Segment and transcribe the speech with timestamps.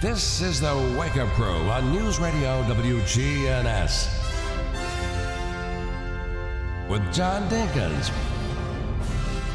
[0.00, 4.08] This is the Wake Up Crew on News Radio WGNS.
[6.88, 8.12] With John Dinkins,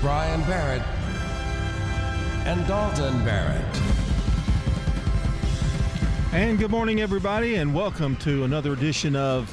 [0.02, 0.82] Brian Barrett,
[2.46, 3.82] and Dalton Barrett.
[6.34, 9.50] And good morning, everybody, and welcome to another edition of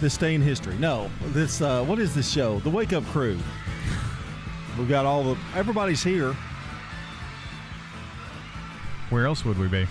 [0.00, 0.76] This Day in History.
[0.78, 2.60] No, this uh, what is this show?
[2.60, 3.36] The Wake Up Crew.
[4.78, 6.36] We've got all the everybody's here.
[9.10, 9.86] Where else would we be?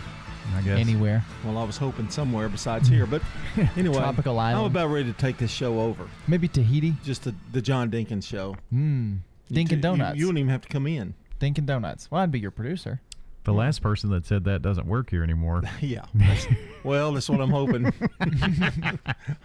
[0.56, 0.78] I guess.
[0.80, 1.24] Anywhere.
[1.44, 3.22] Well, I was hoping somewhere besides here, but
[3.78, 4.60] anyway, Tropical island.
[4.66, 6.08] I'm about ready to take this show over.
[6.28, 6.94] Maybe Tahiti.
[7.04, 8.56] Just the, the John Dinkins show.
[8.70, 9.16] Hmm.
[9.50, 10.18] You Dinkin' t- you- Donuts.
[10.20, 11.16] You, wouldn't even have to come in.
[11.40, 12.10] Dinkin' Donuts.
[12.12, 13.02] Well, I'd be your producer.
[13.44, 15.62] The last person that said that doesn't work here anymore.
[15.82, 16.06] Yeah.
[16.16, 16.48] that's-
[16.84, 17.92] well, that's what I'm hoping.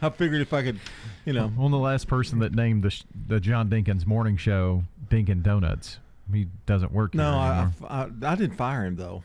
[0.02, 0.78] I figured if I could,
[1.25, 4.84] you know, Well, the last person that named the sh- the John Dinkins morning show
[5.11, 5.98] Dinkin' Donuts.
[6.33, 7.69] He doesn't work here no, I.
[7.89, 9.23] I, I, I didn't fire him though.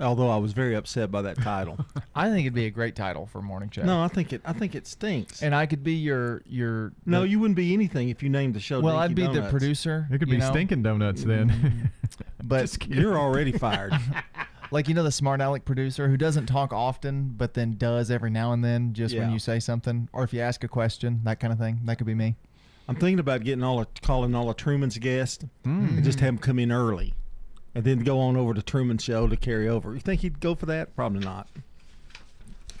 [0.00, 1.78] Although I was very upset by that title.
[2.14, 3.82] I think it'd be a great title for morning show.
[3.82, 4.40] no, I think it.
[4.44, 5.42] I think it stinks.
[5.42, 6.92] And I could be your your.
[7.06, 8.80] no, the- you wouldn't be anything if you named the show.
[8.80, 10.06] Well, Dinky I'd be the producer.
[10.10, 10.50] it could be know?
[10.50, 11.90] Stinking Donuts then.
[12.42, 13.92] But You're already fired.
[14.70, 18.30] like you know the smart aleck producer who doesn't talk often, but then does every
[18.30, 21.40] now and then, just when you say something, or if you ask a question, that
[21.40, 21.80] kind of thing.
[21.84, 22.36] That could be me.
[22.88, 25.96] I'm thinking about getting all of, calling all of Truman's guests Mm.
[25.96, 27.12] and just have them come in early,
[27.78, 29.94] and then go on over to Truman show to carry over.
[29.94, 30.96] You think he'd go for that?
[30.96, 31.46] Probably not.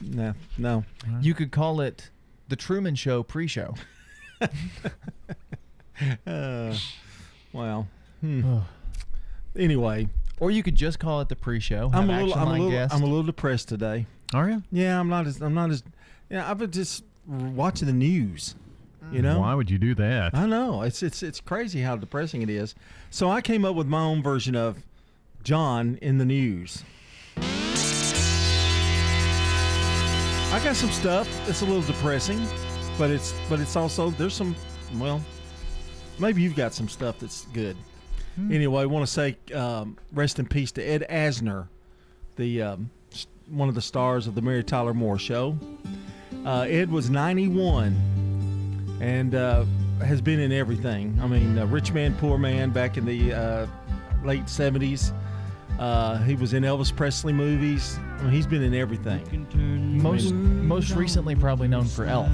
[0.00, 0.84] No, no.
[1.20, 2.10] You could call it
[2.48, 3.74] the Truman Show pre-show.
[6.28, 6.72] Uh,
[7.52, 7.88] well,
[8.20, 8.58] hmm.
[9.56, 10.06] anyway,
[10.38, 11.90] Or you could just call it the pre-show.
[11.92, 12.94] I'm a little, I'm a little, guest.
[12.94, 14.06] I'm a little depressed today.
[14.32, 14.62] Are you?
[14.70, 15.82] Yeah, I'm not as, I'm not as,
[16.30, 16.48] yeah.
[16.48, 18.54] I've been just watching the news.
[19.10, 20.36] You know, Why would you do that?
[20.36, 22.76] I know it's it's it's crazy how depressing it is.
[23.10, 24.84] So I came up with my own version of
[25.44, 26.84] John in the news.
[30.50, 32.46] I got some stuff It's a little depressing,
[32.96, 34.56] but it's but it's also there's some
[34.96, 35.22] well,
[36.18, 37.76] maybe you've got some stuff that's good.
[38.50, 41.66] Anyway, I want to say um, rest in peace to Ed Asner,
[42.36, 42.90] the um,
[43.48, 45.58] one of the stars of the Mary Tyler Moore Show.
[46.46, 49.64] Uh, Ed was 91 and uh,
[50.02, 51.18] has been in everything.
[51.20, 53.66] I mean, uh, Rich Man, Poor Man back in the uh,
[54.24, 55.12] late 70s.
[55.78, 57.98] Uh, he was in Elvis Presley movies.
[58.18, 59.46] I mean, he's been in everything.
[60.02, 62.30] most most recently probably known for Elf.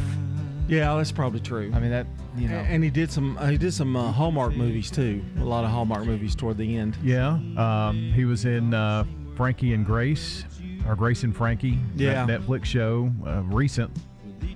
[0.66, 1.70] Yeah, that's probably true.
[1.74, 2.06] I mean that
[2.36, 2.56] you know.
[2.56, 5.22] And he did some uh, he did some uh, Hallmark movies too.
[5.40, 6.96] A lot of Hallmark movies toward the end.
[7.02, 7.38] Yeah.
[7.56, 9.04] Um, he was in uh,
[9.36, 10.44] Frankie and Grace,
[10.88, 11.78] or Grace and Frankie.
[11.96, 12.24] Yeah.
[12.24, 13.12] That Netflix show.
[13.26, 13.90] Uh, recent.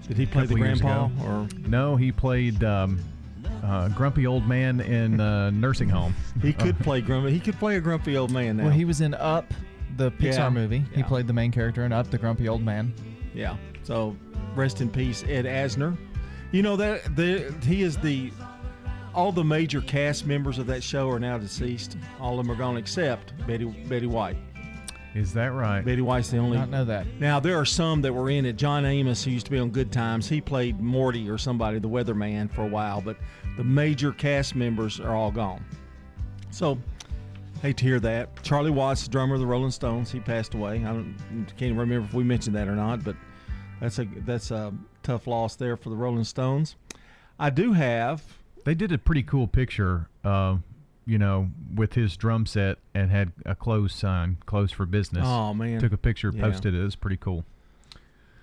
[0.07, 2.99] Did he play the Couple grandpa or No, he played um,
[3.65, 6.15] uh, grumpy old man in uh, nursing home.
[6.43, 7.33] he could play grumpy?
[7.33, 8.65] He could play a grumpy old man now.
[8.65, 9.53] Well, he was in Up,
[9.97, 10.85] the Pixar Yeah, movie.
[10.93, 11.07] He yeah.
[11.07, 12.95] played the main character in Up, the grumpy old man.
[13.35, 13.57] Yeah.
[13.83, 14.17] So
[14.55, 15.97] rest in peace, Ed Asner.
[16.53, 18.33] You know that the he is the
[19.15, 21.97] all the major cast members of that show are now deceased.
[22.21, 24.37] All of them are gone except Betty Betty White.
[25.19, 25.85] Is that right?
[25.85, 26.57] Betty White's the only.
[26.57, 27.07] Not know that.
[27.19, 28.55] Now there are some that were in it.
[28.55, 31.89] John Amos, who used to be on Good Times, he played Morty or somebody, the
[31.89, 33.01] weatherman, for a while.
[33.01, 33.17] But
[33.57, 35.65] the major cast members are all gone.
[36.51, 36.79] So
[37.63, 38.43] hate to hear that.
[38.45, 40.77] Charlie Watts, the drummer of the Rolling Stones, he passed away.
[40.85, 41.17] I don't,
[41.57, 43.17] can't remember if we mentioned that or not, but
[43.81, 46.77] that's a that's a tough loss there for the Rolling Stones.
[47.39, 48.23] I do have.
[48.65, 50.59] They did a pretty cool picture, uh,
[51.09, 55.25] you know, with his drum set and had a closed sign, closed for business.
[55.27, 56.43] Oh man, Took a picture, Yeah.
[56.43, 56.81] posted it.
[56.81, 57.45] It was pretty cool.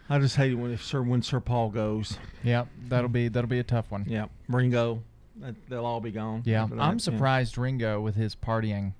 [0.09, 2.17] I just hate it when if Sir when Sir Paul goes.
[2.43, 4.05] Yeah, that'll be that'll be a tough one.
[4.07, 5.01] Yeah, Ringo,
[5.69, 6.41] they'll all be gone.
[6.45, 6.97] Yeah, I'm yeah.
[6.97, 8.93] surprised Ringo with his partying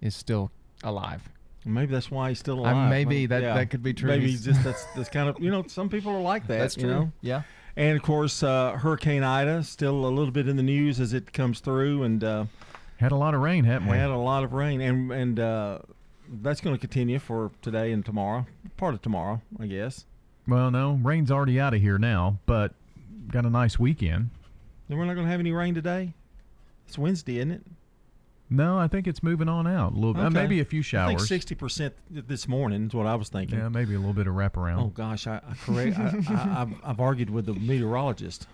[0.00, 0.50] is still
[0.82, 1.28] alive.
[1.64, 2.90] Maybe that's why he's still I- alive.
[2.90, 4.08] maybe Well, that- that could be true.
[4.08, 6.58] Maybe He's- he's just that's that's kind of you know some people are like that.
[6.58, 6.90] That's you true.
[6.92, 7.12] know?
[7.20, 7.42] Yeah.
[7.76, 11.32] And of course, uh, Hurricane Ida still a little bit in the news as it
[11.32, 12.44] comes through, and uh,
[12.98, 13.92] Had a lot of rain, haven't we?
[13.92, 15.78] We had a lot of rain, and and uh,
[16.42, 18.46] that's going to continue for today and tomorrow,
[18.76, 20.04] part of tomorrow, I guess.
[20.46, 22.74] Well, no, rain's already out of here now, but
[23.30, 24.30] got a nice weekend.
[24.88, 26.14] Then we're not going to have any rain today.
[26.86, 27.62] It's Wednesday, isn't it?
[28.50, 30.24] No, I think it's moving on out a little bit.
[30.24, 31.28] Uh, maybe a few I think showers.
[31.28, 33.58] sixty percent this morning is what I was thinking.
[33.58, 34.80] Yeah, maybe a little bit of wraparound.
[34.80, 35.98] Oh gosh, I, I correct.
[35.98, 38.48] I, I, I've, I've argued with the meteorologist.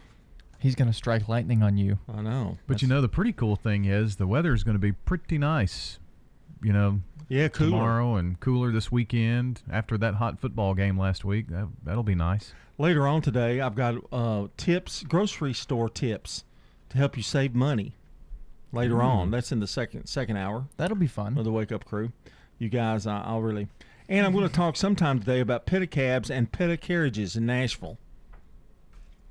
[0.65, 1.99] He's gonna strike lightning on you.
[2.09, 4.81] I know, But you know, the pretty cool thing is the weather is going to
[4.81, 5.99] be pretty nice.
[6.63, 7.71] You know, yeah, cooler.
[7.73, 11.49] tomorrow and cooler this weekend after that hot football game last week.
[11.49, 12.55] That, that'll be nice.
[12.79, 16.45] Later on today, I've got uh, tips, grocery store tips
[16.89, 17.93] to help you save money.
[18.73, 21.37] Later on, that's in the second second hour That'll be fun.
[21.37, 22.11] of the Wake Up Crew.
[22.59, 23.69] You guys, I, I'll really.
[24.09, 27.99] And I'm going to talk sometime today about pedicabs and pedicarriages in Nashville.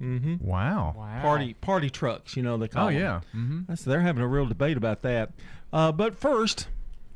[0.02, 0.46] Mm-hmm.
[0.46, 0.94] Wow.
[0.98, 1.22] Wow.
[1.22, 3.00] Party party trucks, you know they call Oh them.
[3.00, 3.22] yeah.
[3.36, 3.60] Mm-hmm.
[3.68, 5.32] That's, they're having a real debate about that.
[5.72, 6.68] Uh, but first,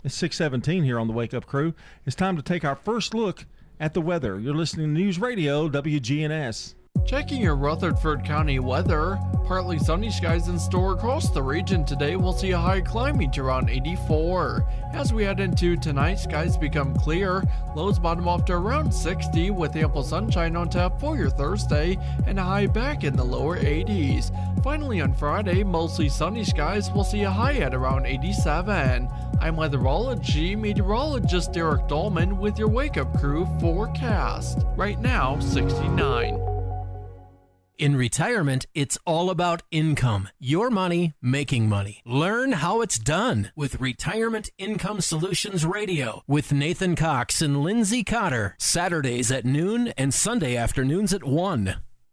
[0.03, 1.73] it's 617 here on the Wake Up Crew.
[2.05, 3.45] It's time to take our first look
[3.79, 4.39] at the weather.
[4.39, 6.75] You're listening to News Radio WGNS.
[7.07, 9.17] Checking your Rutherford County weather.
[9.45, 12.17] Partly sunny skies in store across the region today.
[12.17, 14.67] We'll see a high climbing to around 84.
[14.91, 17.45] As we head into tonight, skies become clear.
[17.77, 22.37] Lows bottom off to around 60 with ample sunshine on tap for your Thursday and
[22.39, 24.29] a high back in the lower 80s.
[24.61, 26.91] Finally, on Friday, mostly sunny skies.
[26.91, 29.07] We'll see a high at around 87.
[29.39, 34.65] I'm weatherology meteorologist Derek Dolman with your Wake Up Crew forecast.
[34.75, 36.56] Right now, 69.
[37.79, 40.29] In retirement, it's all about income.
[40.39, 42.01] Your money making money.
[42.05, 48.55] Learn how it's done with Retirement Income Solutions Radio with Nathan Cox and Lindsay Cotter.
[48.57, 51.75] Saturdays at noon and Sunday afternoons at 1.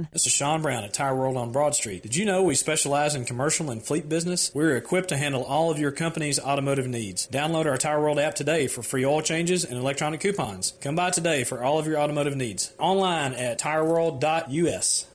[0.11, 2.03] This is Sean Brown at Tire World on Broad Street.
[2.03, 4.51] Did you know we specialize in commercial and fleet business?
[4.53, 7.27] We're equipped to handle all of your company's automotive needs.
[7.27, 10.73] Download our Tire World app today for free oil changes and electronic coupons.
[10.81, 12.73] Come by today for all of your automotive needs.
[12.79, 15.07] Online at tireworld.us.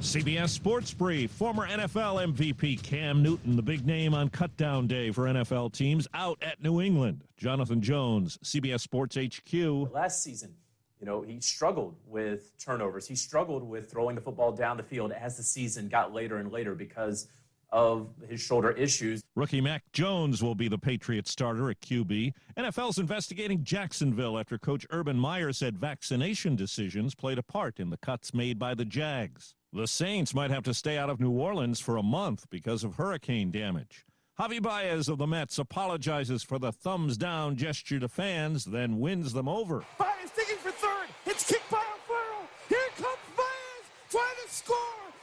[0.00, 1.30] CBS Sports Brief.
[1.30, 6.38] Former NFL MVP Cam Newton, the big name on cutdown day for NFL teams, out
[6.42, 7.22] at New England.
[7.36, 9.92] Jonathan Jones, CBS Sports HQ.
[9.92, 10.54] Last season,
[11.00, 13.06] you know, he struggled with turnovers.
[13.06, 16.52] He struggled with throwing the football down the field as the season got later and
[16.52, 17.26] later because
[17.72, 19.22] of his shoulder issues.
[19.36, 22.32] Rookie Mac Jones will be the Patriots starter at QB.
[22.56, 27.96] NFL's investigating Jacksonville after coach Urban Meyer said vaccination decisions played a part in the
[27.98, 29.54] cuts made by the Jags.
[29.72, 32.96] The Saints might have to stay out of New Orleans for a month because of
[32.96, 34.04] hurricane damage.
[34.38, 39.32] Javi Baez of the Mets apologizes for the thumbs down gesture to fans, then wins
[39.32, 39.84] them over.
[39.98, 40.30] Baez
[41.40, 42.46] It's kicked by Alfaro.
[42.68, 44.76] Here comes Baez trying to score.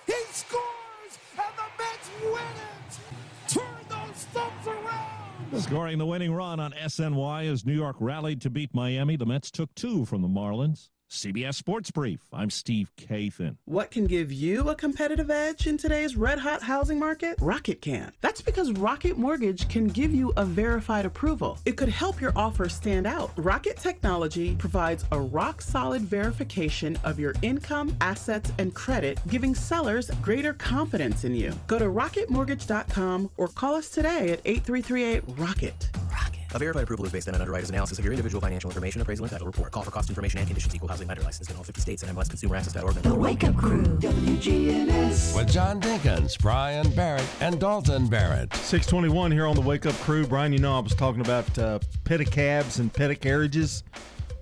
[0.07, 3.53] He scores, and the Mets win it.
[3.53, 5.61] Turn those thumbs around.
[5.61, 9.51] Scoring the winning run on SNY as New York rallied to beat Miami, the Mets
[9.51, 10.89] took two from the Marlins.
[11.09, 12.19] CBS Sports Brief.
[12.33, 13.55] I'm Steve Kathan.
[13.63, 17.37] What can give you a competitive edge in today's red hot housing market?
[17.39, 18.11] Rocket can.
[18.19, 21.59] That's because Rocket Mortgage can give you a verified approval.
[21.65, 23.31] It could help your offer stand out.
[23.37, 30.11] Rocket Technology provides a rock solid verification of your income, assets, and credit, giving sellers
[30.21, 31.53] greater confidence in you.
[31.67, 35.89] Go to rocketmortgage.com or call us today at 8338 Rocket.
[36.11, 36.36] Rocket.
[36.53, 39.25] A verified approval is based on an underwriter's analysis of your individual financial information, appraisal,
[39.25, 39.71] and title report.
[39.71, 40.73] Call for cost information and conditions.
[40.73, 42.95] Equal housing lender licensed in all 50 states and MLSConsumerAccess.org.
[42.95, 45.35] The Wake Up Crew, WGNS.
[45.35, 48.53] With John Dinkins, Brian Barrett, and Dalton Barrett.
[48.53, 50.25] 621 here on the Wake Up Crew.
[50.25, 53.83] Brian, you know I was talking about uh, pedicabs and pedicarriages.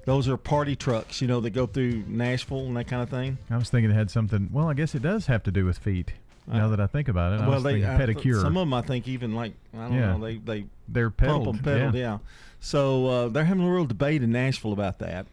[0.05, 3.39] Those are party trucks, you know, that go through Nashville and that kind of thing.
[3.49, 4.49] I was thinking it had something.
[4.51, 6.13] Well, I guess it does have to do with feet.
[6.47, 8.41] Now that I think about it, I well, was they thinking I th- pedicure.
[8.41, 10.11] some of them, I think, even like I don't Yeah.
[10.17, 12.01] know, they they They're pump 'em, pedaled, pedaled, yeah.
[12.01, 12.17] yeah.
[12.59, 15.25] So uh, they're having a real debate in Nashville about that,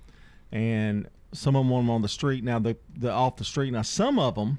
[0.51, 2.43] and some of them want them on the street.
[2.45, 3.73] Now the the off the street.
[3.73, 4.59] Now some of them,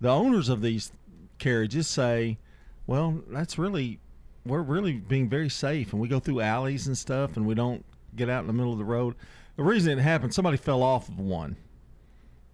[0.00, 0.92] the owners of these
[1.38, 2.38] carriages say,
[2.86, 3.98] well, that's really
[4.44, 7.84] we're really being very safe, and we go through alleys and stuff, and we don't
[8.14, 9.14] get out in the middle of the road.
[9.56, 11.56] The reason it happened, somebody fell off of one,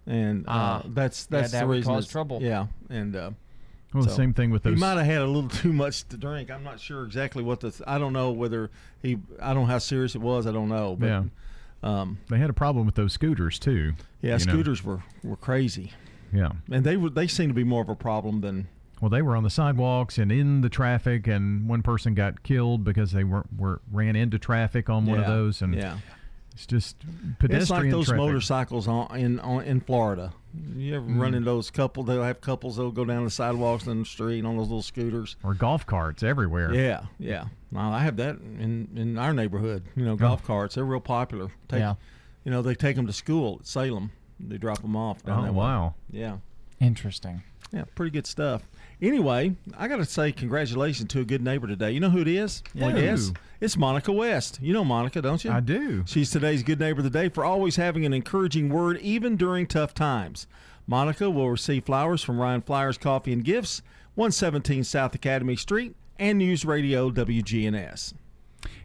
[0.07, 0.81] and uh, Ah.
[0.87, 1.93] that's Yeah, that's that the would reason.
[1.93, 2.41] cause it's- trouble.
[2.41, 3.31] Yeah, and uh,
[3.93, 4.71] Well, the same thing with those.
[4.71, 6.49] He those- might have had a little too much to drink.
[6.51, 7.73] I'm not sure exactly what the.
[7.87, 8.69] I don't know whether
[9.01, 9.17] he.
[9.41, 10.47] I don't know how serious it was.
[10.47, 10.95] I don't know.
[10.99, 11.23] But, yeah.
[11.83, 13.93] Um, they had a problem with those scooters too.
[14.21, 14.51] yeah, you know.
[14.53, 15.91] scooters were were crazy.
[16.31, 16.53] Yeah.
[16.71, 18.67] And they were they seem to be more of a problem than
[19.01, 22.83] Well, they were on the sidewalks and in the traffic, and one person got killed
[22.85, 25.61] because they were, were ran into traffic on one of Yeah, those.
[25.61, 25.97] And yeah.
[26.53, 26.97] It's just
[27.39, 28.17] pedestrian It's like those traffic.
[28.25, 30.33] motorcycles on in on, in Florida.
[30.75, 31.37] You ever run Mhm.
[31.37, 32.03] into those couple?
[32.03, 32.77] They'll have couples.
[32.77, 35.35] They'll go down the sidewalks and the street on those little scooters.
[35.43, 36.73] or golf carts everywhere.
[36.73, 37.45] Yeah, yeah.
[37.71, 39.83] Well, I have that in in our neighborhood.
[39.95, 40.75] You know, golf carts.
[40.75, 41.49] They're real popular.
[41.67, 41.95] Take, Yeah.
[42.45, 44.11] You know, they take them to school at Salem.
[44.39, 45.23] They drop them off.
[45.23, 45.57] Down Oh, that way.
[45.57, 45.95] wow.
[46.11, 46.37] Yeah.
[46.79, 47.41] Interesting.
[47.71, 48.67] Yeah, pretty good stuff.
[49.01, 51.91] Anyway, I got to say congratulations to a good neighbor today.
[51.91, 52.63] You know who it is?
[52.73, 52.91] Who?
[52.93, 53.31] guess?
[53.59, 54.59] It's Monica West.
[54.61, 55.51] You know Monica, don't you?
[55.51, 56.03] I do.
[56.05, 59.67] She's today's good neighbor of the day for always having an encouraging word even during
[59.67, 60.47] tough times.
[60.85, 63.81] Monica will receive flowers from Ryan Flyers Coffee and Gifts,
[64.15, 68.13] 117 South Academy Street, and News Radio WGNS.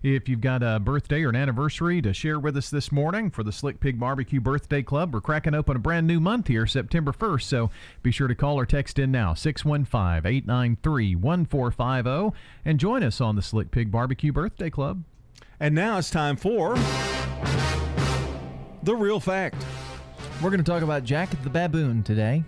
[0.03, 3.43] If you've got a birthday or an anniversary to share with us this morning for
[3.43, 7.13] the Slick Pig Barbecue Birthday Club, we're cracking open a brand new month here, September
[7.13, 7.43] 1st.
[7.43, 7.71] So
[8.03, 13.37] be sure to call or text in now, 615 893 1450, and join us on
[13.37, 15.03] the Slick Pig Barbecue Birthday Club.
[15.61, 16.77] And now it's time for
[18.85, 19.65] The Real Fact.
[20.41, 22.45] We're going to talk about Jack the Baboon today.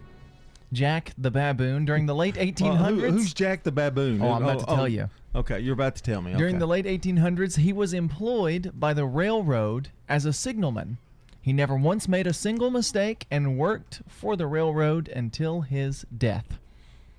[0.73, 2.61] Jack the Baboon during the late 1800s.
[2.63, 4.23] Well, who- who's Jack the Baboon?
[4.23, 5.11] Oh, I'm about to oh, tell oh, you.
[5.35, 6.35] Okay, you're about to tell me.
[6.35, 6.61] During okay.
[6.61, 10.99] the late 1800s, he was employed by the railroad as a signalman.
[11.41, 16.59] He never once made a single mistake and worked for the railroad until his death.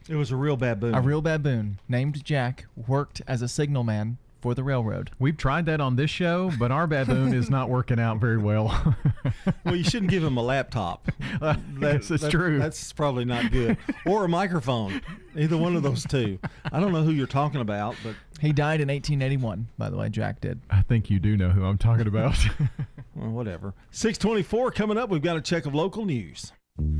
[0.10, 0.94] It was a real baboon.
[0.94, 5.12] A real baboon named Jack worked as a signalman for the railroad.
[5.20, 8.96] We've tried that on this show, but our baboon is not working out very well.
[9.66, 11.10] well, you shouldn't give him a laptop.
[11.80, 12.60] Yes, it's true.
[12.60, 13.78] That's probably not good.
[14.06, 15.02] Or a microphone.
[15.36, 16.38] Either one of those two.
[16.72, 20.10] I don't know who you're talking about, but He died in 1881, by the way,
[20.10, 20.60] Jack did.
[20.70, 22.38] I think you do know who I'm talking about.
[23.16, 23.74] well, whatever.
[23.92, 25.10] 624 coming up.
[25.10, 26.52] We've got a check of local news.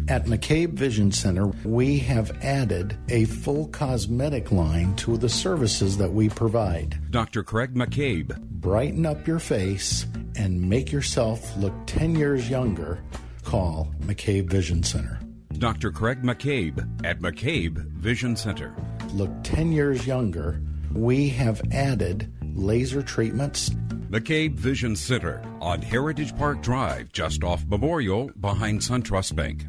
[0.08, 6.12] At McCabe Vision Center, we have added a full cosmetic line to the services that
[6.12, 7.00] we provide.
[7.12, 7.44] Dr.
[7.44, 8.38] Craig McCabe.
[8.42, 13.02] Brighten up your face and make yourself look 10 years younger.
[13.44, 15.20] Call McCabe Vision Center.
[15.54, 15.92] Dr.
[15.92, 18.76] Craig McCabe at McCabe Vision Center.
[19.14, 20.62] Look 10 years younger.
[20.94, 23.70] We have added laser treatments.
[24.10, 29.66] McCabe Vision Center on Heritage Park Drive, just off Memorial, behind SunTrust Bank.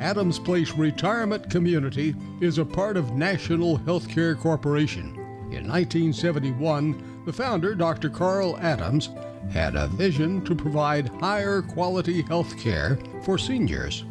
[0.00, 5.14] Adams Place Retirement Community is a part of National Healthcare Corporation.
[5.52, 8.10] In 1971, the founder, Dr.
[8.10, 9.10] Carl Adams,
[9.50, 14.04] had a vision to provide higher quality health care for seniors.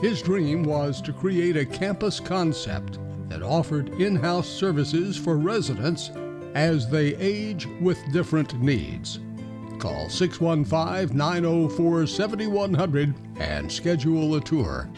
[0.00, 2.98] His dream was to create a campus concept
[3.28, 6.10] that offered in house services for residents
[6.54, 9.20] as they age with different needs.
[9.78, 14.88] Call 615 904 7100 and schedule a tour.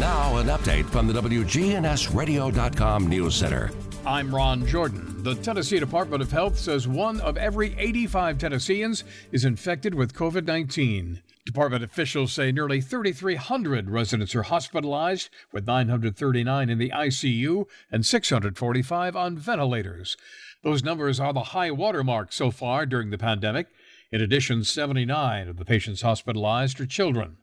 [0.00, 3.70] Now, an update from the WGNSradio.com News Center.
[4.04, 5.22] I'm Ron Jordan.
[5.22, 10.44] The Tennessee Department of Health says one of every 85 Tennesseans is infected with COVID
[10.44, 11.22] 19.
[11.44, 19.14] Department officials say nearly 3,300 residents are hospitalized, with 939 in the ICU and 645
[19.14, 20.16] on ventilators.
[20.62, 23.66] Those numbers are the high watermark so far during the pandemic.
[24.10, 27.36] In addition, 79 of the patients hospitalized are children.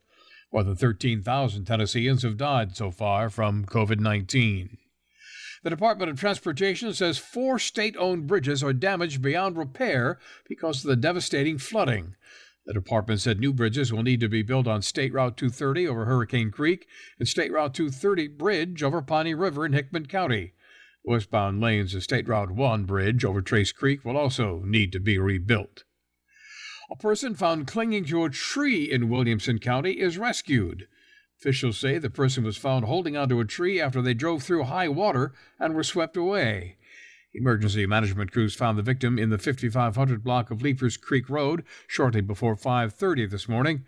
[0.51, 4.77] More than 13,000 Tennesseans have died so far from COVID 19.
[5.63, 10.17] The Department of Transportation says four state owned bridges are damaged beyond repair
[10.49, 12.15] because of the devastating flooding.
[12.65, 16.05] The department said new bridges will need to be built on State Route 230 over
[16.05, 16.87] Hurricane Creek
[17.17, 20.53] and State Route 230 bridge over Piney River in Hickman County.
[21.03, 25.17] Westbound lanes of State Route 1 bridge over Trace Creek will also need to be
[25.17, 25.85] rebuilt.
[26.91, 30.87] A person found clinging to a tree in Williamson County is rescued.
[31.39, 34.87] Officials say the person was found holding onto a tree after they drove through high
[34.87, 36.77] water and were swept away.
[37.33, 42.21] Emergency management crews found the victim in the 5500 block of Leipers Creek Road shortly
[42.21, 43.85] before 5:30 this morning.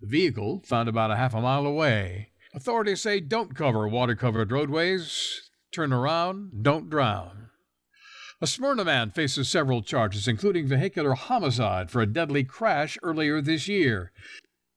[0.00, 2.30] The vehicle found about a half a mile away.
[2.54, 5.50] Authorities say don't cover water-covered roadways.
[5.72, 7.50] Turn around, don't drown.
[8.40, 13.68] A Smyrna man faces several charges, including vehicular homicide for a deadly crash earlier this
[13.68, 14.12] year.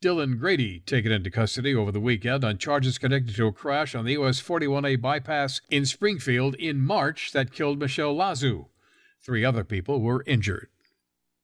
[0.01, 4.05] Dylan Grady taken into custody over the weekend on charges connected to a crash on
[4.05, 8.67] the US 41A bypass in Springfield in March that killed Michelle Lazu.
[9.21, 10.69] Three other people were injured.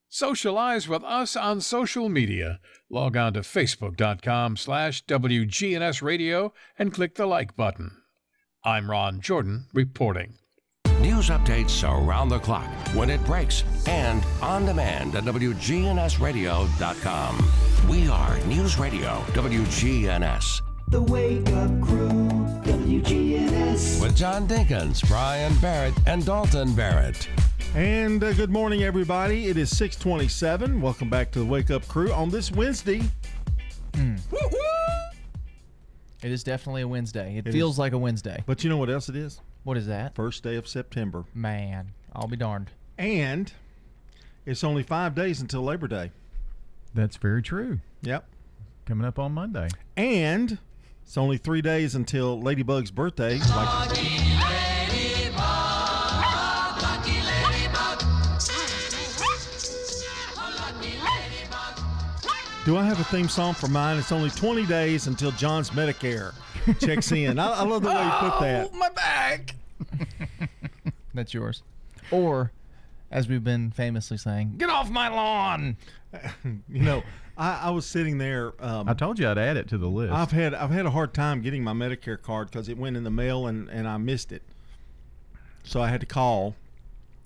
[0.08, 2.62] Socialize with us on social media.
[2.90, 7.98] Log on to facebook.com slash WGNS radio and click the like button.
[8.64, 10.36] I'm Ron Jordan reporting.
[11.06, 17.52] News updates around the clock, when it breaks, and on demand at WGNSradio.com.
[17.88, 20.64] We are News Radio WGNS.
[20.88, 22.10] The Wake Up Crew,
[22.64, 24.02] WGNS.
[24.02, 27.30] With John Dinkins, Brian Barrett, and Dalton Barrett.
[27.76, 29.46] And uh, good morning, everybody.
[29.46, 30.82] It is 627.
[30.82, 33.04] Welcome back to the Wake Up Crew on this Wednesday.
[36.25, 37.38] It is definitely a Wednesday.
[37.38, 37.79] It, It feels is.
[37.79, 38.44] like a Wednesday.
[38.48, 39.39] But you know what else it is?
[39.63, 40.15] What is that?
[40.15, 41.24] First day of September.
[41.36, 42.72] Man, I'll be darned.
[42.98, 43.53] And
[44.44, 46.10] it's only five days until Labor Day.
[46.96, 47.77] That's very true.
[48.01, 48.27] Yep.
[48.88, 49.67] Coming up on Monday.
[49.98, 50.58] And
[51.03, 53.38] it's only three days until Ladybug's birthday.
[53.38, 53.89] Like,
[62.65, 64.00] do I have a theme song for mine?
[64.00, 66.34] It's only 20 days until John's Medicare
[66.79, 67.38] checks in.
[67.38, 68.74] I, I love the way you put that.
[68.74, 69.55] my back.
[71.13, 71.62] That's yours.
[72.10, 72.51] Or,
[73.12, 75.77] as we've been famously saying, get off my lawn.
[76.69, 77.03] You know,
[77.38, 78.53] I, I was sitting there.
[78.60, 80.13] Um, I told you I'd add it to the list.
[80.13, 83.03] I've had I've had a hard time getting my Medicare card because it went in
[83.03, 84.41] the mail and, and I missed it.
[85.65, 86.55] So I had to call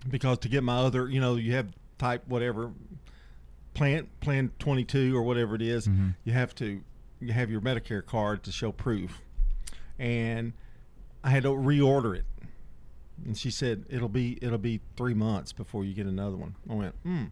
[0.10, 1.68] because to get my other, you know, you have
[2.00, 2.72] type whatever
[3.80, 6.10] plan plan 22 or whatever it is, Mm-hmm.
[6.26, 6.82] you have to
[7.22, 9.22] you have your Medicare card to show proof.
[9.98, 10.54] And
[11.24, 12.26] I had to reorder it.
[13.26, 16.56] And she said it'll be it'll be 3 months before you get another one.
[16.70, 17.24] I went, "Hmm."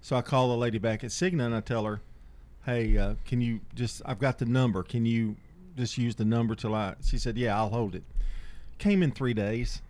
[0.00, 2.00] So I call the lady back at Cigna and I tell her,
[2.64, 4.02] "Hey, uh, can you just?
[4.06, 4.82] I've got the number.
[4.82, 5.36] Can you
[5.76, 8.02] just use the number till I?" She said, "Yeah, I'll hold it."
[8.78, 9.80] Came in three days.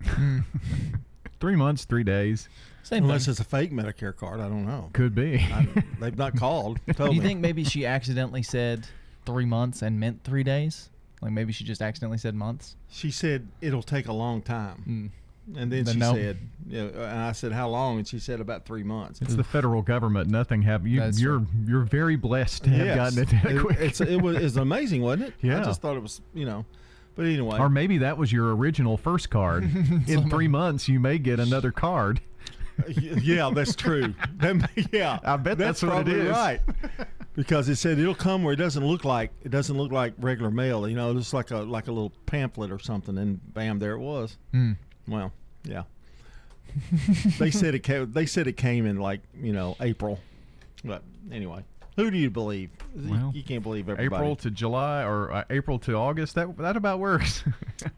[1.40, 2.48] Three months, three days.
[2.84, 3.32] Same Unless thing.
[3.32, 4.90] it's a fake Medicare card, I don't know.
[4.92, 5.38] Could be.
[5.38, 5.66] I,
[6.00, 6.78] they've not called.
[6.94, 7.26] Told Do you me.
[7.28, 8.86] think maybe she accidentally said
[9.26, 10.90] three months and meant three days?
[11.22, 12.76] Like maybe she just accidentally said months?
[12.90, 14.76] She said it'll take a long time.
[14.84, 15.58] Hmm.
[15.58, 16.14] And then Then she no.
[16.14, 17.98] said, yeah, and I said, how long?
[17.98, 19.20] And she said about three months.
[19.20, 20.30] It's the federal government.
[20.30, 20.90] Nothing happened.
[20.90, 21.00] you.
[21.00, 22.96] That's You're you're very blessed to have Yes.
[22.96, 23.78] gotten it that It- quick.
[23.78, 25.34] It's, it was it's amazing, wasn't it?
[25.42, 25.60] Yeah.
[25.60, 26.64] I just thought it was, you know.
[27.14, 29.64] But anyway, or maybe that was your original first card.
[30.08, 32.20] In three months, you may get another card.
[32.88, 34.14] yeah, that's true.
[34.38, 36.60] That yeah, I bet that's what it probably right.
[37.34, 40.52] Because it said it'll come where it doesn't look like it doesn't look like regular
[40.52, 40.88] mail.
[40.88, 43.98] You know, just like a like a little pamphlet or something, and bam, there it
[43.98, 44.36] was.
[44.52, 44.72] Hmm.
[45.08, 45.32] Well,
[45.64, 45.82] yeah.
[47.38, 48.12] they said it came.
[48.12, 50.20] They said it came in like you know April,
[50.84, 51.64] but anyway,
[51.96, 52.70] who do you believe?
[52.96, 54.22] You- you, can't believe everybody.
[54.22, 56.36] April to July or uh, April to August.
[56.36, 57.42] That that about works.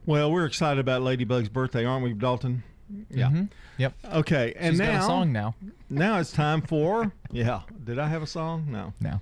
[0.06, 2.62] Well, we're excited about Ladybug's birthday, aren't we, Dalton?
[3.10, 3.28] Yeah.
[3.28, 3.48] Mhm.
[3.78, 3.94] Yep.
[4.14, 5.54] Okay, and She's now got a song now.
[5.90, 7.60] Now it's time for yeah.
[7.84, 8.66] Did I have a song?
[8.70, 8.92] No.
[9.00, 9.20] No.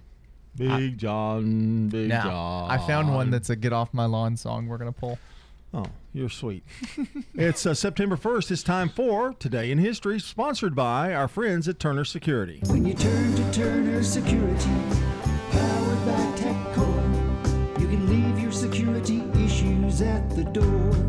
[0.57, 2.71] Big John, Big Now, John.
[2.71, 4.69] I found one that's a "Get Off My Lawn" song.
[4.69, 5.19] We're gonna pull.
[5.73, 6.63] Oh, you're sweet.
[7.35, 8.53] it's uh, September 1st.
[8.53, 12.61] It's time for Today in History, sponsored by our friends at Turner Security.
[12.67, 14.71] When you turn to Turner Security,
[15.51, 21.04] powered by TechCore, you can leave your security issues at the door.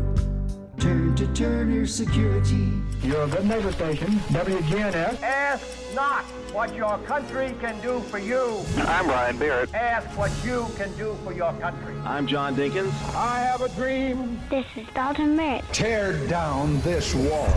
[1.16, 2.72] To turn to Turner Security.
[3.02, 5.22] You're a good neighbor station, WGNS.
[5.22, 8.62] Ask not what your country can do for you.
[8.80, 9.72] I'm Brian Barrett.
[9.72, 11.94] Ask what you can do for your country.
[12.04, 12.92] I'm John Dinkins.
[13.14, 14.38] I have a dream.
[14.50, 15.64] This is Dalton Barrett.
[15.72, 17.48] Tear down this wall.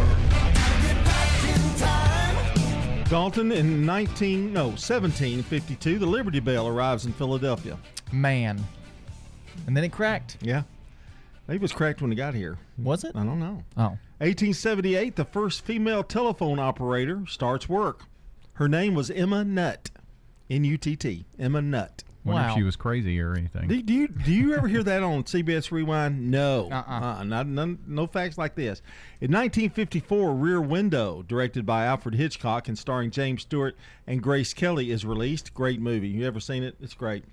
[3.09, 7.77] Dalton in 19 no 1752, the Liberty Bell arrives in Philadelphia.
[8.13, 8.63] Man.
[9.67, 10.37] And then it cracked.
[10.41, 10.78] Yeah, maybe
[11.49, 12.57] it was cracked when it got here.
[12.77, 13.15] Was it?
[13.15, 13.63] I don't know.
[13.77, 13.97] Oh.
[14.19, 18.03] 1878, the first female telephone operator starts work.
[18.53, 19.89] Her name was Emma Nutt.
[20.49, 21.25] N U T T.
[21.37, 22.03] Emma Nutt.
[22.25, 22.49] Wonder Wow.
[22.49, 23.67] if she was crazy or anything.
[23.69, 26.29] Do, do you do you ever hear that on CBS Rewind?
[26.29, 26.91] No, uh-uh.
[26.91, 27.23] uh-uh.
[27.23, 28.81] not none, no facts like this.
[29.21, 34.91] In 1954, Rear Window, directed by Alfred Hitchcock and starring James Stewart and Grace Kelly,
[34.91, 35.53] is released.
[35.53, 36.09] Great movie.
[36.09, 36.75] You ever seen it?
[36.81, 37.23] It's great.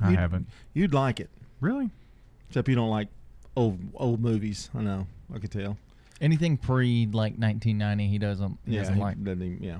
[0.00, 0.46] I You'd- haven't.
[0.72, 1.28] You'd like it.
[1.60, 1.90] Really?
[2.48, 3.08] Except you don't like
[3.56, 4.70] old old movies.
[4.74, 5.06] I know.
[5.34, 5.76] I could tell.
[6.20, 8.58] Anything pre like 1990, he doesn't.
[8.66, 9.22] He yeah, doesn't he like.
[9.24, 9.78] doesn't even- yeah.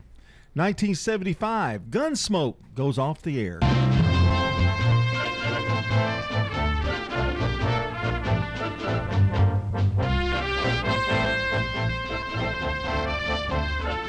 [0.56, 3.58] 1975, Gunsmoke goes off the air.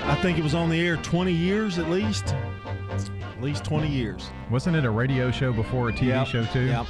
[0.07, 2.33] I think it was on the air 20 years at least.
[2.33, 4.29] At least 20 years.
[4.49, 6.65] Wasn't it a radio show before a TV Yep, show too?
[6.65, 6.85] Yep.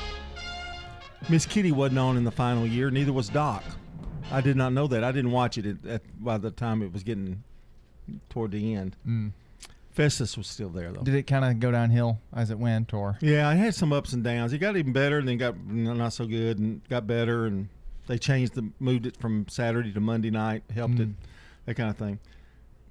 [1.29, 2.91] Miss Kitty wasn't on in the final year.
[2.91, 3.63] Neither was Doc.
[4.31, 5.03] I did not know that.
[5.03, 7.43] I didn't watch it at, at, by the time it was getting
[8.29, 8.95] toward the end.
[9.07, 9.31] Mm.
[9.91, 11.01] Festus was still there though.
[11.01, 14.13] Did it kind of go downhill as it went, or Yeah, I had some ups
[14.13, 14.51] and downs.
[14.51, 17.69] It got even better, and then got not so good, and got better, and
[18.07, 21.13] they changed the moved it from Saturday to Monday night, helped it, Mm.
[21.65, 22.19] that kind of thing.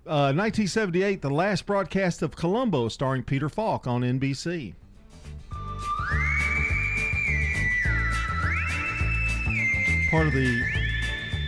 [0.06, 4.74] Uh, 1978, the last broadcast of Columbo, starring Peter Falk on NBC.
[10.14, 10.62] Part of the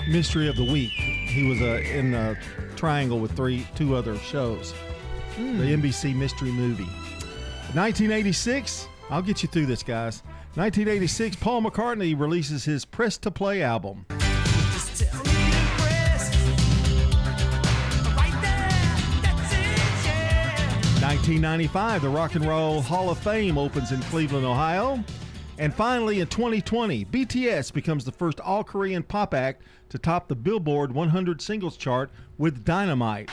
[0.08, 0.90] mystery of the week.
[0.90, 2.36] He was uh, in a
[2.74, 4.72] triangle with three, two other shows.
[5.36, 5.58] Hmm.
[5.58, 6.82] The NBC mystery movie.
[7.74, 10.24] 1986, I'll get you through this, guys.
[10.56, 14.04] 1986, Paul McCartney releases his Press to Play album.
[20.98, 25.04] 1995, the Rock and Roll Hall of Fame opens in Cleveland, Ohio.
[25.58, 30.34] And finally, in 2020, BTS becomes the first all Korean pop act to top the
[30.34, 33.30] Billboard 100 singles chart with Dynamite.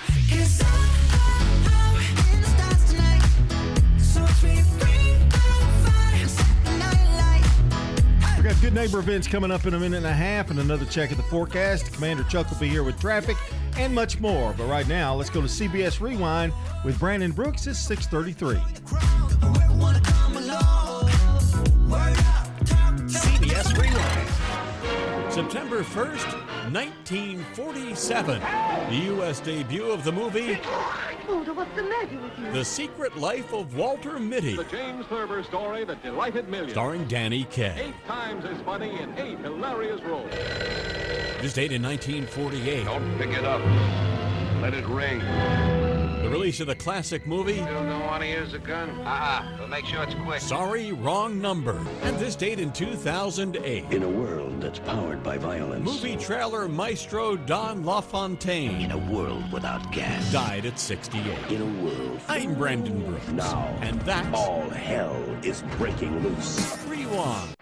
[8.38, 10.86] We got good neighbor events coming up in a minute and a half and another
[10.86, 11.94] check of the forecast.
[11.94, 13.38] Commander Chuck will be here with traffic
[13.78, 14.54] and much more.
[14.58, 18.60] But right now, let's go to CBS Rewind with Brandon Brooks at 633.
[23.14, 25.32] CBS Rewind.
[25.32, 26.34] September 1st,
[26.74, 28.40] 1947.
[28.90, 29.40] The U.S.
[29.40, 30.60] debut of the movie
[31.30, 32.52] Walter, what's the matter with you?
[32.52, 36.74] The Secret Life of Walter Mitty, The James Thurber story that delighted millions.
[36.74, 37.76] starring Danny Kaye.
[37.88, 40.30] Eight times as funny in eight hilarious roles.
[41.42, 42.84] This date in 1948.
[42.86, 43.62] Don't pick it up.
[44.62, 45.22] Let it ring.
[46.34, 48.90] The release of the classic movie Still don't want to use a gun?
[49.02, 50.42] Uh-uh, but make sure it's quick.
[50.42, 51.86] Sorry, Wrong Number.
[52.02, 53.92] And this date in 2008.
[53.92, 55.86] In a world that's powered by violence.
[55.86, 58.82] Movie trailer maestro Don LaFontaine.
[58.82, 60.32] In a world without gas.
[60.32, 61.52] Died at 68.
[61.52, 62.20] In a world.
[62.28, 63.28] I'm Brandon Brooks.
[63.28, 63.68] Now.
[63.82, 66.84] And that's All hell is breaking loose.
[66.88, 67.56] Rewind.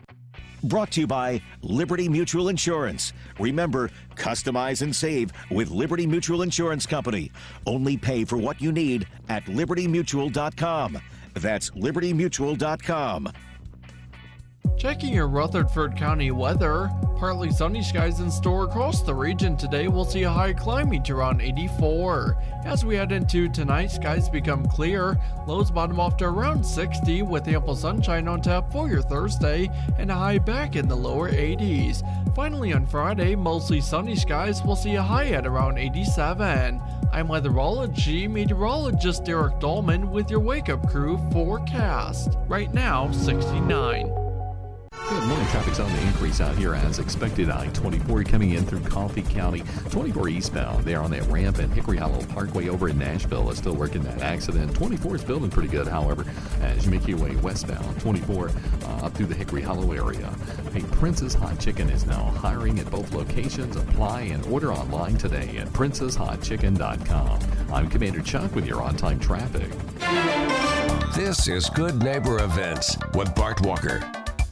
[0.63, 3.13] Brought to you by Liberty Mutual Insurance.
[3.39, 7.31] Remember, customize and save with Liberty Mutual Insurance Company.
[7.65, 10.99] Only pay for what you need at libertymutual.com.
[11.33, 13.31] That's libertymutual.com.
[14.77, 16.89] Checking your Rutherford County weather.
[17.17, 19.87] Partly sunny skies in store across the region today.
[19.87, 22.35] We'll see a high climbing to around 84.
[22.65, 25.19] As we head into tonight, skies become clear.
[25.45, 30.09] Lows bottom off to around 60 with ample sunshine on tap for your Thursday and
[30.09, 32.01] a high back in the lower 80s.
[32.35, 34.63] Finally on Friday, mostly sunny skies.
[34.63, 36.81] We'll see a high at around 87.
[37.11, 42.37] I'm weatherology meteorologist Derek Dahlman with your wake up crew forecast.
[42.47, 44.30] Right now, 69.
[45.11, 45.47] Good morning.
[45.47, 47.49] Traffic's on the increase out here as expected.
[47.49, 49.61] I 24 coming in through Coffee County.
[49.89, 53.75] 24 eastbound there on that ramp and Hickory Hollow Parkway over in Nashville is still
[53.75, 54.73] working that accident.
[54.73, 56.25] 24 is building pretty good, however,
[56.61, 57.99] as you make your way westbound.
[57.99, 60.33] 24 uh, up through the Hickory Hollow area.
[60.71, 63.75] Hey, Princess Hot Chicken is now hiring at both locations.
[63.75, 67.39] Apply and order online today at princesshotchicken.com.
[67.73, 69.69] I'm Commander Chuck with your on time traffic.
[71.13, 74.01] This is Good Neighbor Events with Bart Walker.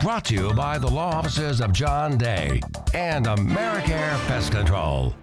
[0.01, 2.61] Brought to you by the law offices of John Day
[2.93, 5.13] and Americare Pest Control.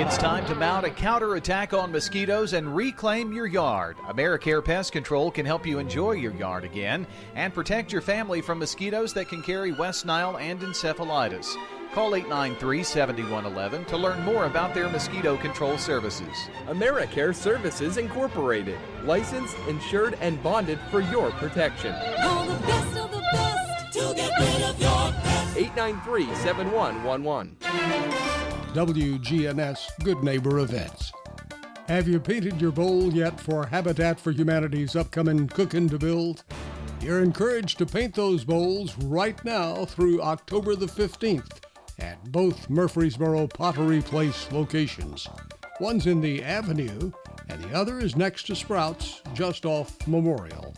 [0.00, 3.98] It's time to mount a counterattack on mosquitoes and reclaim your yard.
[4.08, 8.58] AmeriCare Pest Control can help you enjoy your yard again and protect your family from
[8.58, 11.56] mosquitoes that can carry West Nile and encephalitis.
[11.98, 16.48] Call 893 7111 to learn more about their mosquito control services.
[16.68, 21.92] AmeriCare Services Incorporated, licensed, insured, and bonded for your protection.
[22.22, 25.56] Call the best of the best to get rid of your pest.
[25.56, 27.56] 893 7111.
[28.74, 31.10] WGNS Good Neighbor Events.
[31.88, 36.44] Have you painted your bowl yet for Habitat for Humanity's upcoming Cookin' to Build?
[37.00, 41.64] You're encouraged to paint those bowls right now through October the 15th
[41.98, 45.28] at both Murfreesboro Pottery Place locations.
[45.80, 47.12] One's in the Avenue,
[47.48, 50.74] and the other is next to Sprouts, just off Memorial.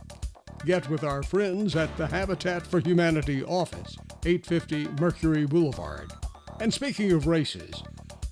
[0.65, 6.13] Get with our friends at the Habitat for Humanity office, 850 Mercury Boulevard.
[6.61, 7.83] And speaking of races,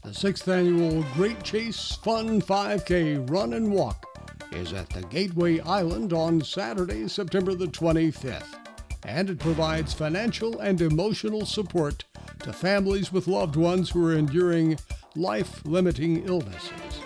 [0.04, 4.04] the sixth annual Great Chase Fun 5K Run and Walk
[4.52, 8.56] is at the Gateway Island on Saturday, September the 25th,
[9.04, 12.04] and it provides financial and emotional support
[12.40, 14.78] to families with loved ones who are enduring
[15.16, 17.00] life limiting illnesses.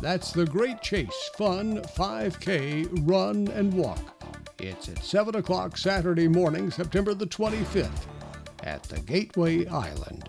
[0.00, 4.22] That's the Great Chase Fun 5K Run and Walk.
[4.58, 8.06] It's at 7 o'clock Saturday morning, September the 25th,
[8.62, 10.28] at the Gateway Island.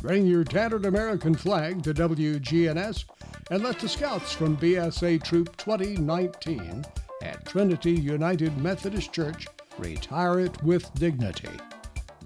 [0.00, 3.04] Bring your tattered American flag to WGNS
[3.50, 6.84] and let the scouts from BSA Troop 2019
[7.22, 9.46] at Trinity United Methodist Church
[9.78, 11.48] retire it with dignity.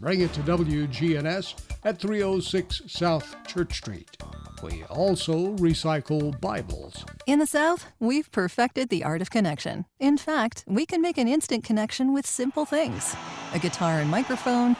[0.01, 4.17] Bring it to WGNS at 306 South Church Street.
[4.63, 7.05] We also recycle Bibles.
[7.27, 9.87] In the South, we've perfected the art of connection.
[9.99, 13.17] In fact, we can make an instant connection with simple things
[13.55, 14.77] a guitar and microphone,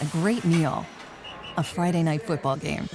[0.00, 0.86] a great meal,
[1.56, 2.88] a Friday night football game.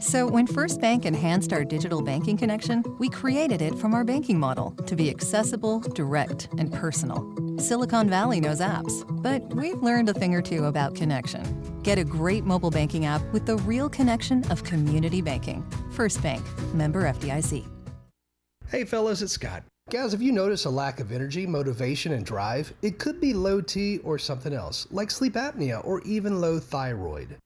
[0.00, 4.38] So, when First Bank enhanced our digital banking connection, we created it from our banking
[4.38, 7.24] model to be accessible, direct, and personal.
[7.58, 11.42] Silicon Valley knows apps, but we've learned a thing or two about connection.
[11.82, 15.64] Get a great mobile banking app with the real connection of community banking.
[15.92, 17.66] First Bank, member FDIC.
[18.68, 19.62] Hey fellas, it's Scott.
[19.90, 23.60] Guys, if you notice a lack of energy, motivation, and drive, it could be low
[23.60, 27.36] T or something else, like sleep apnea or even low thyroid.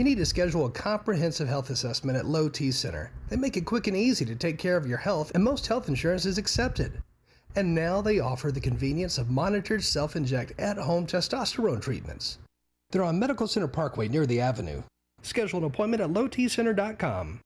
[0.00, 3.12] You need to schedule a comprehensive health assessment at Low T Center.
[3.28, 5.88] They make it quick and easy to take care of your health, and most health
[5.88, 7.02] insurance is accepted.
[7.54, 12.38] And now they offer the convenience of monitored self inject at home testosterone treatments.
[12.90, 14.84] They're on Medical Center Parkway near the Avenue.
[15.20, 17.40] Schedule an appointment at lowtcenter.com.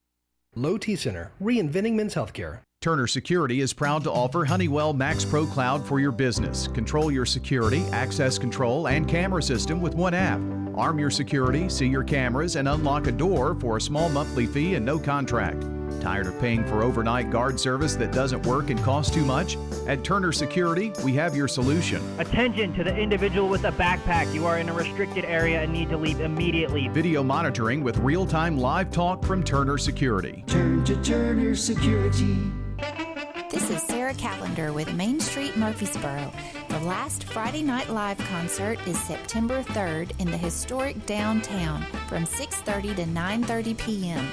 [0.55, 2.61] Low T Center, reinventing men's healthcare.
[2.85, 6.69] Turner Security is proud to offer Honeywell Max Pro Cloud for your business.
[6.69, 10.39] Control your security, access control, and camera system with one app.
[10.75, 14.75] Arm your security, see your cameras, and unlock a door for a small monthly fee
[14.75, 15.65] and no contract.
[16.05, 19.57] Tired of paying for overnight guard service that doesn't work and costs too much?
[19.87, 22.03] At Turner Security, we have your solution.
[22.21, 24.31] Attention to the individual with a backpack.
[24.35, 26.89] You are in a restricted area and need to leave immediately.
[26.89, 30.45] Video monitoring with real time live talk from Turner Security.
[30.47, 32.37] Turn to Turner Security.
[33.55, 36.33] This is Sarah Callender with Main Street Murfreesboro.
[36.71, 42.97] The last Friday Night Live concert is September 3rd in the historic downtown from 6:30
[42.97, 44.29] to 9:30 p.m.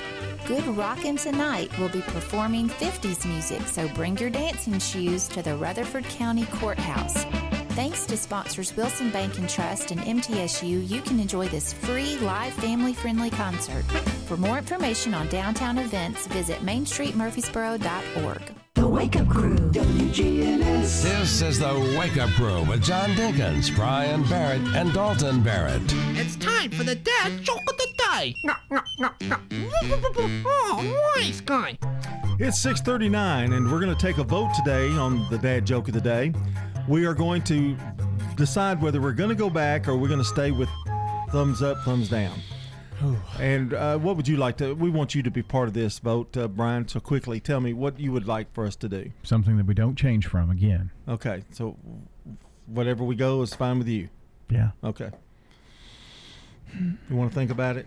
[0.48, 5.56] Good Rockin' Tonight will be performing 50s music, so bring your dancing shoes to the
[5.56, 7.24] Rutherford County Courthouse.
[7.76, 12.54] Thanks to sponsors Wilson Bank and Trust and MTSU, you can enjoy this free, live,
[12.54, 13.86] family friendly concert.
[14.26, 18.61] For more information on downtown events, visit mainstreetmurfreesboro.org.
[18.76, 21.04] The Wake Up Crew, WGNS.
[21.04, 25.82] This is the Wake Up Crew with John Dinkins, Brian Barrett, and Dalton Barrett.
[26.16, 28.34] It's time for the dad joke of the day.
[28.46, 29.38] No, no, no, no.
[30.46, 31.78] Oh, nice guy.
[32.40, 35.94] It's 6:39 and we're going to take a vote today on the dad joke of
[35.94, 36.34] the day.
[36.88, 37.76] We are going to
[38.36, 40.70] decide whether we're going to go back or we're going to stay with
[41.30, 42.40] thumbs up, thumbs down.
[43.40, 44.74] And uh, what would you like to?
[44.74, 46.88] We want you to be part of this vote, uh, Brian.
[46.88, 49.12] So quickly, tell me what you would like for us to do.
[49.24, 50.92] Something that we don't change from again.
[51.08, 51.78] Okay, so
[52.66, 54.10] whatever we go is fine with you.
[54.50, 54.72] Yeah.
[54.84, 55.10] Okay.
[57.10, 57.86] You want to think about it?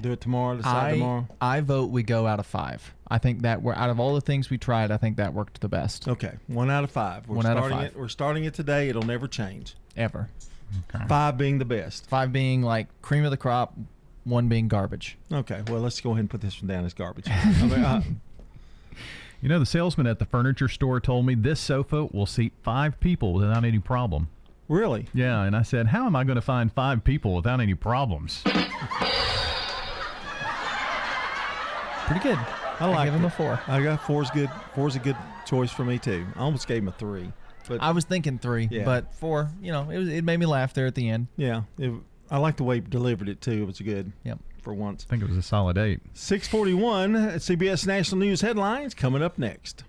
[0.00, 0.56] Do it tomorrow.
[0.56, 1.28] Decide I, tomorrow.
[1.40, 2.94] I vote we go out of five.
[3.08, 4.92] I think that we're out of all the things we tried.
[4.92, 6.06] I think that worked the best.
[6.06, 7.26] Okay, one out of five.
[7.28, 7.86] We're One out of five.
[7.86, 8.88] It, we're starting it today.
[8.88, 9.74] It'll never change.
[9.96, 10.28] Ever.
[11.08, 12.06] Five being the best.
[12.06, 13.74] Five being like cream of the crop,
[14.24, 15.16] one being garbage.
[15.32, 17.26] Okay, well let's go ahead and put this one down as garbage.
[17.30, 17.32] I
[17.82, 18.02] uh,
[19.40, 23.00] You know, the salesman at the furniture store told me this sofa will seat five
[23.00, 24.28] people without any problem.
[24.68, 25.06] Really?
[25.14, 28.42] Yeah, and I said, How am I going to find five people without any problems?
[32.06, 32.38] Pretty good.
[32.80, 33.60] I like give him a four.
[33.68, 34.50] I got four's good.
[34.74, 36.26] Four's a good choice for me too.
[36.34, 37.30] I almost gave him a three,
[37.68, 38.84] but I was thinking three, Yeah.
[38.84, 39.50] but four.
[39.62, 41.28] You know, it was, it made me laugh there at the end.
[41.36, 41.92] yeah, it,
[42.30, 43.62] I like the way he delivered it too.
[43.62, 44.12] It was good.
[44.24, 44.38] Yep.
[44.62, 45.06] For once.
[45.08, 46.00] I think it was a solid eight.
[46.12, 49.84] 641 CBS National News headlines coming up next.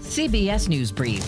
[0.00, 1.24] CBS News Brief.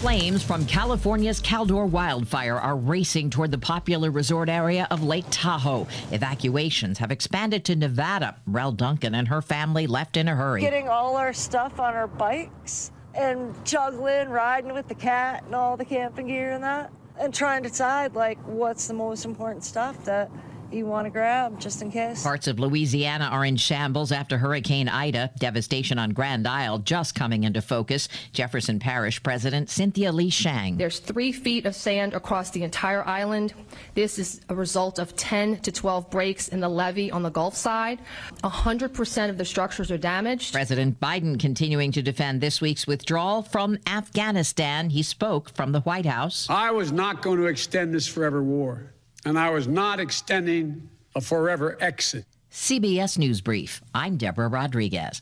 [0.00, 5.88] Flames from California's Caldor wildfire are racing toward the popular resort area of Lake Tahoe.
[6.12, 8.36] Evacuations have expanded to Nevada.
[8.46, 10.60] Rel Duncan and her family left in a hurry.
[10.60, 15.76] Getting all our stuff on our bikes and juggling, riding with the cat and all
[15.76, 20.04] the camping gear and that, and trying to decide like what's the most important stuff
[20.04, 20.30] that
[20.72, 22.22] you want to grab just in case.
[22.22, 25.30] Parts of Louisiana are in shambles after Hurricane Ida.
[25.38, 28.08] Devastation on Grand Isle just coming into focus.
[28.32, 30.76] Jefferson Parish President Cynthia Lee Sheng.
[30.76, 33.54] There's three feet of sand across the entire island.
[33.94, 37.56] This is a result of 10 to 12 breaks in the levee on the Gulf
[37.56, 38.00] side.
[38.42, 40.52] 100% of the structures are damaged.
[40.52, 44.90] President Biden continuing to defend this week's withdrawal from Afghanistan.
[44.90, 46.46] He spoke from the White House.
[46.50, 48.92] I was not going to extend this forever war
[49.26, 52.24] and I was not extending a forever exit.
[52.50, 53.82] CBS News Brief.
[53.92, 55.20] I'm Deborah Rodriguez.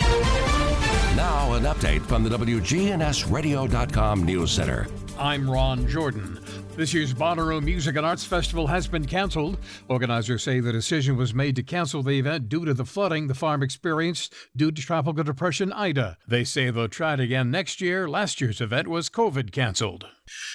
[0.00, 4.88] Now, an update from the WGNSradio.com News Center.
[5.18, 6.38] I'm Ron Jordan.
[6.76, 9.58] This year's Bonnaroo Music and Arts Festival has been canceled.
[9.88, 13.34] Organizers say the decision was made to cancel the event due to the flooding the
[13.34, 16.18] farm experienced due to Tropical Depression Ida.
[16.26, 18.08] They say they'll try it again next year.
[18.08, 20.06] Last year's event was COVID canceled.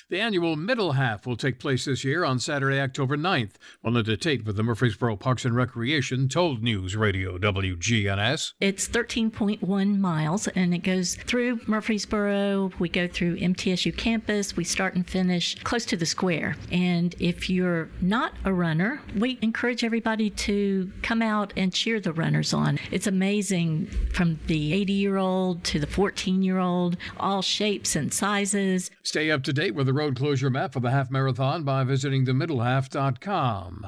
[0.10, 3.54] The annual Middle Half will take place this year on Saturday, October 9th.
[3.84, 8.54] Melinda Tate with the Murfreesboro Parks and Recreation told News Radio WGNS.
[8.60, 12.72] It's 13.1 miles and it goes through Murfreesboro.
[12.80, 14.56] We go through MTSU campus.
[14.56, 16.56] We start and finish close to the square.
[16.72, 22.14] And if you're not a runner, we encourage everybody to come out and cheer the
[22.14, 22.80] runners on.
[22.92, 28.14] It's amazing from the 80 year old to the 14 year old, all shapes and
[28.14, 28.92] sizes.
[29.04, 32.26] Stay up to date with the road closure map for the half marathon by visiting
[32.26, 33.88] themiddlehalf.com.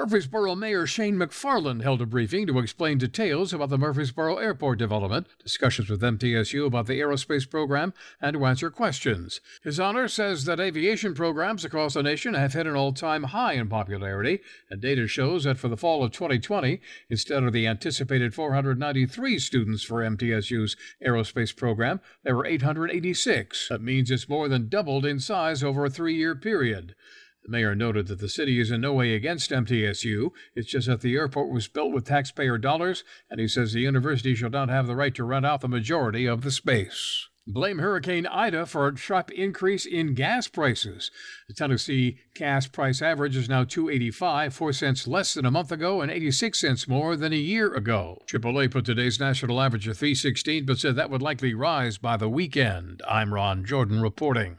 [0.00, 5.26] Murfreesboro Mayor Shane McFarland held a briefing to explain details about the Murfreesboro Airport development,
[5.44, 9.42] discussions with MTSU about the aerospace program, and to answer questions.
[9.62, 13.52] His Honor says that aviation programs across the nation have hit an all time high
[13.52, 18.32] in popularity, and data shows that for the fall of 2020, instead of the anticipated
[18.32, 23.68] 493 students for MTSU's aerospace program, there were 886.
[23.68, 26.94] That means it's more than doubled in size over a three year period.
[27.42, 30.30] The mayor noted that the city is in no way against MTSU.
[30.54, 34.34] It's just that the airport was built with taxpayer dollars, and he says the university
[34.34, 37.28] shall not have the right to rent out the majority of the space.
[37.46, 41.10] Blame Hurricane Ida for a sharp increase in gas prices.
[41.48, 46.00] The Tennessee gas price average is now 285, 4 cents less than a month ago
[46.00, 48.22] and 86 cents more than a year ago.
[48.26, 52.28] AAA put today's national average at 316 but said that would likely rise by the
[52.28, 53.02] weekend.
[53.08, 54.58] I'm Ron Jordan reporting.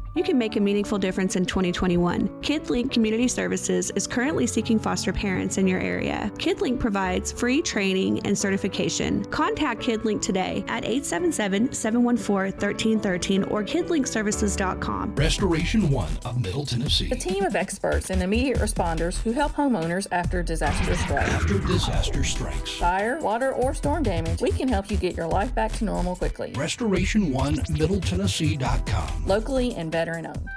[0.13, 2.27] You can make a meaningful difference in 2021.
[2.41, 6.29] KidLink Community Services is currently seeking foster parents in your area.
[6.35, 9.23] KidLink provides free training and certification.
[9.25, 15.15] Contact KidLink today at 877-714-1313 or kidlinkservices.com.
[15.15, 17.09] Restoration One of Middle Tennessee.
[17.11, 21.29] A team of experts and immediate responders who help homeowners after disaster strikes.
[21.29, 22.71] After disaster strikes.
[22.71, 26.17] Fire, water, or storm damage, we can help you get your life back to normal
[26.17, 26.51] quickly.
[26.57, 29.25] Restoration One Middle Tennessee.com.
[29.25, 30.49] Locally and veteran owned.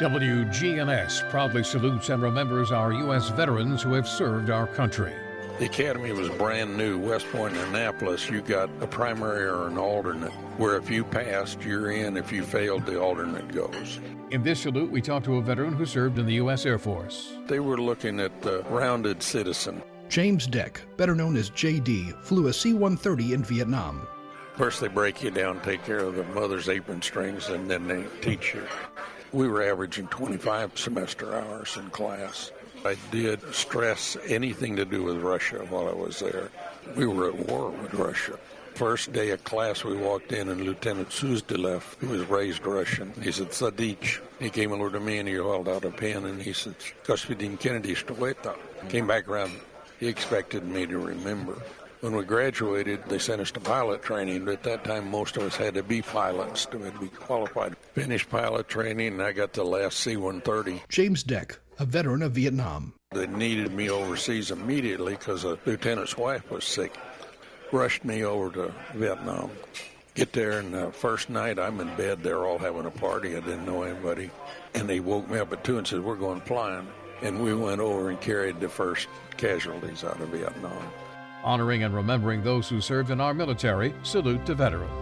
[0.00, 3.30] WGNS proudly salutes and remembers our U.S.
[3.30, 5.12] veterans who have served our country.
[5.60, 6.98] The Academy was brand new.
[6.98, 11.62] West Point and Annapolis, you got a primary or an alternate, where if you passed,
[11.62, 12.16] you're in.
[12.16, 14.00] If you failed, the alternate goes.
[14.30, 16.64] In this salute, we talked to a veteran who served in the U.S.
[16.66, 17.32] Air Force.
[17.46, 19.82] They were looking at the rounded citizen.
[20.08, 24.06] James Deck, better known as JD, flew a C 130 in Vietnam.
[24.57, 28.05] First, they break you down, take care of the mother's apron strings, and then they
[28.21, 28.63] teach you.
[29.31, 32.51] We were averaging 25 semester hours in class.
[32.85, 36.51] I did stress anything to do with Russia while I was there.
[36.95, 38.37] We were at war with Russia.
[38.75, 43.31] First day of class, we walked in, and Lieutenant Suzdalev, who was raised Russian, he
[43.31, 44.19] said, Sadich.
[44.39, 47.57] He came over to me and he held out a pen and he said, Господин
[47.57, 48.55] Kennedy, что это?
[48.89, 49.53] Came back around.
[49.99, 51.61] He expected me to remember.
[52.00, 54.44] When we graduated, they sent us to pilot training.
[54.44, 57.76] But at that time, most of us had to be pilots to be qualified.
[57.94, 60.82] Finished pilot training, and I got the last C 130.
[60.88, 62.92] James Deck, a veteran of Vietnam.
[63.10, 66.96] They needed me overseas immediately because a lieutenant's wife was sick.
[67.72, 69.50] Rushed me over to Vietnam.
[70.14, 72.22] Get there, and the first night I'm in bed.
[72.22, 73.36] They're all having a party.
[73.36, 74.30] I didn't know anybody.
[74.74, 76.86] And they woke me up at 2 and said, We're going flying.
[77.22, 80.82] And we went over and carried the first casualties out of Vietnam.
[81.44, 84.92] Honoring and remembering those who served in our military, salute to veterans.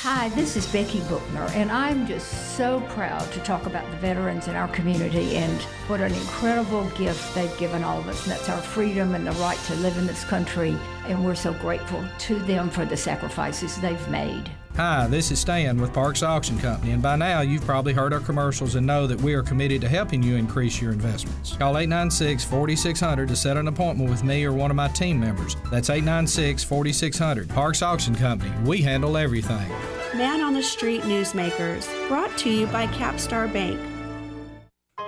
[0.00, 4.46] Hi, this is Becky Bookner, and I'm just so proud to talk about the veterans
[4.46, 8.22] in our community and what an incredible gift they've given all of us.
[8.22, 10.76] And that's our freedom and the right to live in this country.
[11.06, 14.50] And we're so grateful to them for the sacrifices they've made.
[14.76, 18.20] Hi, this is Stan with Parks Auction Company, and by now you've probably heard our
[18.20, 21.56] commercials and know that we are committed to helping you increase your investments.
[21.56, 25.56] Call 896 4600 to set an appointment with me or one of my team members.
[25.72, 27.48] That's 896 4600.
[27.48, 29.68] Parks Auction Company, we handle everything.
[30.16, 33.80] Man on the Street Newsmakers, brought to you by Capstar Bank.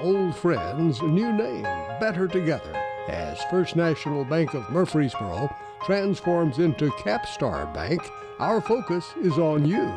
[0.01, 1.63] Old friends, new name,
[2.01, 2.75] better together.
[3.09, 5.55] As First National Bank of Murfreesboro
[5.85, 8.01] transforms into Capstar Bank,
[8.41, 9.93] our focus is on you.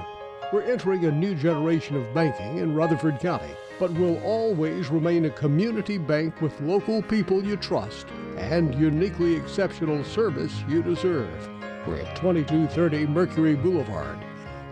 [0.52, 5.30] We're entering a new generation of banking in Rutherford County, but will always remain a
[5.30, 11.50] community bank with local people you trust and uniquely exceptional service you deserve.
[11.88, 14.20] We're at 2230 Mercury Boulevard.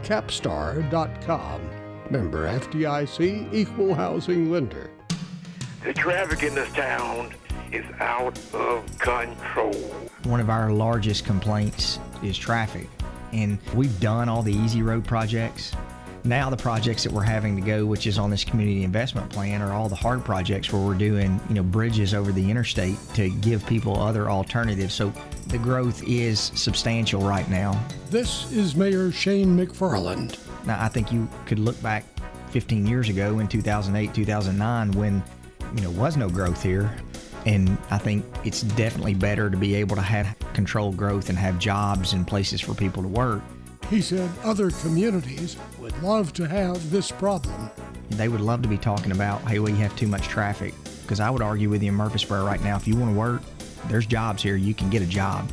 [0.03, 1.61] Capstar.com.
[2.09, 4.89] Member FDIC Equal Housing Lender.
[5.85, 7.33] The traffic in this town
[7.71, 9.73] is out of control.
[10.23, 12.89] One of our largest complaints is traffic,
[13.33, 15.73] and we've done all the easy road projects.
[16.23, 19.61] Now the projects that we're having to go, which is on this community investment plan,
[19.61, 23.29] are all the hard projects where we're doing, you know, bridges over the interstate to
[23.41, 24.93] give people other alternatives.
[24.93, 25.11] So
[25.47, 27.81] the growth is substantial right now.
[28.11, 30.37] This is Mayor Shane McFarland.
[30.67, 32.03] Now I think you could look back
[32.51, 35.23] 15 years ago in 2008, 2009 when,
[35.75, 36.95] you know, was no growth here.
[37.45, 41.57] And I think it's definitely better to be able to have controlled growth and have
[41.59, 43.41] jobs and places for people to work.
[43.89, 47.69] He said other communities would love to have this problem.
[48.11, 50.73] They would love to be talking about, hey, we have too much traffic.
[51.01, 53.41] Because I would argue with you in Murfreesboro right now, if you want to work,
[53.87, 54.55] there's jobs here.
[54.55, 55.49] You can get a job.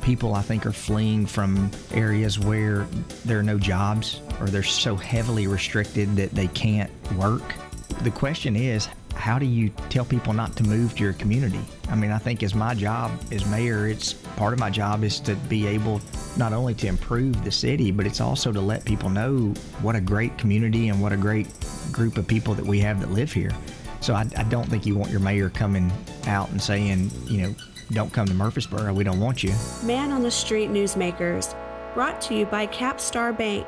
[0.00, 2.86] People, I think, are fleeing from areas where
[3.24, 7.54] there are no jobs or they're so heavily restricted that they can't work.
[8.02, 11.60] The question is, how do you tell people not to move to your community?
[11.88, 15.20] I mean, I think as my job as mayor, it's part of my job is
[15.20, 16.00] to be able
[16.36, 20.00] not only to improve the city, but it's also to let people know what a
[20.00, 21.48] great community and what a great
[21.90, 23.52] group of people that we have that live here.
[24.00, 25.92] So I, I don't think you want your mayor coming
[26.26, 27.54] out and saying, you know,
[27.92, 29.52] don't come to Murfreesboro, we don't want you.
[29.84, 31.54] Man on the Street Newsmakers,
[31.94, 33.66] brought to you by Capstar Bank.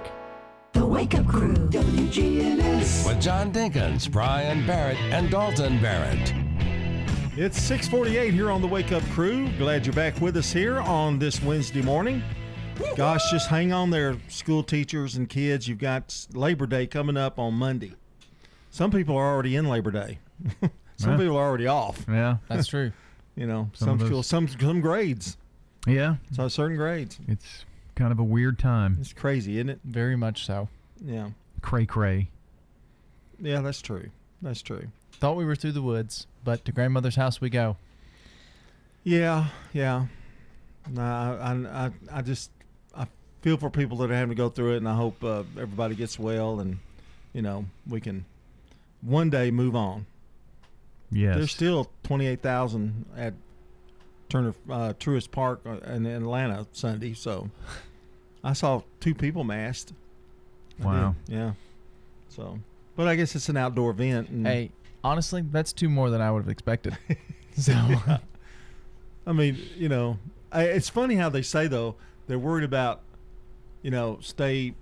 [0.75, 3.07] The Wake Up Crew, WGNS.
[3.07, 6.33] With John Dinkins, Brian Barrett, and Dalton Barrett.
[7.37, 9.49] It's 648 here on the Wake Up Crew.
[9.59, 12.23] Glad you're back with us here on this Wednesday morning.
[12.97, 15.67] Gosh, just hang on there, school teachers and kids.
[15.69, 17.93] You've got Labor Day coming up on Monday.
[18.71, 20.19] Some people are already in Labor Day.
[20.97, 21.17] some Yeah.
[21.17, 22.05] people are already off.
[22.09, 22.37] Yeah.
[22.49, 22.93] That's true.
[23.37, 25.37] You know, Some some, of schools, some some grades.
[25.87, 26.17] Yeah.
[26.33, 27.19] So certain grades.
[27.29, 27.65] It's
[27.95, 28.99] kind of a weird time.
[29.01, 29.81] It's crazy, isn't it?
[29.85, 30.69] Very much so.
[31.05, 31.31] Yeah.
[31.61, 32.31] Cray cray.
[33.41, 34.11] Yeah, that's true.
[34.43, 34.89] That's true.
[35.13, 37.77] Thought we were through the woods, but to grandmother's house we go.
[39.03, 40.07] Yeah, yeah.
[40.91, 42.51] No, I, I, I, I just
[42.97, 43.07] I
[43.43, 45.95] feel for people that are having to go through it, and I hope uh, everybody
[45.95, 46.79] gets well, and
[47.33, 48.25] you know we can
[49.01, 50.07] one day move on.
[51.11, 51.37] Yes.
[51.37, 53.35] There's still twenty eight thousand at
[54.29, 57.51] Turner uh, Truist Park uh, in Atlanta Sunday, so
[58.43, 59.93] I saw two people masked.
[60.81, 61.15] I did, Wow.
[61.29, 61.53] Yeah.
[62.29, 62.59] So,
[62.97, 64.29] but I guess it's an outdoor event.
[64.31, 64.71] And Hey,
[65.05, 66.99] honestly, that's two more than I would have expected.
[67.57, 68.19] so Yeah.
[69.27, 70.19] I mean, you know,
[70.53, 71.97] I, it's funny how they say though
[72.27, 73.01] they're worried about,
[73.83, 74.75] you know, stay.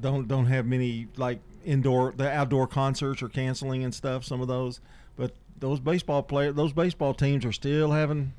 [0.00, 4.24] Don't don't have many like indoor the outdoor concerts are canceling and stuff.
[4.24, 4.80] Some of those,
[5.16, 8.32] but those baseball player those baseball teams are still having,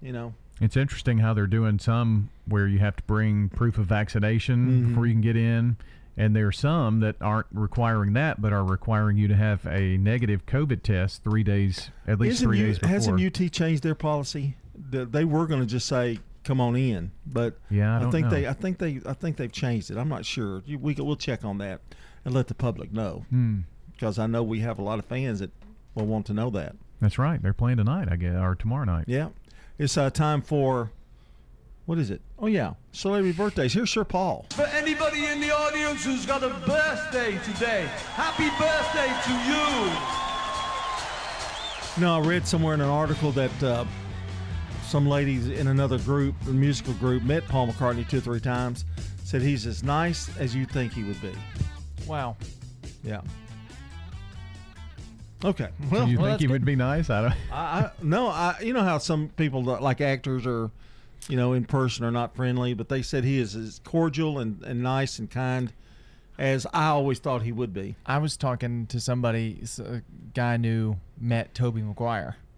[0.00, 3.86] you know, It's interesting how they're doing some where you have to bring proof of
[3.86, 5.76] vaccination before you can get in.
[6.16, 9.96] And there are some that aren't requiring that, but are requiring you to have a
[9.96, 12.90] negative COVID test three days, at least Isn't three days before.
[12.94, 14.56] Hasn't UT changed their policy?
[14.90, 18.24] The- They were going to just say come on in, but Yeah, I don't think
[18.24, 18.30] know.
[18.32, 19.96] they, I think they, I think they've changed it.
[19.96, 20.62] I'm not sure.
[20.66, 21.80] We we'll check on that
[22.24, 23.60] and let the public know Hmm.
[23.92, 25.50] because I know we have a lot of fans that
[25.94, 26.74] will want to know that.
[27.00, 27.42] That's right.
[27.42, 29.04] They're playing tonight, I guess, or tomorrow night.
[29.06, 29.28] Yeah,
[29.78, 30.90] it's uh, time for
[31.86, 32.20] what is it?
[32.38, 33.72] Oh yeah, celebrity birthdays.
[33.72, 34.44] Here's Sir Paul.
[34.50, 39.66] For anybody in the audience who's got a birthday today, happy birthday to you.
[42.00, 43.84] No, I read somewhere in an article that uh,
[44.84, 48.84] some ladies in another group, a musical group, met Paul McCartney two or three times.
[49.24, 51.32] Said he's as nice as you think he would be.
[52.06, 52.36] wow.
[53.02, 53.22] Yeah.
[55.44, 55.68] Okay.
[55.90, 56.52] Well, Do you well, think he good.
[56.52, 57.08] would be nice?
[57.10, 57.34] I don't.
[57.52, 60.70] I, I no, I you know how some people like actors are,
[61.28, 64.62] you know, in person are not friendly, but they said he is as cordial and,
[64.62, 65.72] and nice and kind
[66.38, 67.96] as I always thought he would be.
[68.06, 70.00] I was talking to somebody, a
[70.34, 71.82] guy I knew met Tobey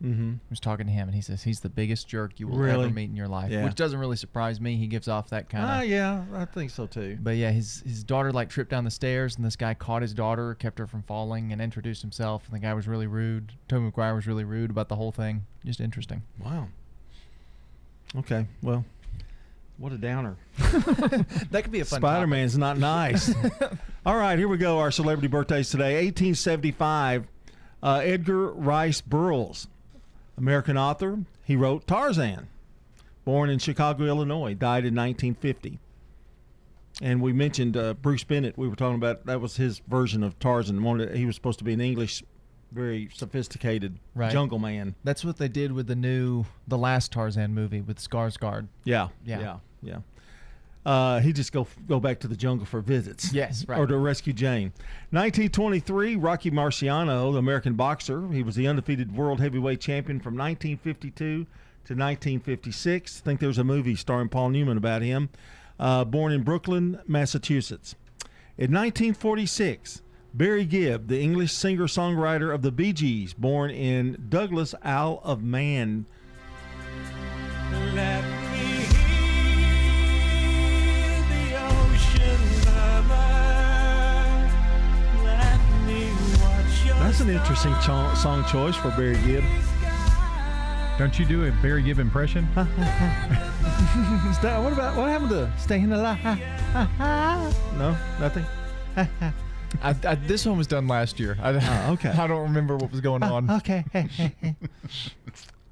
[0.02, 0.24] Maguire.
[0.24, 0.38] Mhm.
[0.50, 2.84] was talking to him, and he says he's the biggest jerk you will Really?
[2.86, 3.64] ever meet in your life, Yeah.
[3.64, 4.76] which doesn't really surprise me.
[4.76, 5.70] He gives off that kind of.
[5.70, 7.18] Ah, yeah, I think so too.
[7.20, 10.14] But yeah, his his daughter like tripped down the stairs, and this guy caught his
[10.14, 12.44] daughter, kept her from falling, and introduced himself.
[12.46, 13.52] And the guy was really rude.
[13.68, 15.46] Tobey Maguire was really rude about the whole thing.
[15.64, 16.22] Just interesting.
[16.44, 16.68] Wow.
[18.14, 18.84] Okay, well,
[19.78, 20.36] what a downer.
[21.50, 22.00] That could be a fun.
[22.00, 22.26] Spider.
[22.26, 23.32] Man's not nice.
[24.06, 24.78] All right, here we go.
[24.78, 25.94] Our celebrity birthdays today.
[26.06, 27.26] 1875,
[27.82, 29.66] uh, Edgar Rice Burroughs,
[30.36, 31.18] American author.
[31.44, 32.48] He wrote Tarzan.
[33.24, 35.78] Born in Chicago, Illinois, died in 1950.
[37.00, 38.58] And we mentioned uh, Bruce Bennett.
[38.58, 40.82] We were talking about that was his version of Tarzan.
[40.82, 42.22] Wanted he was supposed to be an English,
[42.72, 44.30] very sophisticated Right.
[44.32, 44.94] jungle man.
[45.04, 48.68] That's what they did with the new, the last Tarzan movie with Skarsgård.
[48.84, 49.40] Yeah, Yeah.
[49.40, 49.98] yeah, yeah.
[50.84, 53.32] Uh, he just go go back to the jungle for visits.
[53.32, 53.78] Yes, right.
[53.78, 54.72] Or to rescue Jane.
[55.10, 58.28] 1923, Rocky Marciano, the American boxer.
[58.32, 61.46] He was the undefeated world heavyweight champion from 1952
[61.84, 63.20] to 1956.
[63.20, 65.28] I think there was a movie starring Paul Newman about him.
[65.78, 67.94] Uh, born in Brooklyn, Massachusetts.
[68.58, 70.02] In 1946,
[70.34, 75.42] Barry Gibb, the English singer songwriter of the Bee Gees, born in Douglas, Isle of
[75.42, 76.06] Man.
[77.94, 78.41] Let
[87.12, 89.44] That's an interesting cho- song choice for Barry Gibb.
[90.98, 92.46] Don't you do a Barry Gibb impression?
[94.42, 96.24] What about what happened to staying alive?
[97.76, 98.46] no, nothing.
[98.96, 99.34] I,
[99.82, 101.36] I, this one was done last year.
[101.42, 102.08] I, Oh, okay.
[102.08, 103.50] I don't remember what was going on.
[103.50, 103.84] okay.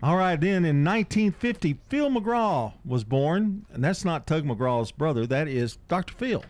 [0.03, 5.27] All right, then in 1950, Phil McGraw was born, and that's not Tug McGraw's brother.
[5.27, 6.13] That is Dr.
[6.13, 6.45] Phil.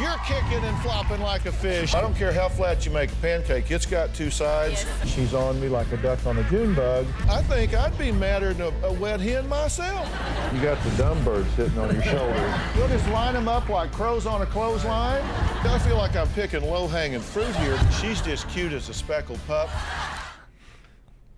[0.00, 1.94] You're kicking and flopping like a fish.
[1.94, 4.84] I don't care how flat you make a pancake, it's got two sides.
[5.06, 7.06] She's on me like a duck on a June bug.
[7.28, 10.08] I think I'd be madder than a, a wet hen myself.
[10.52, 12.60] You got the dumb bird sitting on your shoulder.
[12.76, 15.22] You'll just line them up like crows on a clothesline.
[15.22, 17.78] I feel like I'm picking low hanging fruit here.
[18.00, 19.70] She's just cute as a speckled pup.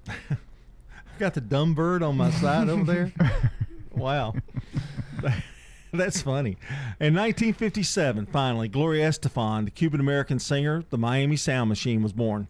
[0.09, 0.39] I've
[1.19, 3.13] got the dumb bird on my side over there.
[3.97, 4.35] Wow.
[5.93, 6.57] That's funny.
[7.01, 12.49] In 1957, finally, Gloria Estefan, the Cuban American singer, the Miami Sound Machine, was born.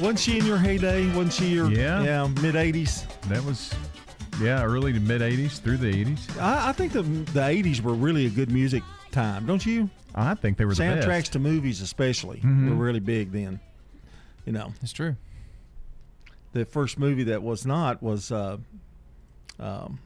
[0.00, 1.06] Wasn't she in your heyday?
[1.08, 2.02] Wasn't she your Yeah.
[2.02, 3.06] yeah mid 80s?
[3.28, 3.72] That was,
[4.40, 6.38] yeah, early to mid 80s through the 80s.
[6.40, 8.82] I, I think the the 80s were really a good music
[9.14, 9.88] time, don't you?
[10.14, 11.32] I think they were the Soundtracks best.
[11.32, 12.68] to movies, especially, Mhm.
[12.76, 13.60] were really big then.
[14.44, 15.16] You know, It's true.
[16.52, 18.58] the first movie that was not was uh,
[19.58, 19.98] um,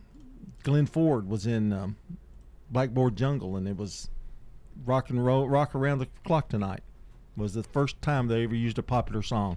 [0.62, 1.96] Glenn Ford was in um,
[2.70, 4.08] Blackboard Jungle, and it was
[4.86, 6.82] rock and roll, rock around the clock tonight.
[7.36, 9.56] Was the first time they ever used a popular song,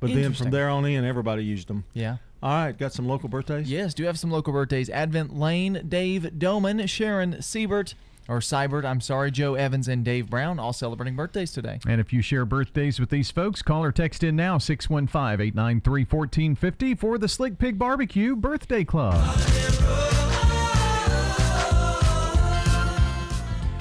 [0.00, 1.84] but then from there on in, everybody used them.
[1.94, 2.18] Yeah.
[2.42, 3.70] All right, got some local birthdays.
[3.70, 4.90] Yes, do have some local birthdays.
[4.90, 7.94] Advent Lane, Dave Doman, Sharon Siebert,
[8.28, 11.78] or Seibert, I'm sorry, Joe Evans, and Dave Brown, all celebrating birthdays today.
[11.86, 16.00] And if you share birthdays with these folks, call or text in now 615 893
[16.04, 19.14] 1450 for the Slick Pig Barbecue Birthday Club.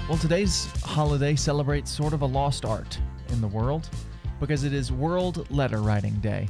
[0.07, 3.89] Well, today's holiday celebrates sort of a lost art in the world
[4.39, 6.47] because it is World Letter Writing Day.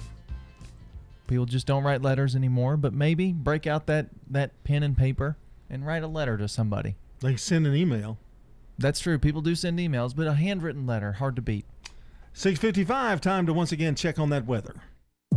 [1.28, 5.38] People just don't write letters anymore, but maybe break out that, that pen and paper
[5.70, 6.98] and write a letter to somebody.
[7.20, 8.18] They send an email.
[8.78, 9.18] That's true.
[9.18, 11.66] People do send emails, but a handwritten letter, hard to beat.
[12.34, 14.76] 655, time to once again check on that weather.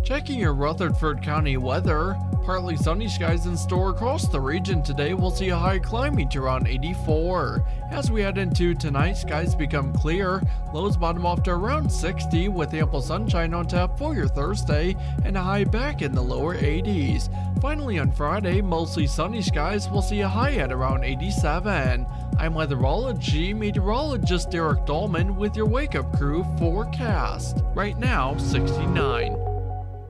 [0.02, 2.16] Checking your Rutherford County weather.
[2.44, 5.12] Partly sunny skies in store across the region today.
[5.12, 7.62] We'll see a high climbing to around 84.
[7.90, 10.42] As we head into tonight, skies become clear.
[10.72, 15.36] Lows bottom off to around 60 with ample sunshine on tap for your Thursday and
[15.36, 17.28] a high back in the lower 80s.
[17.60, 19.90] Finally on Friday, mostly sunny skies.
[19.90, 22.06] We'll see a high at around 87.
[22.38, 27.62] I'm weatherology meteorologist Derek Dahlman with your wake up crew forecast.
[27.74, 29.57] Right now, 69.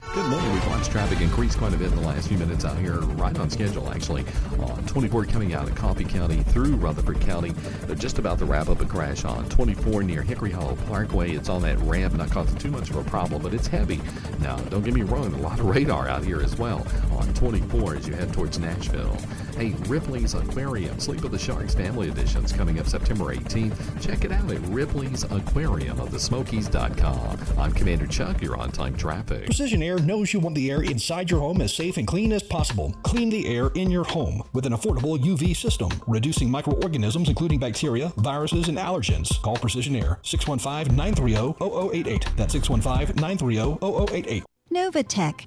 [0.00, 0.52] Good morning.
[0.52, 3.38] We've watched traffic increase quite a bit in the last few minutes out here, right
[3.38, 4.24] on schedule actually.
[4.58, 7.50] On 24 coming out of Coffee County through Rutherford County.
[7.86, 11.30] They're just about to wrap up a crash on 24 near Hickory Hollow Parkway.
[11.30, 14.00] It's on that ramp, not causing too much of a problem, but it's heavy.
[14.40, 17.94] Now, don't get me wrong, a lot of radar out here as well on 24
[17.94, 19.16] as you head towards Nashville.
[19.56, 24.00] Hey, Ripley's Aquarium, Sleep of the Sharks Family Editions coming up September 18th.
[24.00, 27.38] Check it out at Ripley's Aquarium of the Smokies.com.
[27.58, 29.44] I'm Commander Chuck, you're on time traffic.
[29.46, 32.42] Precision Air knows you want the air inside your home as safe and clean as
[32.42, 32.94] possible.
[33.02, 38.12] Clean the air in your home with an affordable UV system, reducing microorganisms including bacteria,
[38.16, 39.40] viruses, and allergens.
[39.42, 41.54] Call Precision Air 615 930
[41.90, 42.26] 0088.
[42.36, 43.78] That's 615 930
[44.14, 44.44] 0088.
[44.72, 45.46] Novatech,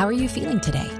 [0.00, 0.90] How are you feeling today?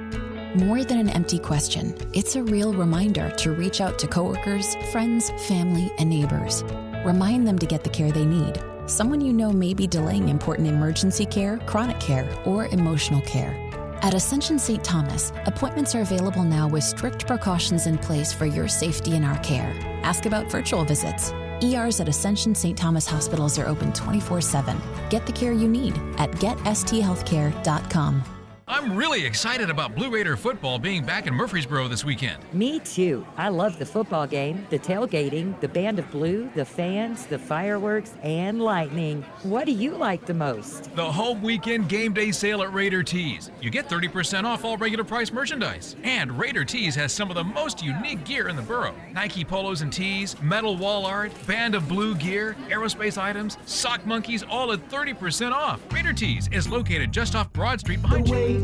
[0.55, 5.31] More than an empty question, it's a real reminder to reach out to coworkers, friends,
[5.49, 6.63] family, and neighbors.
[7.05, 8.63] Remind them to get the care they need.
[8.85, 13.57] Someone you know may be delaying important emergency care, chronic care, or emotional care.
[14.03, 14.85] At Ascension St.
[14.85, 19.39] Thomas, appointments are available now with strict precautions in place for your safety and our
[19.39, 19.75] care.
[20.03, 21.33] Ask about virtual visits.
[21.63, 22.77] ERs at Ascension St.
[22.77, 24.77] Thomas hospitals are open 24 7.
[25.09, 28.25] Get the care you need at getsthealthcare.com.
[28.71, 32.41] I'm really excited about Blue Raider football being back in Murfreesboro this weekend.
[32.53, 33.27] Me too.
[33.37, 38.13] I love the football game, the tailgating, the band of blue, the fans, the fireworks,
[38.23, 39.23] and lightning.
[39.43, 40.95] What do you like the most?
[40.95, 43.51] The home weekend game day sale at Raider Tees.
[43.61, 45.97] You get 30% off all regular price merchandise.
[46.05, 49.83] And Raider Tees has some of the most unique gear in the borough Nike polos
[49.83, 54.89] and tees, metal wall art, band of blue gear, aerospace items, sock monkeys, all at
[54.89, 55.81] 30% off.
[55.93, 58.60] Raider Tees is located just off Broad Street behind you.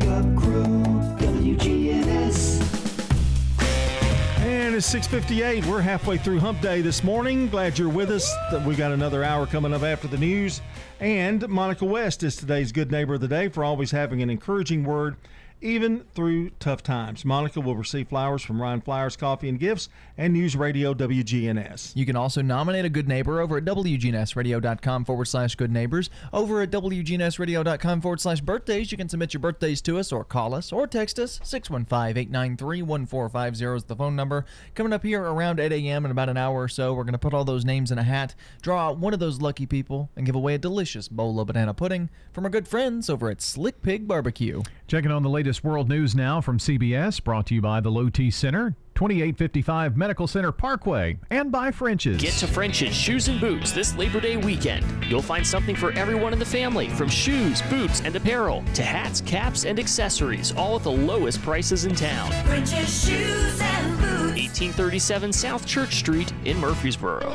[4.76, 5.64] It's 6:58.
[5.64, 7.48] We're halfway through Hump Day this morning.
[7.48, 8.30] Glad you're with us.
[8.66, 10.60] We got another hour coming up after the news.
[11.00, 14.84] And Monica West is today's good neighbor of the day for always having an encouraging
[14.84, 15.16] word
[15.60, 17.24] even through tough times.
[17.24, 19.88] Monica will receive flowers from Ryan Flowers Coffee and Gifts
[20.18, 21.94] and News Radio WGNS.
[21.96, 26.10] You can also nominate a good neighbor over at WGNSradio.com forward slash good neighbors.
[26.32, 30.54] Over at WGNSradio.com forward slash birthdays, you can submit your birthdays to us or call
[30.54, 31.40] us or text us.
[31.42, 34.44] 615 893 1450 is the phone number.
[34.74, 36.04] Coming up here around 8 a.m.
[36.04, 38.02] in about an hour or so, we're going to put all those names in a
[38.02, 41.46] hat, draw out one of those lucky people, and give away a delicious bowl of
[41.46, 44.62] banana pudding from our good friends over at Slick Pig Barbecue.
[44.86, 48.08] Checking on the latest world news now from CBS, brought to you by the Low
[48.08, 48.74] T Center.
[48.96, 52.20] 2855 Medical Center Parkway and by French's.
[52.20, 54.84] Get to French's Shoes and Boots this Labor Day weekend.
[55.04, 59.20] You'll find something for everyone in the family, from shoes, boots, and apparel to hats,
[59.20, 62.32] caps, and accessories, all at the lowest prices in town.
[62.46, 64.40] French's Shoes and Boots.
[64.40, 67.30] 1837 South Church Street in Murfreesboro.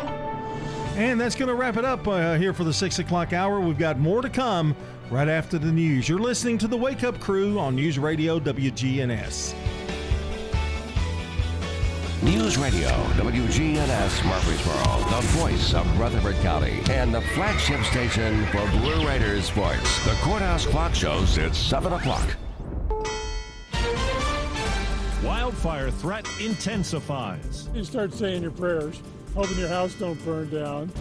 [0.95, 3.61] And that's going to wrap it up uh, here for the 6 o'clock hour.
[3.61, 4.75] We've got more to come
[5.11, 6.07] right after the news.
[6.07, 9.53] You're listening to the Wake Up Crew on News Radio WGNS.
[12.23, 19.05] News Radio, WGNS Murfreesboro, the voice of Rutherford County, and the flagship station for Blue
[19.05, 20.05] Raiders sports.
[20.05, 22.35] The Courthouse Clock shows it's 7 o'clock.
[25.23, 27.69] Wildfire threat intensifies.
[27.73, 29.01] You start saying your prayers,
[29.35, 30.91] hoping your house don't burn down.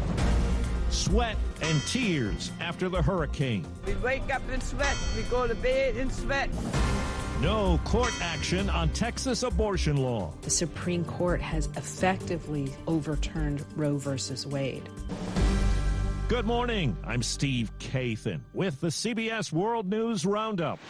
[0.91, 3.65] Sweat and tears after the hurricane.
[3.87, 4.97] We wake up in sweat.
[5.17, 6.51] We go to bed in sweat.
[7.41, 10.35] No court action on Texas abortion law.
[10.43, 14.89] The Supreme Court has effectively overturned Roe versus Wade.
[16.29, 16.97] Good morning.
[17.05, 20.81] I'm Steve Kathan with the CBS World News Roundup.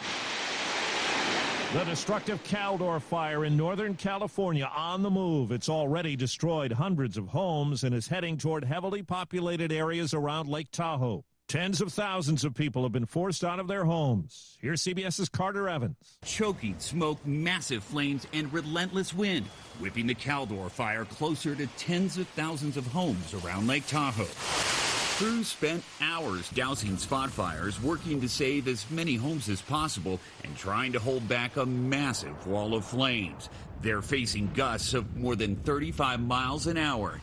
[1.73, 5.53] The destructive Caldor fire in Northern California on the move.
[5.53, 10.69] It's already destroyed hundreds of homes and is heading toward heavily populated areas around Lake
[10.71, 11.23] Tahoe.
[11.47, 14.57] Tens of thousands of people have been forced out of their homes.
[14.59, 16.17] Here's CBS's Carter Evans.
[16.25, 19.45] Choking smoke, massive flames, and relentless wind,
[19.79, 24.27] whipping the Caldor fire closer to tens of thousands of homes around Lake Tahoe.
[25.21, 30.57] Crews spent hours dousing spot fires, working to save as many homes as possible and
[30.57, 33.47] trying to hold back a massive wall of flames.
[33.83, 37.21] They're facing gusts of more than 35 miles an hour.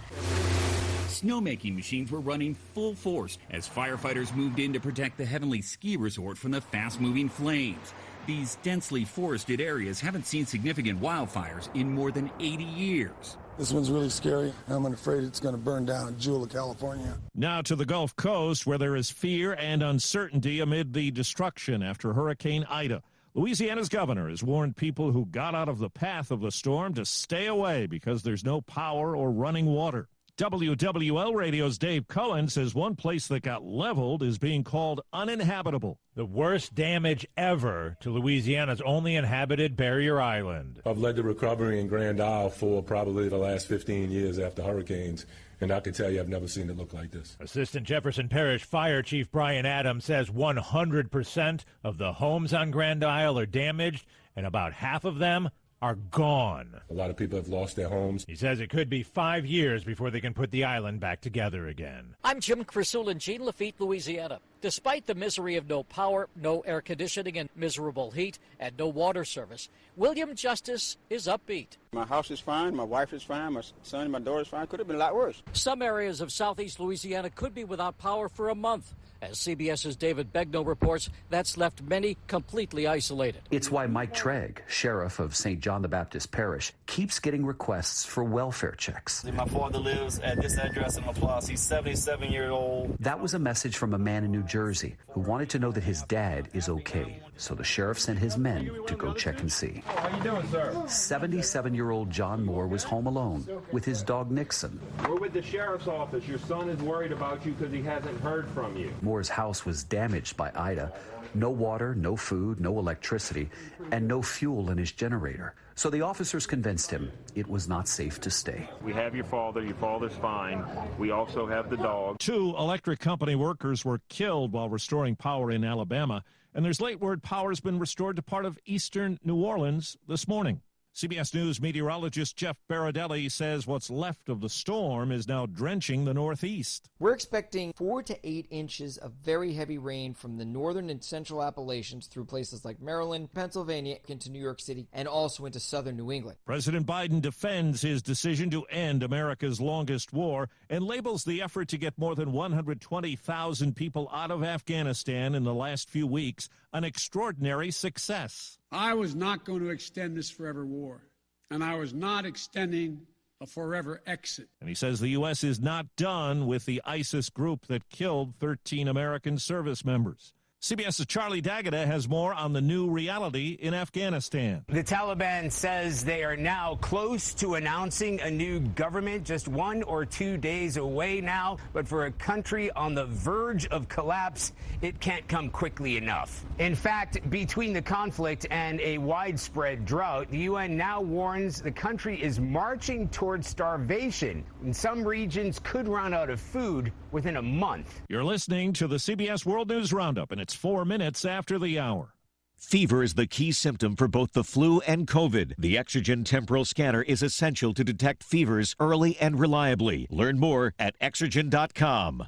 [1.08, 5.96] Snowmaking machines were running full force as firefighters moved in to protect the Heavenly Ski
[5.96, 7.92] Resort from the fast moving flames.
[8.28, 13.36] These densely forested areas haven't seen significant wildfires in more than 80 years.
[13.58, 14.52] This one's really scary.
[14.68, 17.12] I'm afraid it's going to burn down Jewel, of California.
[17.34, 22.12] Now to the Gulf Coast, where there is fear and uncertainty amid the destruction after
[22.12, 23.02] Hurricane Ida.
[23.34, 27.04] Louisiana's governor has warned people who got out of the path of the storm to
[27.04, 30.08] stay away because there's no power or running water.
[30.38, 35.98] WWL Radio's Dave Cohen says one place that got leveled is being called uninhabitable.
[36.14, 40.80] The worst damage ever to Louisiana's only inhabited Barrier Island.
[40.86, 45.26] I've led the recovery in Grand Isle for probably the last 15 years after hurricanes,
[45.60, 47.36] and I can tell you I've never seen it look like this.
[47.40, 53.40] Assistant Jefferson Parish Fire Chief Brian Adams says 100% of the homes on Grand Isle
[53.40, 56.80] are damaged, and about half of them are gone.
[56.90, 58.24] A lot of people have lost their homes.
[58.26, 61.68] He says it could be five years before they can put the island back together
[61.68, 62.14] again.
[62.24, 64.40] I'm Jim Krasula in Jean Lafitte, Louisiana.
[64.60, 69.24] Despite the misery of no power, no air conditioning, and miserable heat, and no water
[69.24, 71.76] service, William Justice is upbeat.
[71.92, 74.66] My house is fine, my wife is fine, my son and my daughter is fine.
[74.66, 75.42] Could have been a lot worse.
[75.52, 78.94] Some areas of southeast Louisiana could be without power for a month.
[79.20, 83.42] As CBS's David Begnaud reports, that's left many completely isolated.
[83.50, 85.58] It's why Mike Tregre, sheriff of St.
[85.58, 89.24] John the Baptist Parish, keeps getting requests for welfare checks.
[89.24, 91.48] My father lives at this address in LaPlace.
[91.48, 92.96] He's 77 years old.
[93.00, 95.84] That was a message from a man in New Jersey who wanted to know that
[95.84, 97.20] his dad is okay.
[97.36, 99.82] So the sheriff sent his men to go check and see.
[99.86, 100.72] Oh, how you doing, sir?
[100.74, 104.80] 77-year-old John Moore was home alone with his dog Nixon.
[105.06, 106.26] We're with the sheriff's office.
[106.26, 108.92] Your son is worried about you because he hasn't heard from you.
[109.02, 110.92] Moore's house was damaged by Ida.
[111.34, 113.50] No water, no food, no electricity,
[113.92, 115.54] and no fuel in his generator.
[115.74, 118.68] So the officers convinced him it was not safe to stay.
[118.82, 119.62] We have your father.
[119.62, 120.64] Your father's fine.
[120.98, 122.18] We also have the dog.
[122.18, 126.24] Two electric company workers were killed while restoring power in Alabama,
[126.54, 130.26] and there's late word power has been restored to part of eastern New Orleans this
[130.26, 130.62] morning.
[130.98, 136.12] CBS News meteorologist Jeff Berardelli says what's left of the storm is now drenching the
[136.12, 136.90] Northeast.
[136.98, 141.40] We're expecting four to eight inches of very heavy rain from the northern and central
[141.40, 146.10] Appalachians through places like Maryland, Pennsylvania, into New York City, and also into southern New
[146.10, 146.38] England.
[146.44, 151.78] President Biden defends his decision to end America's longest war and labels the effort to
[151.78, 157.70] get more than 120,000 people out of Afghanistan in the last few weeks an extraordinary
[157.70, 158.57] success.
[158.70, 161.02] I was not going to extend this forever war,
[161.50, 163.00] and I was not extending
[163.40, 164.48] a forever exit.
[164.60, 165.44] And he says the U.S.
[165.44, 170.34] is not done with the ISIS group that killed 13 American service members.
[170.60, 174.64] CBS's Charlie D'Agata has more on the new reality in Afghanistan.
[174.66, 180.04] The Taliban says they are now close to announcing a new government, just one or
[180.04, 181.58] two days away now.
[181.72, 184.52] But for a country on the verge of collapse,
[184.82, 186.44] it can't come quickly enough.
[186.58, 192.20] In fact, between the conflict and a widespread drought, the UN now warns the country
[192.20, 194.44] is marching towards starvation.
[194.64, 198.00] And some regions could run out of food within a month.
[198.08, 202.14] You're listening to the CBS World News Roundup, and it's four minutes after the hour.
[202.58, 205.54] Fever is the key symptom for both the flu and COVID.
[205.58, 210.08] The Exergen temporal scanner is essential to detect fevers early and reliably.
[210.10, 212.26] Learn more at exergen.com.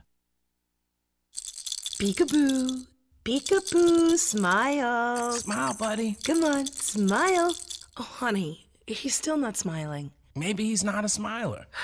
[2.01, 2.87] Peekaboo.
[3.25, 4.17] Peekaboo.
[4.17, 5.33] Smile.
[5.33, 6.17] Smile, buddy.
[6.25, 7.55] Come on, smile.
[7.99, 10.13] Oh, honey, he's still not smiling.
[10.37, 11.67] Maybe he's not a smiler.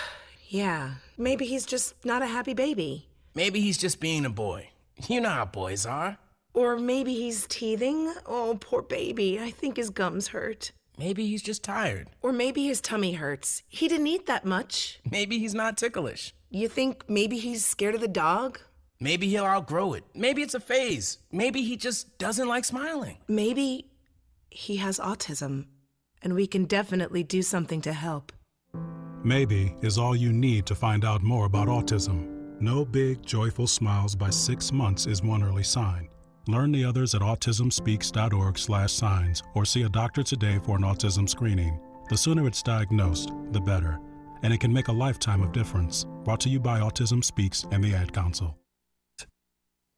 [0.49, 3.09] Yeah, maybe he's just not a happy baby.
[3.34, 4.70] Maybe he's just being a boy.
[5.09, 6.18] You know how boys are.
[6.55, 8.14] Or maybe he's teething.
[8.24, 9.38] Oh, poor baby.
[9.38, 10.72] I think his gums hurt.
[10.97, 12.09] Maybe he's just tired.
[12.22, 13.62] Or maybe his tummy hurts.
[13.68, 15.01] He didn't eat that much.
[15.11, 16.32] Maybe he's not ticklish.
[16.49, 18.61] You think maybe he's scared of the dog?
[18.99, 20.05] Maybe he'll outgrow it.
[20.14, 21.18] Maybe it's a phase.
[21.30, 23.18] Maybe he just doesn't like smiling.
[23.28, 23.90] Maybe
[24.49, 25.66] he has autism,
[26.22, 28.32] and we can definitely do something to help.
[29.27, 32.61] Maybe is all you need to find out more about autism.
[32.61, 36.09] No big, joyful smiles by six months is one early sign.
[36.47, 41.77] Learn the others at autismspeaks.org/signs or see a doctor today for an autism screening.
[42.09, 43.99] The sooner it's diagnosed, the better,
[44.45, 46.07] and it can make a lifetime of difference.
[46.22, 48.57] Brought to you by Autism Speaks and the Ad Council.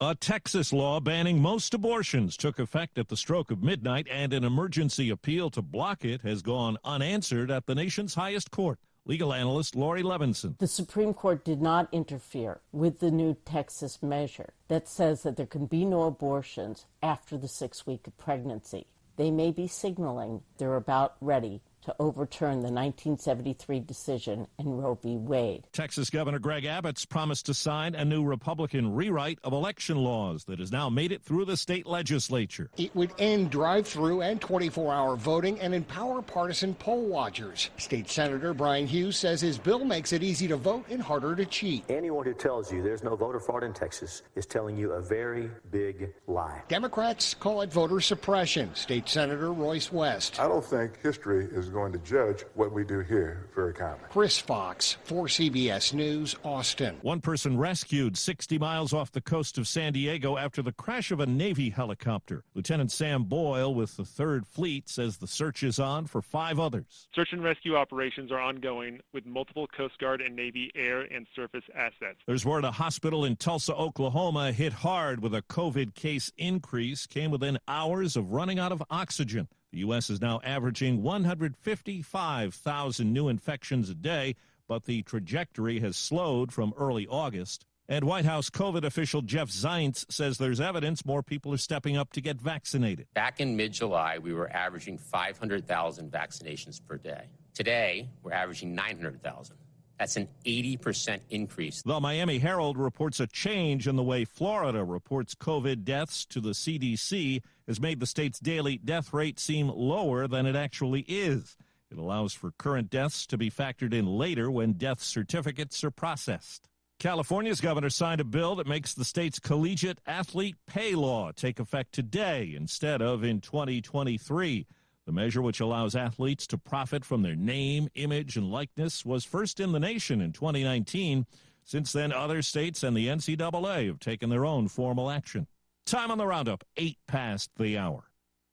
[0.01, 4.45] A Texas law banning most abortions took effect at the stroke of midnight, and an
[4.45, 8.79] emergency appeal to block it has gone unanswered at the nation's highest court.
[9.09, 10.59] Legal analyst Laurie Levenson.
[10.59, 15.47] The Supreme Court did not interfere with the new Texas measure that says that there
[15.47, 18.87] can be no abortions after the six week of pregnancy.
[19.17, 25.17] They may be signaling they're about ready to overturn the 1973 decision in Roe v.
[25.17, 25.65] Wade.
[25.73, 30.59] Texas Governor Greg Abbott's promised to sign a new Republican rewrite of election laws that
[30.59, 32.69] has now made it through the state legislature.
[32.77, 37.71] It would end drive through and 24 hour voting and empower partisan poll watchers.
[37.79, 41.47] State Senator Brian Hughes says his bill makes it easy to vote and harder to
[41.47, 41.85] cheat.
[41.89, 45.51] Anyone who tells you there's no voter fraud in Texas is telling you a very
[45.71, 46.61] big lie.
[46.69, 48.75] Democrats call it voter suppression.
[48.75, 50.39] State Senator Royce West.
[50.39, 54.05] I don't think history is going to judge what we do here very kindly.
[54.11, 56.97] Chris Fox, for CBS News, Austin.
[57.03, 61.21] One person rescued 60 miles off the coast of San Diego after the crash of
[61.21, 62.43] a Navy helicopter.
[62.55, 67.09] Lieutenant Sam Boyle with the 3rd Fleet says the search is on for five others.
[67.15, 71.65] Search and rescue operations are ongoing with multiple Coast Guard and Navy air and surface
[71.75, 72.19] assets.
[72.27, 77.31] There's word a hospital in Tulsa, Oklahoma hit hard with a COVID case increase, came
[77.31, 79.49] within hours of running out of oxygen.
[79.73, 80.09] The U.S.
[80.09, 87.07] is now averaging 155,000 new infections a day, but the trajectory has slowed from early
[87.07, 87.67] August.
[87.91, 92.13] And White House COVID official Jeff Zients says there's evidence more people are stepping up
[92.13, 93.07] to get vaccinated.
[93.15, 97.29] Back in mid July, we were averaging 500,000 vaccinations per day.
[97.55, 99.57] Today, we're averaging 900,000.
[99.99, 101.83] That's an 80% increase.
[101.83, 106.51] The Miami Herald reports a change in the way Florida reports COVID deaths to the
[106.51, 111.57] CDC has made the state's daily death rate seem lower than it actually is.
[111.91, 116.69] It allows for current deaths to be factored in later when death certificates are processed.
[116.99, 121.93] California's governor signed a bill that makes the state's collegiate athlete pay law take effect
[121.93, 124.67] today instead of in 2023.
[125.09, 129.59] The measure, which allows athletes to profit from their name, image, and likeness, was first
[129.59, 131.25] in the nation in 2019.
[131.65, 135.47] Since then, other states and the NCAA have taken their own formal action.
[135.87, 138.05] Time on the roundup, 8 past the hour.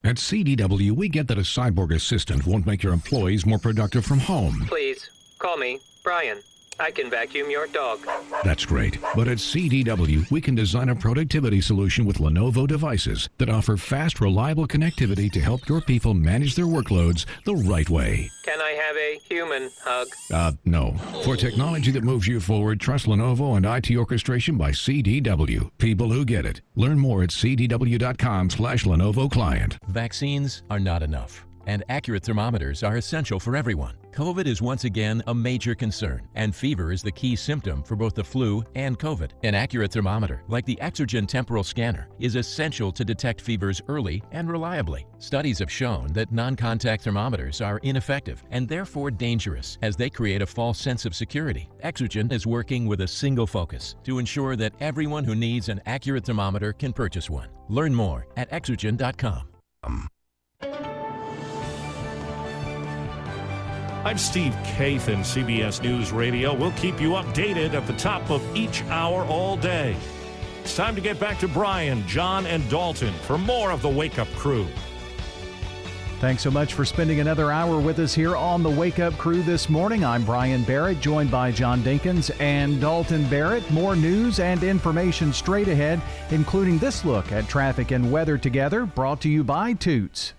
[0.06, 4.20] At CDW, we get that a cyborg assistant won't make your employees more productive from
[4.20, 4.64] home.
[4.70, 6.40] Please, call me Brian.
[6.80, 8.00] I can vacuum your dog.
[8.44, 9.00] That's great.
[9.16, 14.20] But at CDW, we can design a productivity solution with Lenovo devices that offer fast,
[14.20, 18.30] reliable connectivity to help your people manage their workloads the right way.
[18.44, 20.08] Can I have a human hug?
[20.32, 20.94] Uh, no.
[21.24, 25.70] For technology that moves you forward, trust Lenovo and IT orchestration by CDW.
[25.78, 26.62] People who get it.
[26.76, 29.78] Learn more at cdw.com slash Lenovo client.
[29.88, 33.96] Vaccines are not enough, and accurate thermometers are essential for everyone.
[34.12, 38.16] COVID is once again a major concern, and fever is the key symptom for both
[38.16, 39.32] the flu and COVID.
[39.44, 44.50] An accurate thermometer, like the Exergen temporal scanner, is essential to detect fevers early and
[44.50, 45.06] reliably.
[45.20, 50.42] Studies have shown that non contact thermometers are ineffective and therefore dangerous as they create
[50.42, 51.70] a false sense of security.
[51.84, 56.26] Exergen is working with a single focus to ensure that everyone who needs an accurate
[56.26, 57.50] thermometer can purchase one.
[57.68, 59.50] Learn more at exergen.com.
[64.06, 66.54] I'm Steve Kathan, CBS News Radio.
[66.54, 69.98] We'll keep you updated at the top of each hour all day.
[70.62, 74.20] It's time to get back to Brian, John, and Dalton for more of the Wake
[74.20, 74.68] Up Crew.
[76.20, 79.42] Thanks so much for spending another hour with us here on the Wake Up Crew
[79.42, 80.06] this morning.
[80.06, 83.68] I'm Brian Barrett, joined by John Dinkins and Dalton Barrett.
[83.72, 86.00] More news and information straight ahead,
[86.30, 90.34] including this look at traffic and weather together, brought to you by Toots.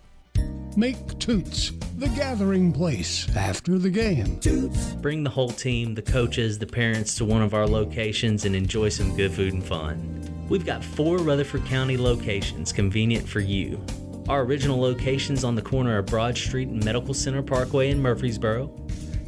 [0.76, 4.39] Make Toots the gathering place after the game.
[4.41, 4.93] Toots.
[4.93, 8.91] Bring the whole team, the coaches, the parents to one of our locations and enjoy
[8.91, 10.47] some good food and fun.
[10.51, 13.82] We've got four Rutherford County locations convenient for you.
[14.28, 18.70] Our original locations on the corner of Broad Street and Medical Center Parkway in Murfreesboro.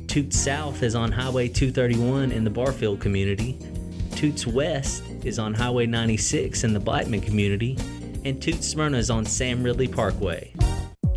[0.06, 3.58] Toots South is on Highway 231 in the Barfield community.
[4.14, 7.78] Toots West is on Highway 96 in the Blackman community.
[8.26, 10.52] And Toots Smyrna is on Sam Ridley Parkway.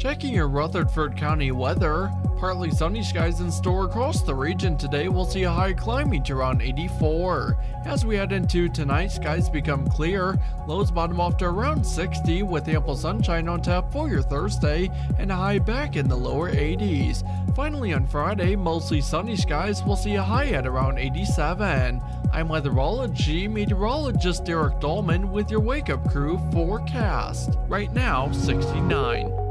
[0.02, 2.12] Checking your Rutherford County weather.
[2.40, 5.10] Partly sunny skies in store across the region today.
[5.10, 7.56] We'll see a high climbing to around 84.
[7.86, 10.40] As we head into tonight, skies become clear.
[10.68, 14.90] Lows bottom off to around 60 with ample sunshine on tap for your Thursday
[15.20, 17.22] and a high back in the lower 80s.
[17.56, 19.84] Finally on Friday, mostly sunny skies.
[19.84, 22.02] We'll see a high at around 87.
[22.34, 27.60] I'm weatherology meteorologist Derek Dolman with your wake up crew forecast.
[27.68, 29.51] Right now, 69.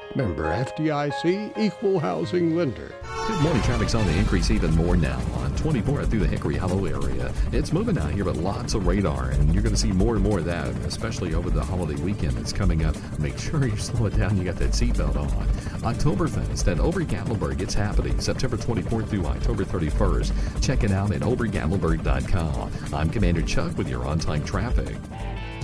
[0.15, 2.91] Member FDIC Equal Housing Lender.
[3.27, 3.61] Good morning.
[3.61, 7.31] Traffic's on the increase even more now on 24 through the Hickory Hollow area.
[7.51, 10.23] It's moving out here, but lots of radar, and you're going to see more and
[10.23, 12.95] more of that, especially over the holiday weekend that's coming up.
[13.19, 14.37] Make sure you slow it down.
[14.37, 15.47] You got that seatbelt on.
[15.81, 17.61] Oktoberfest at Ober Gatlinburg.
[17.61, 20.61] It's happening September 24th through October 31st.
[20.61, 22.71] Check it out at obergatlinburg.com.
[22.93, 24.95] I'm Commander Chuck with your on-time traffic.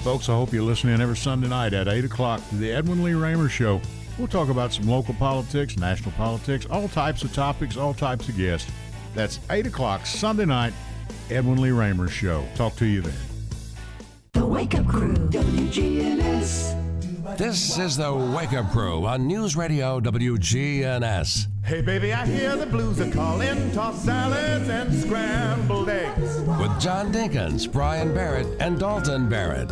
[0.03, 3.03] Folks, I hope you listen in every Sunday night at 8 o'clock to the Edwin
[3.03, 3.81] Lee Raymer Show.
[4.17, 8.35] We'll talk about some local politics, national politics, all types of topics, all types of
[8.35, 8.71] guests.
[9.13, 10.73] That's 8 o'clock Sunday night,
[11.29, 12.43] Edwin Lee Raymer Show.
[12.55, 13.13] Talk to you then.
[14.33, 16.75] The Wake Up Crew, WGNS.
[17.37, 21.47] This is the Wake Up Crew on News Radio WGNS.
[21.63, 26.39] Hey baby, I hear the blues are calling, tossed salads and scrambled eggs.
[26.59, 29.67] With John Dinkins, Brian Barrett, and Dalton Barrett.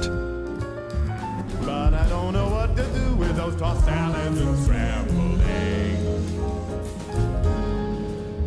[1.66, 3.14] But I don't know what to do
[3.56, 6.01] with tossed salads and scrambled eggs.
[6.01, 6.06] Eh?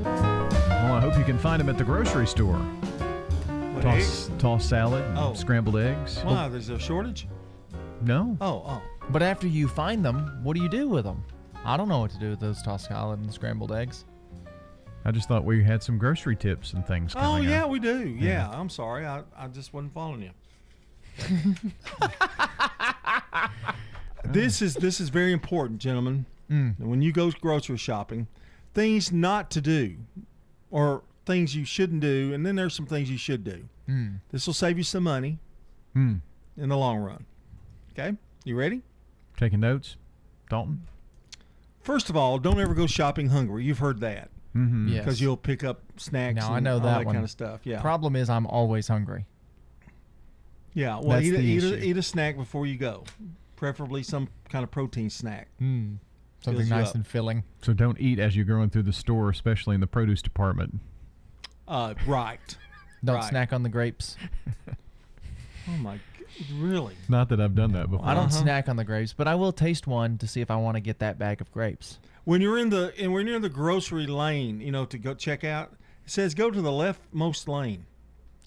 [0.04, 2.56] Well, I hope you can find them at the grocery store.
[2.58, 4.30] What, Toss, eggs?
[4.38, 5.34] toss salad, and Oh.
[5.34, 6.18] scrambled eggs.
[6.22, 6.48] Why?
[6.48, 7.28] There's a shortage?
[8.02, 8.36] No.
[8.40, 8.82] Oh, oh.
[9.10, 11.24] But after you find them, what do you do with them?
[11.64, 14.04] I don't know what to do with those tossed salad and scrambled eggs.
[15.04, 17.70] I just thought we had some grocery tips and things Oh, coming yeah, up.
[17.70, 18.06] we do.
[18.08, 18.48] Yeah.
[18.50, 18.50] Yeah.
[18.50, 19.06] I'm sorry.
[19.06, 20.30] I, I just wasn't following you.
[24.32, 26.26] this is this is very important, gentlemen.
[26.50, 26.78] Mm.
[26.78, 28.26] When you go grocery shopping,
[28.74, 29.96] things not to do,
[30.70, 33.68] or things you shouldn't do, and then there's some things you should do.
[33.88, 34.20] Mm.
[34.30, 35.38] This will save you some money
[35.94, 36.16] Hmm.
[36.56, 37.24] in the long run.
[37.92, 38.82] Okay, you ready?
[39.36, 39.96] Taking notes,
[40.48, 40.82] Dalton.
[41.80, 43.64] First of all, don't ever go shopping hungry.
[43.64, 44.30] You've heard that.
[44.54, 44.90] Mhm.
[44.90, 45.04] Yes.
[45.04, 46.36] Because you'll pick up snacks.
[46.36, 47.14] Now I and know all that, that one.
[47.14, 47.60] kind of stuff.
[47.64, 47.80] Yeah.
[47.80, 49.26] Problem is, I'm always hungry.
[50.74, 53.04] Yeah, well, That's eat a, the eat, a, eat a snack before you go,
[53.58, 55.48] preferably some kind of protein snack.
[55.60, 55.96] Mm.
[56.40, 57.42] Something nice and filling.
[57.62, 60.76] So don't eat as you're going through the store, especially in the produce department.
[61.66, 62.56] Uh, right.
[63.04, 63.24] Don't Right.
[63.24, 64.16] snack on the grapes.
[65.70, 65.98] Oh my,
[66.54, 66.94] really?
[67.10, 68.06] Not that I've done that before.
[68.06, 68.42] I don't Uh-huh.
[68.42, 70.80] snack on the grapes, but I will taste one to see if I want to
[70.80, 71.98] get that bag of grapes.
[72.24, 75.12] When you're in the and when you're in the grocery lane, you know, to go
[75.12, 75.74] check out,
[76.06, 77.84] it says go to the leftmost lane.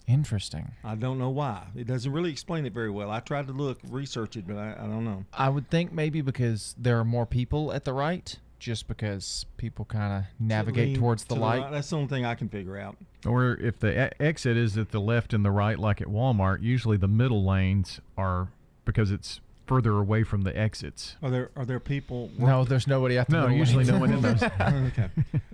[0.06, 0.72] Interesting.
[0.84, 1.66] I don't know why.
[1.76, 3.10] It doesn't really explain it very well.
[3.10, 5.24] I tried to look, research it, but I, I don't know.
[5.32, 9.84] I would think maybe because there are more people at the right, just because people
[9.84, 11.60] kind of navigate Lean towards the to light.
[11.62, 11.70] right.
[11.72, 12.96] That's the only thing I can figure out.
[13.26, 16.62] Or if the e- exit is at the left and the right, like at Walmart,
[16.62, 18.48] usually the middle lanes are
[18.84, 21.16] because it's further away from the exits.
[21.22, 22.30] Are there are there people?
[22.36, 23.90] No, there's nobody at the No, middle usually lanes.
[23.92, 24.42] no one in those.
[24.60, 25.08] okay.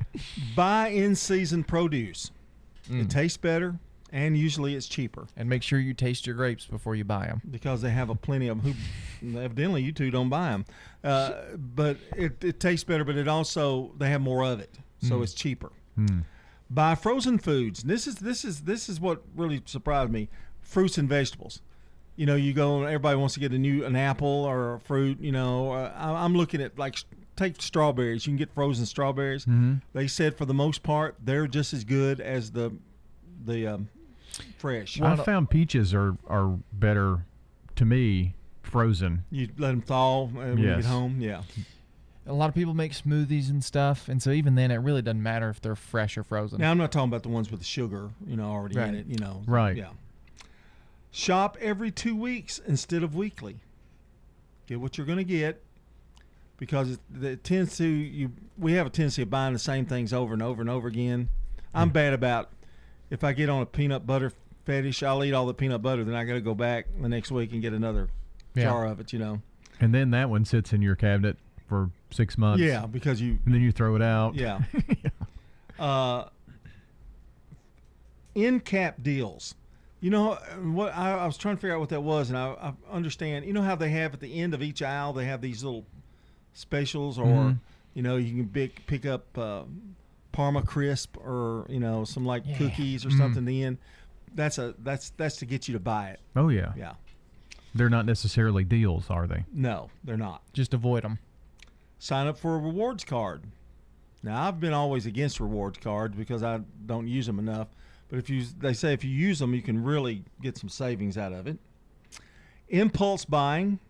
[0.57, 2.31] Buy in season produce.
[2.91, 3.03] Mm.
[3.03, 3.77] It tastes better,
[4.13, 7.43] and usually it's cheaper And make sure you taste your grapes before you buy them.
[7.51, 8.75] because they have a plenty of them.
[9.23, 10.65] Who evidently you two don't buy them,
[11.05, 13.05] uh, but it, it tastes better.
[13.05, 15.23] But it also they have more of it, so Mm.
[15.25, 15.73] it's cheaper.
[15.97, 16.21] Hmm.
[16.71, 17.83] Buy frozen foods.
[17.85, 20.29] This is this is this is what really surprised me.
[20.61, 21.63] Fruits and vegetables.
[22.17, 22.83] You know, you go.
[22.85, 25.19] Everybody wants to get a new an apple or a fruit.
[25.21, 26.97] You know, uh, I, I'm looking at like
[27.37, 28.27] take strawberries.
[28.27, 29.47] You can get frozen strawberries.
[29.47, 29.81] Mhm.
[29.93, 32.73] They said for the most part they're just as good as the
[33.47, 33.89] the um,
[34.59, 34.99] fresh.
[35.01, 37.25] Well, I found peaches are, are better
[37.77, 39.25] to me frozen.
[39.31, 40.83] You let them thaw uh, when you Yes.
[40.83, 41.21] get home.
[41.21, 41.43] Yeah.
[42.27, 45.23] A lot of people make smoothies and stuff, and so even then, it really doesn't
[45.23, 46.61] matter if they're fresh or frozen.
[46.61, 48.89] Now I'm not talking about the ones with the sugar, you know, already Right.
[48.89, 49.07] in it.
[49.07, 49.43] You know.
[49.47, 49.77] Right.
[49.77, 49.91] Yeah.
[51.11, 53.57] Shop every two weeks instead of weekly.
[54.67, 55.63] Get what you're going to get,
[56.59, 58.33] because it, it tends to you.
[58.59, 61.31] We have a tendency of buying the same things over and over and over again.
[61.73, 62.51] I'm bad about
[63.11, 64.33] if I get on a peanut butter
[64.65, 67.31] fetish, I'll eat all the peanut butter, then I got to go back the next
[67.31, 68.09] week and get another
[68.55, 68.65] Yeah.
[68.65, 69.13] jar of it.
[69.13, 69.43] You know.
[69.81, 71.37] And then that one sits in your cabinet
[71.69, 72.63] for six months.
[72.63, 74.35] Yeah, because you And then you throw it out.
[74.35, 74.61] Yeah.
[75.79, 76.25] uh,
[78.35, 79.55] in cap deals.
[80.01, 80.95] You know what?
[80.97, 82.51] I, I was trying to figure out what that was, and I,
[82.91, 83.45] I understand.
[83.47, 85.85] You know how they have at the end of each aisle, they have these little
[86.55, 87.59] specials, or Mhm.
[87.95, 89.63] you know, you can pick pick up uh,
[90.33, 92.57] Parma crisp, or you know, some like Yeah.
[92.59, 93.19] cookies or Mhm.
[93.19, 93.43] something.
[93.43, 93.79] At the
[94.35, 96.21] that's a that's that's to get you to buy it.
[96.37, 96.73] Oh yeah.
[96.77, 96.95] Yeah.
[97.75, 99.45] They're not necessarily deals, are they?
[99.53, 100.43] No, they're not.
[100.53, 101.19] Just avoid them.
[102.01, 103.43] sign up for a rewards card.
[104.23, 107.69] Now I've been always against rewards cards because I don't use them enough.
[108.09, 111.19] But if you, they say if you use them, you can really get some savings
[111.19, 111.59] out of it.
[112.69, 113.81] Impulse buying,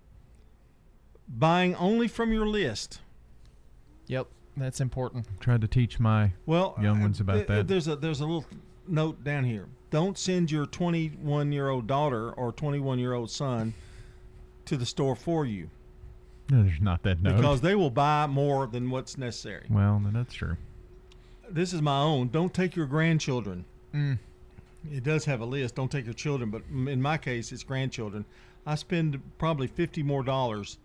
[1.29, 3.01] buying only from your list.
[4.07, 4.29] Yep,
[4.59, 5.27] that's important.
[5.41, 7.69] Tried to teach my Well, young uh, ones about th- that.
[7.69, 8.45] There's a there's a little
[8.87, 9.67] note down here.
[9.91, 13.75] Don't send your 21 year old daughter or 21 year old son
[14.67, 15.71] to the store for you.
[16.51, 17.37] No, there's not that note.
[17.37, 19.67] because they will buy more than what's necessary.
[19.71, 20.57] well, then that's true.
[21.51, 22.29] This is my own.
[22.29, 23.65] Don't take your grandchildren.
[23.95, 24.19] Mm.
[24.93, 25.75] It does have a list.
[25.75, 28.25] Don't take your children, but in my case, it's grandchildren.
[28.67, 30.79] I spend probably fifty more dollars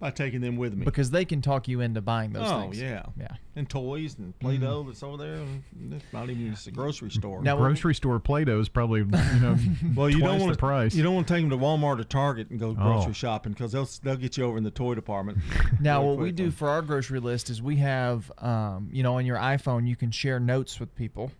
[0.00, 0.84] by taking them with me.
[0.84, 2.80] Because they can talk you into buying those oh things.
[2.80, 3.28] yeah, Yeah.
[3.56, 5.34] and toys and Play-Doh that's over there.
[5.34, 7.42] and It's not even just a grocery store.
[7.42, 9.56] Now, Grocery store Play-Doh is probably you know
[9.96, 10.94] well, you don't twice want the price.
[10.94, 13.12] You don't want to take them to Walmart or Target and go grocery Oh.
[13.12, 15.38] shopping because they'll they'll get you over in the toy department.
[15.80, 19.14] Now, really what we do for our grocery list is we have, um, you know,
[19.16, 21.30] on your iPhone, you can share notes with people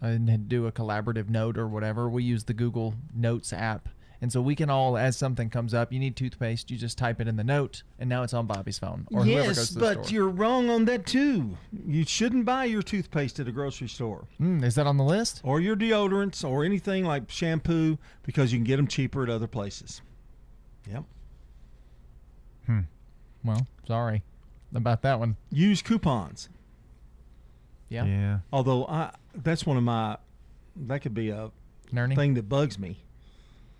[0.00, 2.08] and do a collaborative note or whatever.
[2.08, 3.88] We use the Google Notes app.
[4.20, 7.20] And so we can all, as something comes up, you need toothpaste, you just type
[7.20, 9.74] it in the note, and now it's on Bobby's phone or whoever goes yes, to
[9.74, 10.14] the but store.
[10.14, 11.56] you're wrong on that too.
[11.86, 14.26] You shouldn't buy your toothpaste at a grocery store.
[14.40, 15.40] Mm, is that on the list?
[15.44, 19.46] Or your deodorants or anything like shampoo because you can get them cheaper at other
[19.46, 20.02] places.
[20.90, 21.04] Yep.
[22.66, 22.80] Hmm.
[23.44, 24.24] Well, sorry
[24.74, 25.36] about that one.
[25.50, 26.48] Use coupons.
[27.88, 28.04] Yeah.
[28.04, 28.38] Yeah.
[28.52, 30.16] Although I that's one of my
[30.76, 31.50] that could be a
[31.92, 32.14] Nerny?
[32.14, 32.98] thing that bugs me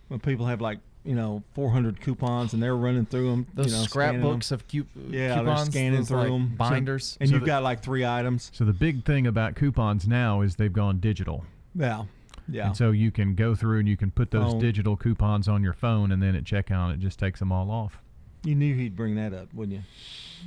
[0.09, 3.47] when people have like you know 400 coupons and they're running through them.
[3.55, 5.13] Those you know, scrapbooks of cu- them.
[5.15, 7.17] yeah, coupons, they're scanning those, through like, them binders.
[7.21, 8.51] and So you've the- got like three items.
[8.53, 11.45] So the big thing about coupons now is they've gone digital.
[11.75, 12.05] Yeah,
[12.49, 12.67] yeah.
[12.69, 14.61] And so you can go through and you can put those Phone.
[14.61, 17.99] digital coupons on your phone, and then at checkout it just takes them all off.
[18.45, 19.83] You knew he'd bring that up, wouldn't you?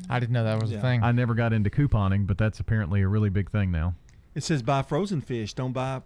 [0.09, 0.78] I didn't know that was Yeah.
[0.78, 1.03] a thing.
[1.03, 3.95] I never got into couponing, but that's apparently a really big thing now.
[4.34, 6.01] It says buy frozen fish, don't buy.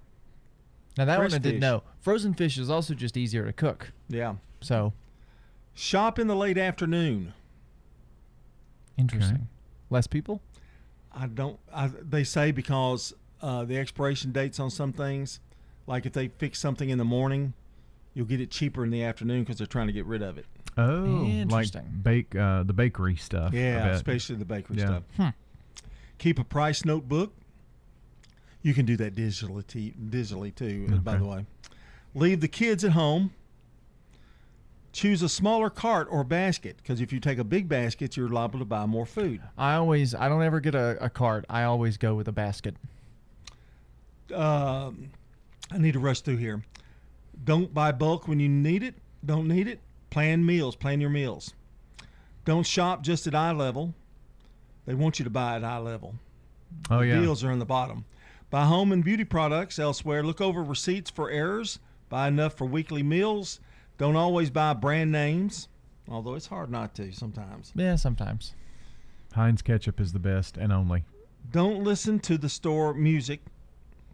[0.97, 1.61] Now that one I did fish.
[1.61, 1.83] know.
[2.01, 3.91] Frozen fish is also just easier to cook.
[4.09, 4.35] Yeah.
[4.61, 4.93] So
[5.73, 7.33] Shop in the late afternoon.
[8.97, 9.47] interesting.
[9.89, 10.41] Less people.
[11.13, 11.59] I don't.
[11.73, 15.39] I, they say because uh, the expiration dates on some things,
[15.87, 17.53] like if they fix something in the morning,
[18.13, 20.45] you'll get it cheaper in the afternoon because they're trying to get rid of it.
[20.77, 21.99] Oh, like Interesting.
[22.01, 23.53] bake uh, the bakery stuff.
[23.53, 23.93] I Yeah, bet.
[23.95, 24.85] especially the bakery Yeah.
[24.85, 25.03] stuff.
[25.17, 25.27] Hmm.
[26.17, 27.33] Keep a price notebook.
[28.65, 30.87] You can do that digitally, t- digitally too.
[30.91, 31.45] uh, By the way,
[32.15, 33.31] leave the kids at home.
[34.91, 38.57] Choose a smaller cart or basket because if you take a big basket, you're liable
[38.57, 39.39] to buy more food.
[39.55, 41.45] I always, I don't ever get a, a cart.
[41.47, 42.75] I always go with a basket.
[44.33, 45.11] um,
[45.71, 46.63] I need to rush through here.
[47.43, 48.95] Don't buy bulk when you need it.
[49.23, 49.79] Don't need it.
[50.09, 50.75] Plan meals.
[50.75, 51.53] Plan your meals.
[52.45, 53.93] Don't shop just at eye level.
[54.87, 56.15] They want you to buy at eye level.
[56.89, 57.19] Oh The yeah.
[57.19, 58.05] Deals are in the bottom.
[58.49, 60.23] Buy home and beauty products elsewhere.
[60.23, 61.79] Look over receipts for errors.
[62.09, 63.59] Buy enough for weekly meals.
[63.97, 65.67] Don't always buy brand names,
[66.09, 67.71] although it's hard not to sometimes.
[67.75, 68.53] Yeah, sometimes.
[69.33, 71.03] Heinz ketchup is the best and only.
[71.51, 73.41] Don't listen to the store music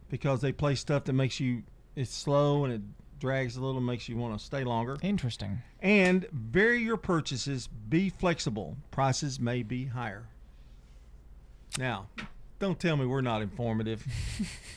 [0.10, 1.64] because they play stuff that makes you
[1.96, 2.82] it's slow and it
[3.20, 4.98] drags a little, makes you want to stay longer.
[5.02, 5.62] Interesting.
[5.82, 7.68] And vary your purchases.
[7.68, 8.78] Be flexible.
[8.90, 10.26] Prices may be higher.
[11.78, 12.08] Now,
[12.62, 14.06] don't tell me we're not informative.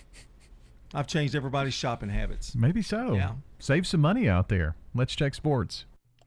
[0.95, 2.55] I've changed everybody's shopping habits.
[2.55, 3.15] Maybe so.
[3.15, 3.33] Yeah.
[3.59, 4.75] Save some money out there.
[4.95, 5.85] Let's check sports.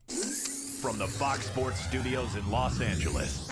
[0.07, 3.49] From the Fox Sports Studios in Los Angeles,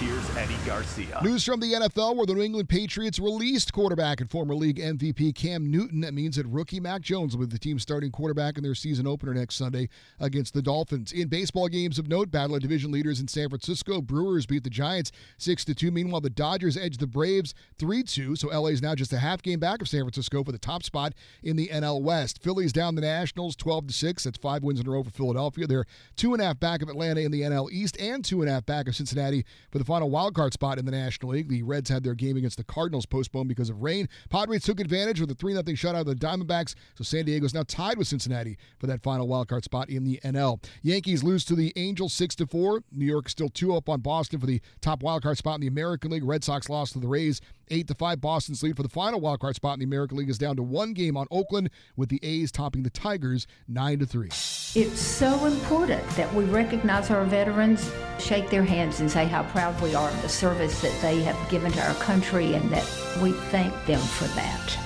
[0.00, 1.20] here's Eddie Garcia.
[1.22, 5.34] News from the NFL where the New England Patriots released quarterback and former league MVP
[5.34, 6.00] Cam Newton.
[6.00, 9.06] That means that rookie Mac Jones will be the team's starting quarterback in their season
[9.06, 11.12] opener next Sunday against the Dolphins.
[11.12, 14.00] In baseball games of note, battle of division leaders in San Francisco.
[14.00, 15.90] Brewers beat the Giants 6 2.
[15.90, 18.36] Meanwhile, the Dodgers edged the Braves 3 2.
[18.36, 20.82] So LA is now just a half game back of San Francisco for the top
[20.82, 22.42] spot in the NL West.
[22.42, 24.24] Phillies down the Nationals 12 6.
[24.24, 25.66] That's five wins in a row for Philadelphia.
[25.66, 25.84] They're
[26.16, 28.54] two and a half back of Atlanta in the NL East and two and a
[28.54, 31.48] half back of Cincinnati for the final wild card spot in the National League.
[31.48, 34.08] The Reds had their game against the Cardinals postponed because of rain.
[34.28, 37.54] Padres took advantage with a 3 0 shutout of the Diamondbacks, so San Diego is
[37.54, 40.62] now tied with Cincinnati for that final wild card spot in the NL.
[40.82, 42.84] Yankees lose to the Angels 6 4.
[42.92, 45.66] New York still 2 up on Boston for the top wild card spot in the
[45.66, 46.22] American League.
[46.22, 48.20] Red Sox lost to the Rays 8 to 5.
[48.20, 50.62] Boston's lead for the final wild card spot in the American League is down to
[50.62, 54.26] one game on Oakland, with the A's topping the Tigers 9 to 3.
[54.28, 59.80] It's so important that we recognize our veterans, shake their hands, and say how proud
[59.80, 62.84] we are of the service that they have given to our country and that
[63.22, 64.78] we thank them for that.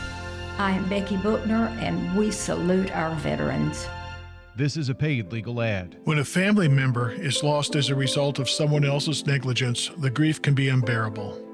[0.59, 3.89] I am Becky Bookner, and we salute our veterans.
[4.57, 5.97] This is a paid legal ad.
[6.05, 10.41] When a family member is lost as a result of someone else's negligence, the grief
[10.41, 11.54] can be unbearable.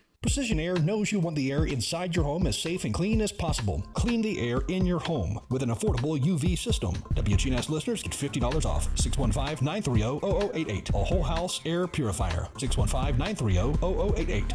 [0.21, 3.31] Precision Air knows you want the air inside your home as safe and clean as
[3.31, 3.83] possible.
[3.95, 6.93] Clean the air in your home with an affordable UV system.
[7.15, 8.87] WGNS listeners get $50 off.
[8.97, 10.93] 615-930-0088.
[10.93, 12.47] A whole house air purifier.
[12.59, 14.53] 615-930-0088.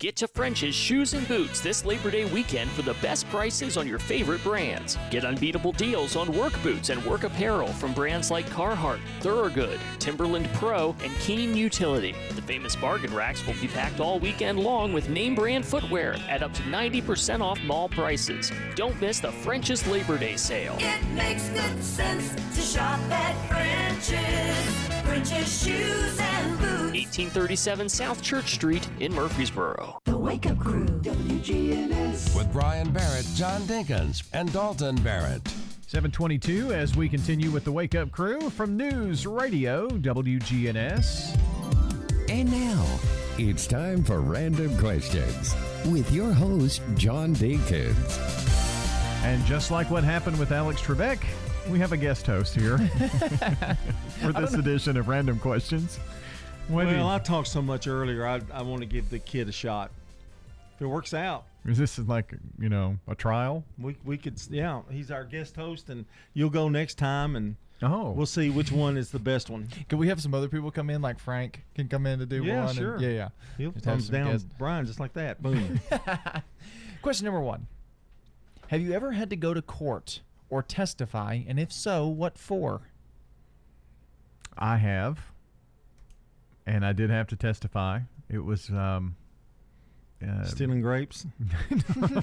[0.00, 3.86] Get to French's Shoes and Boots this Labor Day weekend for the best prices on
[3.86, 4.96] your favorite brands.
[5.10, 10.48] Get unbeatable deals on work boots and work apparel from brands like Carhartt, Thorogood, Timberland
[10.54, 12.14] Pro, and Keen Utility.
[12.34, 16.42] The famous bargain racks will be packed all weekend long with name brand footwear at
[16.42, 18.50] up to 90% off mall prices.
[18.76, 20.78] Don't miss the French's Labor Day sale.
[20.78, 24.90] It makes good sense to shop at French's.
[25.10, 26.92] French's Shoes and Boots.
[26.92, 29.89] 1837 South Church Street in Murfreesboro.
[30.04, 32.36] The Wake Up Crew, WGNS.
[32.36, 35.46] With Brian Barrett, John Dinkins, and Dalton Barrett.
[35.86, 41.38] 722 as we continue with the Wake Up Crew from News Radio WGNS.
[42.28, 42.98] And now,
[43.38, 45.54] it's time for Random Questions
[45.86, 48.18] with your host, John Dinkins.
[49.24, 51.24] And just like what happened with Alex Trebek,
[51.68, 52.78] we have a guest host here
[54.20, 55.98] for this edition of Random Questions.
[56.70, 58.24] What well, I talked so much earlier.
[58.24, 59.90] I, I want to give the kid a shot.
[60.76, 63.64] If it works out, is this like, you know, a trial?
[63.76, 64.40] we we could.
[64.48, 68.70] Yeah, he's our guest host, and you'll go next time, and oh, we'll see which
[68.70, 69.68] one is the best one.
[69.88, 72.44] Can we have some other people come in, like Frank can come in to do
[72.44, 72.68] yeah, one?
[72.68, 72.98] and- sure.
[73.00, 73.28] yeah, yeah.
[73.58, 74.46] He'll Just thumbs down guests.
[74.58, 75.42] Brian just like that.
[75.42, 75.80] Boom.
[77.02, 77.66] Question number one
[78.68, 81.40] Have you ever had to go to court or testify?
[81.46, 82.82] And if so, what for?
[84.56, 85.18] I have,
[86.66, 88.00] and I did have to testify.
[88.28, 89.16] It was um,
[90.26, 91.26] uh, Stealing grapes.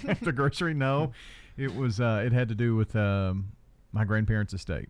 [0.08, 0.74] at the grocery.
[0.74, 1.12] No,
[1.58, 2.00] it was.
[2.00, 3.52] Uh, it had to do with um,
[3.92, 4.90] my grandparents' estate.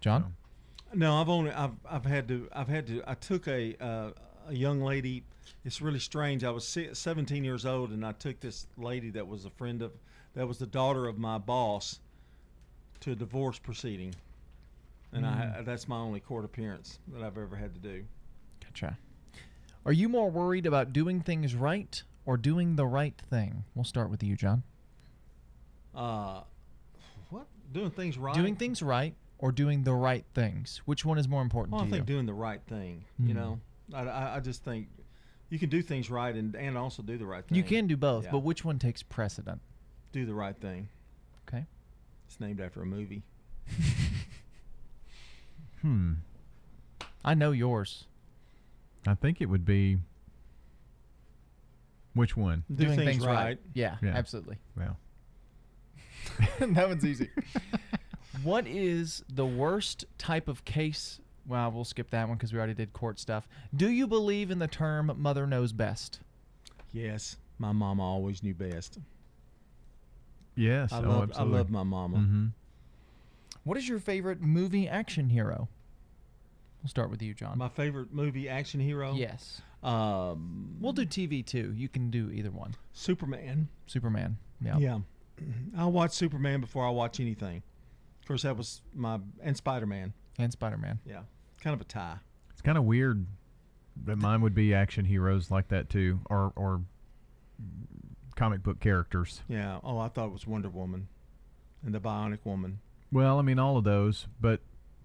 [0.00, 0.34] John.
[0.94, 4.10] No, I've only I've I've had to I've had to I took a uh,
[4.48, 5.24] a young lady.
[5.64, 6.44] It's really strange.
[6.44, 9.92] I was 17 years old, and I took this lady that was a friend of
[10.34, 12.00] that was the daughter of my boss
[13.00, 14.14] to a divorce proceeding,
[15.12, 18.04] and I that's my only court appearance that I've ever had to do.
[18.62, 18.98] Gotcha.
[19.86, 23.64] Are you more worried about doing things right or doing the right thing?
[23.74, 24.62] We'll start with you, John.
[25.94, 26.42] Uh,
[27.30, 28.34] what doing things right?
[28.34, 30.82] Doing things right or doing the right things?
[30.84, 33.04] Which one is more important Well, I think doing the right thing.
[33.18, 33.28] Hmm.
[33.28, 33.60] You know,
[33.94, 34.88] I, I, I just think
[35.48, 37.56] you can do things right and and also do the right thing.
[37.56, 38.32] you can do both, Yeah.
[38.32, 39.60] but which one takes precedent?
[40.10, 40.88] do the right thing.
[41.46, 41.66] Okay.
[42.26, 43.22] It's named after a movie.
[45.82, 46.14] Hmm.
[47.24, 48.04] I know yours.
[49.06, 49.98] I think it would be.
[52.14, 52.64] Which one?
[52.68, 53.34] Do doing things things, right.
[53.44, 53.58] right.
[53.74, 54.10] Yeah, Yeah.
[54.16, 54.56] absolutely.
[54.76, 54.96] Well,
[56.60, 57.30] that one's easy.
[58.42, 61.20] what is the worst type of case?
[61.46, 63.46] Well, we'll skip that one because we already did court stuff.
[63.74, 66.20] Do you believe in the term "mother knows best"?
[66.92, 68.98] Yes, my mama always knew best.
[70.56, 70.92] yes.
[70.92, 71.58] I oh, love I absolutely.
[71.58, 72.16] love my mama.
[72.18, 72.46] hmm
[73.68, 75.68] What is your favorite movie action hero?
[76.82, 77.58] We'll start with you, John.
[77.58, 79.12] My favorite movie action hero.
[79.12, 79.60] yes.
[79.82, 81.74] Um, We'll do TV too.
[81.76, 82.76] You can do either one.
[82.94, 83.68] Superman.
[83.86, 84.38] Superman.
[84.64, 84.78] Yeah.
[84.78, 84.98] Yeah.
[85.76, 87.62] I'll watch Superman before I watch anything.
[88.22, 90.14] Of course, that was my and Spider Man.
[90.38, 91.00] And Spider-Man.
[91.04, 91.24] Yeah,
[91.60, 92.16] kind of a tie.
[92.50, 93.26] It's kind of weird
[94.06, 96.80] that mine would be action heroes like that too, or or
[98.34, 99.42] comic book characters.
[99.46, 99.78] Yeah.
[99.84, 101.08] Oh, I thought it was Wonder Woman,
[101.84, 102.78] and the Bionic Woman.
[103.12, 104.60] Well, I mean all of those, but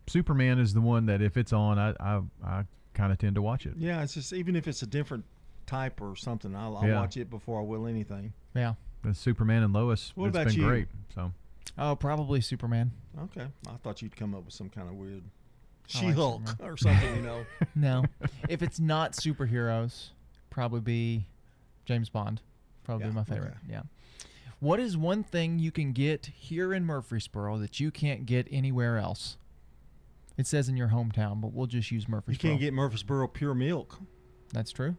[0.07, 2.63] Superman is the one that if it's on, I I, I
[2.93, 3.73] kind of tend to watch it.
[3.77, 5.25] Yeah, it's just even if it's a different
[5.65, 6.99] type or something, I'll, I'll Yeah.
[6.99, 8.33] watch it before I will anything.
[8.53, 8.73] Yeah.
[9.03, 10.11] The Superman and Lois.
[10.15, 10.65] What it's about been you?
[10.67, 10.87] great.
[11.15, 11.31] So
[11.77, 12.91] Oh, probably Superman.
[13.23, 16.71] Okay, I thought you'd come up with some kind of weird I like She-Hulk Superman.
[16.71, 17.45] or something, you know.
[17.75, 18.05] no.
[18.47, 20.09] If it's not superheroes,
[20.49, 21.25] probably be
[21.85, 22.41] James Bond.
[22.83, 23.55] Probably Yeah, my favorite.
[23.65, 23.71] okay.
[23.71, 23.81] Yeah.
[24.63, 28.97] What is one thing you can get here in Murfreesboro that you can't get anywhere
[28.97, 29.35] else?
[30.37, 32.49] It says in your hometown, but we'll just use Murfreesboro.
[32.49, 33.99] You can't get Murfreesboro pure milk
[34.53, 34.95] That's true.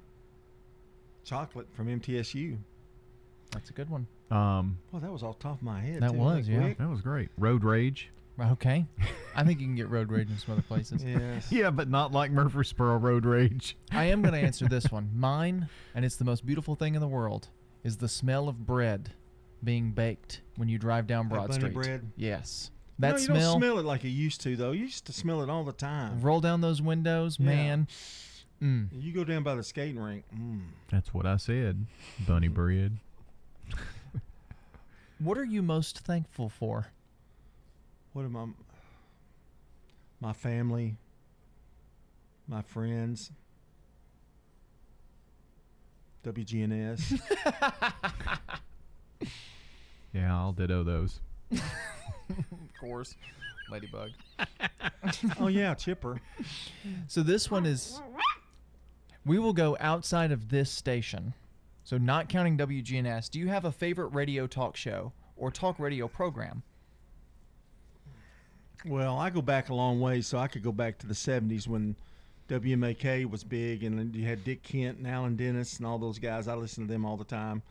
[1.25, 2.59] chocolate from MTSU.
[3.53, 4.07] That's a good one.
[4.31, 6.03] um, Well, that was off the top of my head.
[6.03, 6.61] That too, was, yeah.
[6.61, 6.77] quick.
[6.77, 7.31] that was great.
[7.39, 8.11] Road Rage.
[8.39, 8.85] Okay.
[9.35, 11.03] I think you can get road rage in some other places.
[11.03, 11.51] Yes.
[11.51, 13.79] Yeah, but not like Murfreesboro Road Rage.
[13.91, 15.09] I am going to answer this one.
[15.15, 17.49] Mine, and it's the most beautiful thing in the world,
[17.83, 19.13] is the smell of bread
[19.65, 21.75] being baked when you drive down Broad bunny Street.
[21.75, 22.13] bread?
[22.17, 22.71] Yes.
[22.99, 23.53] no, That you smell.
[23.53, 24.73] don't smell it like it used to though.
[24.73, 26.21] You used to smell it all the time.
[26.21, 27.47] Roll down those windows, Yeah.
[27.47, 27.89] man.
[28.63, 28.89] Mm.
[28.93, 30.25] You go down by the skating rink.
[30.35, 30.63] Mm.
[30.91, 31.87] That's what I said.
[32.27, 32.99] Bunny bread.
[35.19, 36.87] What are you most thankful for?
[38.13, 38.47] What am I?
[40.21, 40.97] My family,
[42.49, 43.31] my friends,
[46.25, 47.21] WGNS.
[50.15, 51.21] Yeah, I'll ditto those.
[51.51, 51.61] of
[52.81, 53.17] course.
[53.71, 54.11] Ladybug.
[55.41, 56.21] oh yeah, Chipper.
[57.09, 58.01] So this one is.
[59.27, 61.35] We will go outside of this station.
[61.83, 63.31] So not counting WGNS.
[63.31, 66.63] Do you have a favorite radio talk show or talk radio program?
[68.87, 71.67] Well, I go back a long way, so I could go back to the '70s
[71.67, 71.97] when
[72.49, 76.47] WMAK was big, and you had Dick Kent and Alan Dennis and all those guys.
[76.49, 77.63] I listen to them all the time.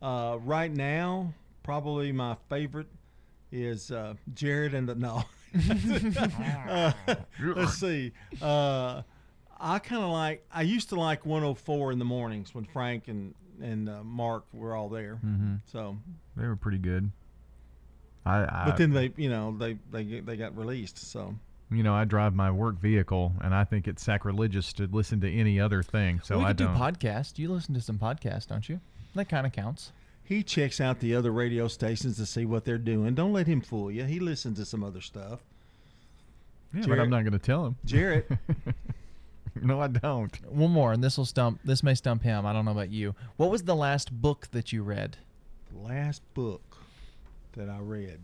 [0.00, 1.32] Uh, right now,
[1.62, 2.88] probably my favorite
[3.50, 5.24] is uh, Jared and the no.
[6.34, 6.92] Uh,
[7.40, 8.12] let's see.
[8.40, 9.02] Uh,
[9.60, 10.44] I kind of like.
[10.52, 14.74] I used to like 104 in the mornings when Frank and and uh, Mark were
[14.74, 15.20] all there.
[15.24, 15.60] Mhm.
[15.66, 15.96] So,
[16.36, 17.10] They were pretty good.
[18.24, 20.98] I, I but then they, you know, they they they got released.
[21.10, 21.34] So.
[21.70, 25.30] you know, I drive my work vehicle, and I think it's sacrilegious to listen to
[25.30, 26.20] any other thing.
[26.24, 26.76] So we I could do don't.
[26.76, 27.38] podcast.
[27.38, 28.80] You listen to some podcasts, don't you?
[29.14, 29.92] That kind of counts.
[30.32, 33.14] He checks out the other radio stations to see what they're doing.
[33.14, 34.04] Don't let him fool you.
[34.04, 35.40] He listens to some other stuff.
[36.72, 37.76] yeah, but I'm not going to tell him.
[37.84, 38.30] Jarrett.
[39.62, 40.34] no, I don't.
[40.50, 41.60] One more, and this will stump.
[41.64, 42.46] This may stump him.
[42.46, 43.14] I don't know about you.
[43.36, 45.18] What was the last book that you read?
[45.70, 46.78] The last book
[47.52, 48.20] that I read.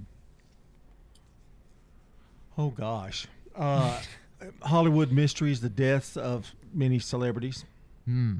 [2.57, 4.01] Oh gosh, uh,
[4.63, 7.67] Hollywood Mysteries: The Deaths of Many Celebrities.
[8.07, 8.39] Hmm.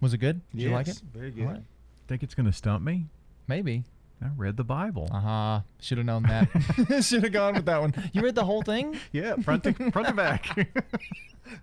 [0.00, 0.40] Was it good?
[0.52, 1.02] Did you like it?
[1.12, 1.62] Very good.
[2.10, 2.20] All right.
[2.20, 3.06] Think it's going to stump me?
[3.46, 3.84] Maybe.
[4.22, 5.08] I read the Bible.
[5.12, 5.60] Uh huh.
[5.80, 6.48] Should have known that.
[7.04, 7.94] Should have gone with that one.
[8.12, 8.98] You read the whole thing?
[9.12, 10.46] Yeah, front to front to back.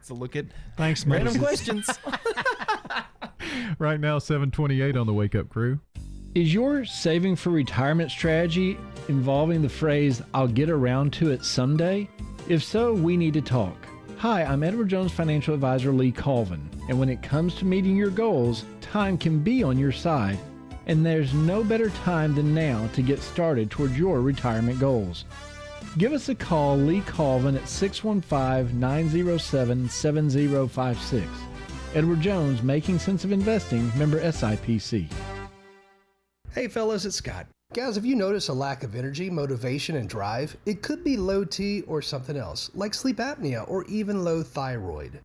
[0.01, 0.45] It's a look at
[0.75, 1.41] Thanks, random Moses.
[1.41, 1.89] questions.
[3.79, 5.79] right now, 728 on the Wake Up Crew.
[6.35, 12.09] Is your saving for retirement strategy involving the phrase, I'll get around to it someday?
[12.49, 13.77] If so, we need to talk.
[14.19, 18.09] Hi, I'm Edward Jones financial advisor Lee Colvin, and when it comes to meeting your
[18.09, 20.39] goals, time can be on your side,
[20.87, 25.25] and there's no better time than now to get started towards your retirement goals.
[25.99, 31.27] Give us a call, Lee Colvin, at 615 907 7056.
[31.93, 35.11] Edward Jones, Making Sense of Investing, member SIPC.
[36.53, 37.45] Hey fellas, it's Scott.
[37.73, 41.43] Guys, if you notice a lack of energy, motivation, and drive, it could be low
[41.43, 45.19] T or something else, like sleep apnea or even low thyroid.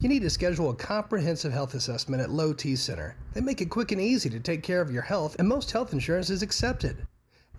[0.00, 3.14] You need to schedule a comprehensive health assessment at Low T Center.
[3.34, 5.92] They make it quick and easy to take care of your health, and most health
[5.92, 7.06] insurance is accepted.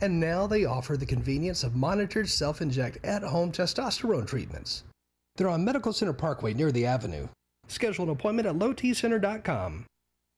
[0.01, 4.83] And now they offer the convenience of monitored self inject at home testosterone treatments.
[5.37, 7.29] They're on Medical Center Parkway near the Avenue.
[7.67, 9.85] Schedule an appointment at lowtcenter.com.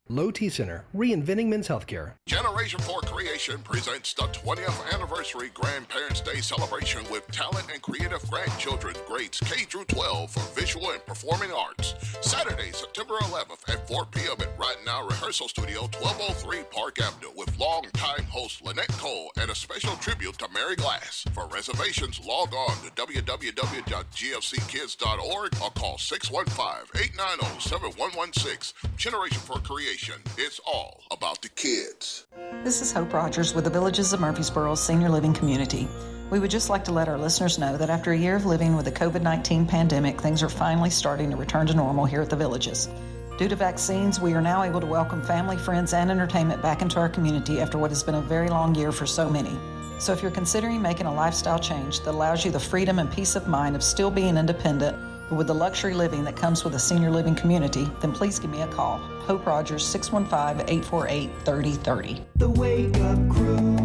[0.07, 2.11] Low T Center, reinventing men's healthcare.
[2.27, 8.94] Generation 4 Creation presents the 20th anniversary Grandparents' Day celebration with talent and creative grandchildren
[9.07, 11.95] grades K through 12 for visual and performing arts.
[12.22, 14.36] Saturday, September 11th at 4 p.m.
[14.41, 19.56] at Right Now Rehearsal Studio, 1203 Park Avenue with longtime host Lynette Cole and a
[19.56, 21.26] special tribute to Mary Glass.
[21.34, 28.73] For reservations, log on to www.gfckids.org or call 615-890-7116.
[28.98, 29.95] Generation 4 Creation.
[30.38, 32.26] It's all about the kids.
[32.66, 35.88] This is Hope Rogers with the Villages of Murfreesboro Senior Living Community.
[36.30, 38.76] We would just like to let our listeners know that after a year of living
[38.76, 42.30] with the COVID 19 pandemic, things are finally starting to return to normal here at
[42.30, 42.90] the Villages.
[43.38, 47.00] Due to vaccines, we are now able to welcome family, friends, and entertainment back into
[47.00, 49.58] our community after what has been a very long year for so many.
[50.00, 53.38] So if you're considering making a lifestyle change that allows you the freedom and peace
[53.38, 54.98] of mind of still being independent,
[55.30, 58.61] with the luxury living that comes with a senior living community, then please give me
[58.61, 58.97] a call.
[59.27, 62.26] Hope Rogers, 615 848 3030.
[62.35, 63.76] The Wake Up Crew,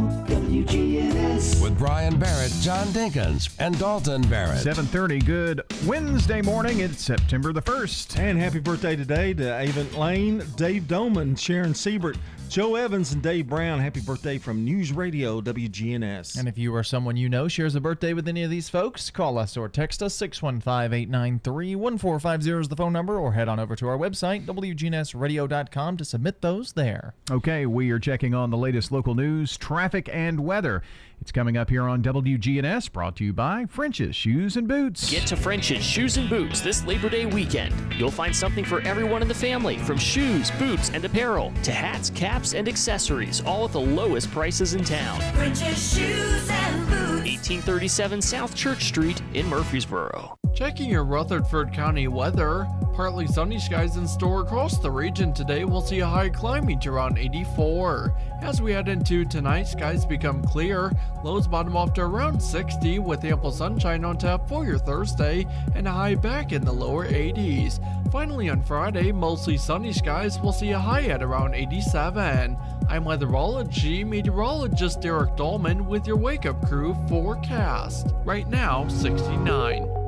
[0.50, 1.62] WGNS.
[1.62, 4.58] With Brian Barrett, John Dinkins, and Dalton Barrett.
[4.58, 5.24] 7:30.
[5.24, 6.80] Good Wednesday morning.
[6.80, 8.18] It's September the first.
[8.18, 12.18] And happy birthday today to Avon Lane, Dave Doman, Sharon Siebert,
[12.48, 13.78] Joe Evans, and Dave Brown.
[13.78, 16.36] Happy birthday from News Radio WGNS.
[16.36, 19.08] And if you or someone you know shares a birthday with any of these folks,
[19.08, 23.86] call us or text us 615-893-1450 is the phone number or head on over to
[23.86, 27.14] our website wgnsradio.com to submit those there.
[27.30, 30.82] Okay, we are checking on the latest local news, traffic, and and weather.
[31.20, 35.10] It's coming up here on WGNS, brought to you by French's Shoes and Boots.
[35.10, 37.74] Get to French's Shoes and Boots this Labor Day weekend.
[37.94, 42.08] You'll find something for everyone in the family, from shoes, boots, and apparel to hats,
[42.08, 45.20] caps, and accessories, all at the lowest prices in town.
[45.34, 47.10] French's Shoes and Boots.
[47.20, 50.38] 1837 South Church Street in Murfreesboro.
[50.54, 52.66] Checking your Rutherford County weather.
[52.94, 55.64] Partly sunny skies in store across the region today.
[55.64, 58.14] We'll see a high climbing to around 84.
[58.42, 60.92] As we head into tonight, skies become clear.
[61.22, 65.86] Lows bottom off to around 60 with ample sunshine on tap for your Thursday and
[65.86, 67.78] a high back in the lower 80s.
[68.10, 70.40] Finally, on Friday, mostly sunny skies.
[70.40, 72.56] We'll see a high at around 87.
[72.88, 78.08] I'm weatherology meteorologist Derek Dolman with your wake up crew forecast.
[78.24, 79.99] Right now, 69.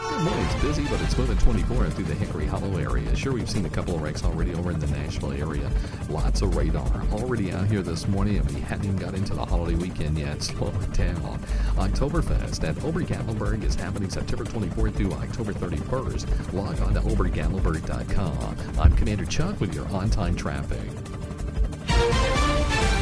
[0.00, 0.44] Good morning.
[0.44, 3.14] It's busy, but it's moving 24 through the Hickory Hollow area.
[3.16, 5.70] Sure, we've seen a couple of wrecks already over in the Nashville area.
[6.08, 9.44] Lots of radar already out here this morning, and we haven't even got into the
[9.44, 10.42] holiday weekend yet.
[10.42, 11.38] Slow it down.
[11.76, 16.52] Oktoberfest at Ober Gatlinburg is happening September 24th through October 31st.
[16.52, 18.56] Log on to obergatlinburg.com.
[18.78, 20.88] I'm Commander Chuck with your on-time traffic.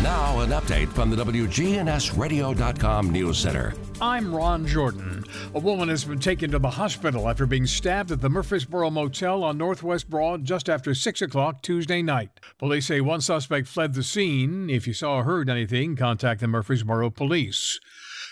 [0.03, 3.75] Now, an update from the WGNSradio.com News Center.
[4.03, 5.25] I'm Ron Jordan.
[5.55, 9.45] A woman has been taken to the hospital after being stabbed at the Murfreesboro Motel
[9.45, 12.31] on Northwest Broad just after 6 o'clock Tuesday night.
[12.57, 14.71] Police say one suspect fled the scene.
[14.71, 17.79] If you saw or heard anything, contact the Murfreesboro Police.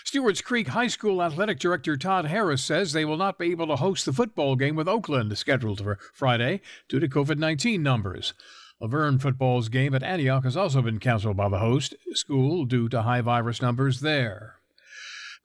[0.03, 3.75] Stewart's Creek High School Athletic Director Todd Harris says they will not be able to
[3.75, 8.33] host the football game with Oakland scheduled for Friday due to COVID 19 numbers.
[8.81, 13.03] LaVergne football's game at Antioch has also been canceled by the host school due to
[13.03, 14.58] high virus numbers there.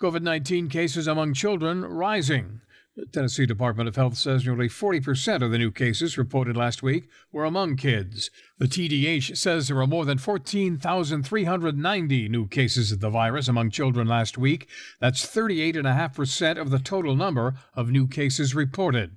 [0.01, 2.61] COVID 19 cases among children rising.
[2.97, 7.09] The Tennessee Department of Health says nearly 40% of the new cases reported last week
[7.33, 8.31] were among kids.
[8.59, 14.07] The TDH says there were more than 14,390 new cases of the virus among children
[14.07, 14.69] last week.
[15.01, 19.17] That's 38.5% of the total number of new cases reported.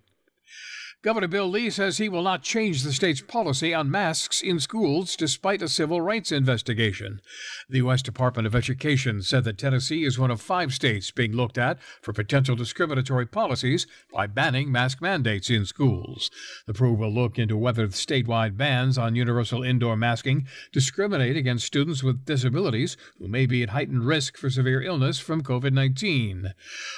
[1.03, 5.15] Governor Bill Lee says he will not change the state's policy on masks in schools
[5.15, 7.21] despite a civil rights investigation.
[7.69, 8.01] The U.S.
[8.01, 12.13] Department of Education said that Tennessee is one of five states being looked at for
[12.13, 16.31] potential discriminatory policies by banning mask mandates in schools.
[16.65, 21.67] The probe will look into whether the statewide bans on universal indoor masking discriminate against
[21.67, 26.55] students with disabilities who may be at heightened risk for severe illness from COVID 19.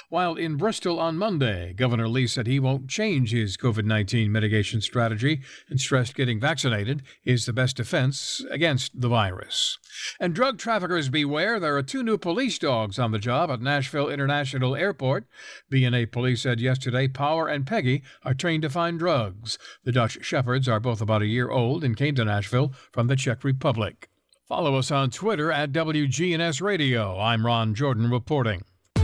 [0.08, 4.80] While in Bristol on Monday, Governor Lee said he won't change his COVID 19 mitigation
[4.80, 9.78] strategy and stressed getting vaccinated is the best defense against the virus.
[10.18, 14.08] And drug traffickers beware, there are two new police dogs on the job at Nashville
[14.08, 15.26] International Airport.
[15.70, 19.58] BNA police said yesterday Power and Peggy are trained to find drugs.
[19.84, 23.16] The Dutch Shepherds are both about a year old and came to Nashville from the
[23.16, 24.08] Czech Republic.
[24.48, 27.18] Follow us on Twitter at WGNS Radio.
[27.20, 28.64] I'm Ron Jordan reporting.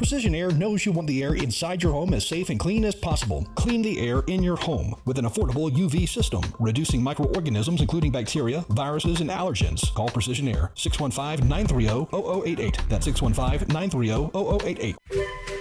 [0.00, 2.94] Precision Air knows you want the air inside your home as safe and clean as
[2.94, 3.46] possible.
[3.54, 8.64] Clean the air in your home with an affordable UV system, reducing microorganisms including bacteria,
[8.70, 9.92] viruses, and allergens.
[9.92, 12.78] Call Precision Air 615 930 0088.
[12.88, 14.30] That's 615 930
[14.64, 14.96] 0088.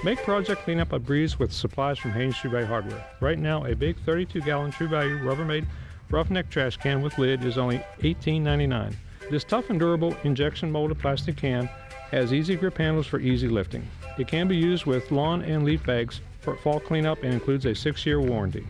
[0.05, 3.05] Make project cleanup a breeze with supplies from Haynes True Value Hardware.
[3.19, 5.67] Right now, a big 32 gallon True Value Rubbermaid
[6.09, 8.95] roughneck trash can with lid is only $18.99.
[9.29, 11.69] This tough and durable injection molded plastic can
[12.11, 13.85] has easy grip handles for easy lifting.
[14.19, 17.73] It can be used with lawn and leaf bags for fall cleanup and includes a
[17.73, 18.67] six year warranty.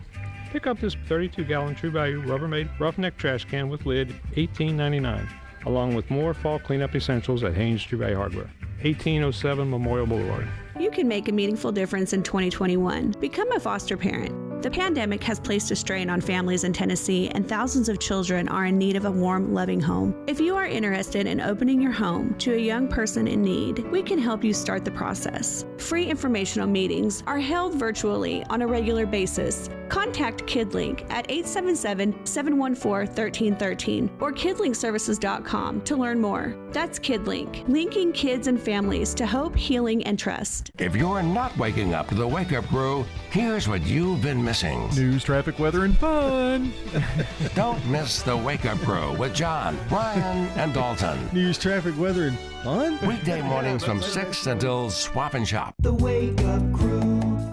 [0.52, 5.28] Pick up this 32 gallon True Value Rubbermaid roughneck trash can with lid, $18.99,
[5.66, 8.50] along with more fall cleanup essentials at Haynes True Value Hardware,
[8.82, 10.48] 1807 Memorial Boulevard.
[10.78, 13.16] You can make a meaningful difference in 2021.
[13.20, 14.49] Become a foster parent.
[14.62, 18.66] The pandemic has placed a strain on families in Tennessee, and thousands of children are
[18.66, 20.14] in need of a warm, loving home.
[20.26, 24.02] If you are interested in opening your home to a young person in need, we
[24.02, 25.64] can help you start the process.
[25.78, 29.70] Free informational meetings are held virtually on a regular basis.
[29.88, 36.54] Contact KidLink at 877 714 1313 or kidlinkservices.com to learn more.
[36.70, 40.70] That's KidLink, linking kids and families to hope, healing, and trust.
[40.78, 44.88] If you're not waking up to the wake up crew, here's what you've been missing.
[44.96, 46.72] News, traffic, weather, and fun.
[47.54, 51.16] Don't miss the wake up crew with John, Brian, and Dalton.
[51.32, 52.98] News, traffic, weather, and fun?
[53.06, 55.76] Weekday mornings from 6 until Swap and Shop.
[55.78, 57.00] The Wake Up Crew,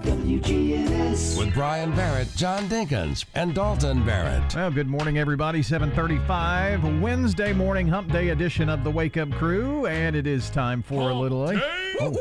[0.01, 1.37] WGNS.
[1.37, 4.55] With Brian Barrett, John Dinkins, and Dalton Barrett.
[4.55, 5.61] Well, good morning, everybody.
[5.61, 10.81] 735, Wednesday morning hump day edition of the Wake Up Crew, and it is time
[10.81, 11.47] for a little...
[12.01, 12.17] Oh,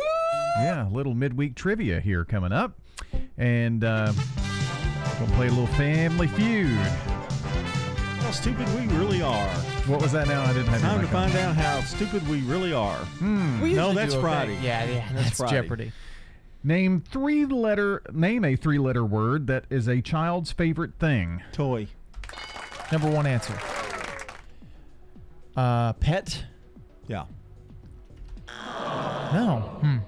[0.58, 2.78] yeah, a little midweek trivia here coming up.
[3.38, 4.12] And uh,
[5.20, 6.76] we'll play a little Family Feud.
[8.26, 9.48] How stupid we really are.
[9.86, 10.42] What was that now?
[10.42, 12.96] I didn't have Time to find out how stupid we really are.
[12.96, 13.60] Hmm.
[13.60, 14.26] We no, that's do okay.
[14.26, 14.58] Friday.
[14.62, 15.62] Yeah, yeah, that's Friday.
[15.62, 15.92] Jeopardy.
[16.64, 18.02] Name three letter.
[18.12, 21.42] Name a three letter word that is a child's favorite thing.
[21.52, 21.86] Toy.
[22.90, 23.56] Number one answer.
[25.56, 26.44] Uh, pet.
[27.06, 27.26] Yeah.
[28.48, 29.60] No.
[29.80, 29.98] Hmm.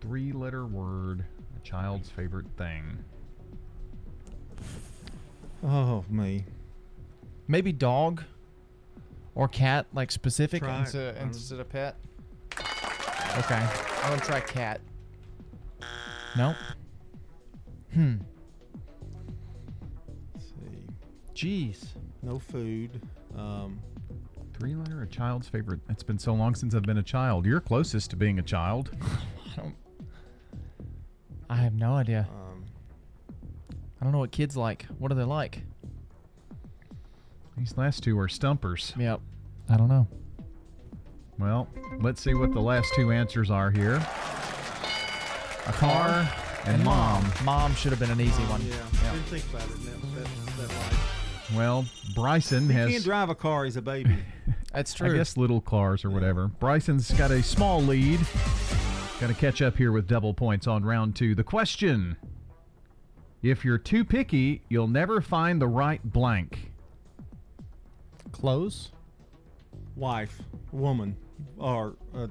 [0.00, 1.24] Three letter word.
[1.62, 2.98] Child's favorite thing.
[5.64, 6.44] Oh me.
[7.48, 8.22] Maybe dog
[9.34, 10.80] or cat, like specific Try it.
[10.80, 11.96] instead, Um, instead of pet.
[13.38, 13.54] Okay,
[14.02, 14.80] I'm gonna try cat.
[16.36, 16.56] Nope.
[17.94, 18.16] Hmm.
[20.34, 20.86] Let's see.
[21.34, 21.84] Jeez.
[22.22, 23.00] No food.
[23.36, 23.80] Um,
[24.58, 25.80] Three letter, a child's favorite.
[25.88, 27.46] It's been so long since I've been a child.
[27.46, 28.90] You're closest to being a child.
[29.02, 29.74] I don't.
[31.52, 32.26] I have no idea.
[32.32, 32.64] um,
[34.00, 34.86] I don't know what kids like.
[34.98, 35.60] What are they like?
[37.56, 38.94] These last two are stumpers.
[38.98, 39.20] Yep.
[39.68, 40.08] I don't know.
[41.38, 41.68] Well,
[42.00, 43.96] let's see what the last two answers are here.
[45.66, 46.28] A car
[46.64, 47.30] and mom.
[47.44, 48.60] Mom should have been an easy one.
[48.62, 49.12] yeah.
[49.12, 49.84] Didn't think about it.
[49.84, 50.26] That,
[50.58, 50.98] that, that.
[51.54, 51.84] Well,
[52.14, 52.90] Bryson He has.
[52.90, 53.64] can't drive a car.
[53.64, 54.16] He's a baby.
[54.72, 55.12] That's true.
[55.12, 56.48] I guess little cars or whatever.
[56.48, 58.20] Bryson's got a small lead.
[59.22, 61.36] Got to catch up here with double points on round two.
[61.36, 62.16] The question
[63.40, 66.72] If you're too picky, you'll never find the right blank.
[68.32, 68.90] Clothes.
[69.94, 70.42] Wife,
[70.72, 71.16] woman,
[71.56, 72.26] or uh,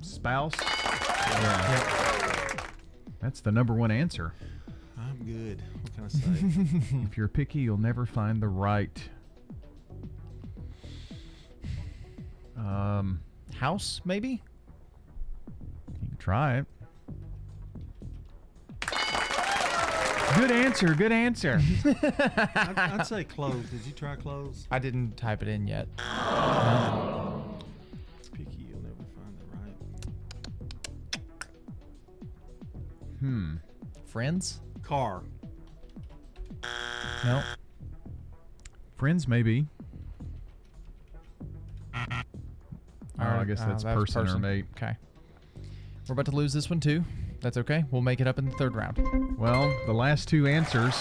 [0.00, 0.54] Spouse?
[3.20, 4.32] That's the number one answer.
[4.96, 5.62] I'm good.
[5.82, 7.02] What can I say?
[7.04, 8.98] If you're picky, you'll never find the right.
[12.56, 13.20] Um,
[13.52, 14.40] House, maybe.
[16.20, 16.66] You can try it.
[20.36, 20.94] Good answer.
[20.94, 21.60] Good answer.
[21.84, 23.68] I'd, I'd say clothes.
[23.70, 24.66] Did you try clothes?
[24.70, 25.88] I didn't type it in yet.
[28.32, 29.76] Picky, you'll never find the right.
[33.20, 33.56] hmm.
[34.06, 34.60] Friends.
[34.82, 35.22] Car.
[37.24, 37.42] No.
[38.96, 39.66] Friends, maybe.
[41.92, 42.12] Oh,
[43.18, 44.64] I guess uh, that's that was person, or mate.
[44.76, 44.96] Okay.
[46.10, 47.04] We're about to lose this one too.
[47.40, 47.84] That's okay.
[47.92, 48.98] We'll make it up in the third round.
[49.38, 50.92] Well, the last two answers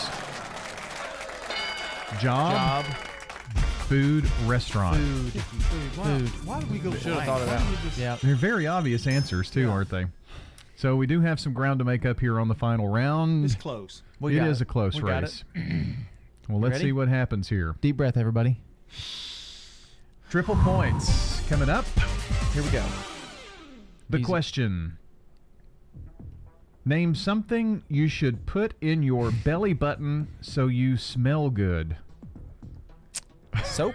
[2.19, 2.85] job, Job.
[3.87, 4.97] food, restaurant.
[4.97, 5.41] Food.
[5.97, 6.27] Why, Food.
[6.45, 7.81] why did we go Should have thought of that.
[7.83, 8.17] just- Yeah.
[8.21, 10.05] They're very obvious answers, too, aren't they?
[10.75, 13.45] So we do have some ground to make up here on the final round.
[13.45, 14.03] It's close.
[14.19, 14.61] We it got is it.
[14.61, 15.43] a close We got race.
[16.47, 17.73] well, let's see what happens here.
[17.81, 18.59] Deep breath, everybody.
[20.29, 21.85] Triple points coming up.
[22.53, 22.85] Here we go.
[24.11, 24.25] The Easy.
[24.25, 24.97] question
[26.89, 31.97] Name something you should put in your belly button so you smell good.
[33.63, 33.93] Soap.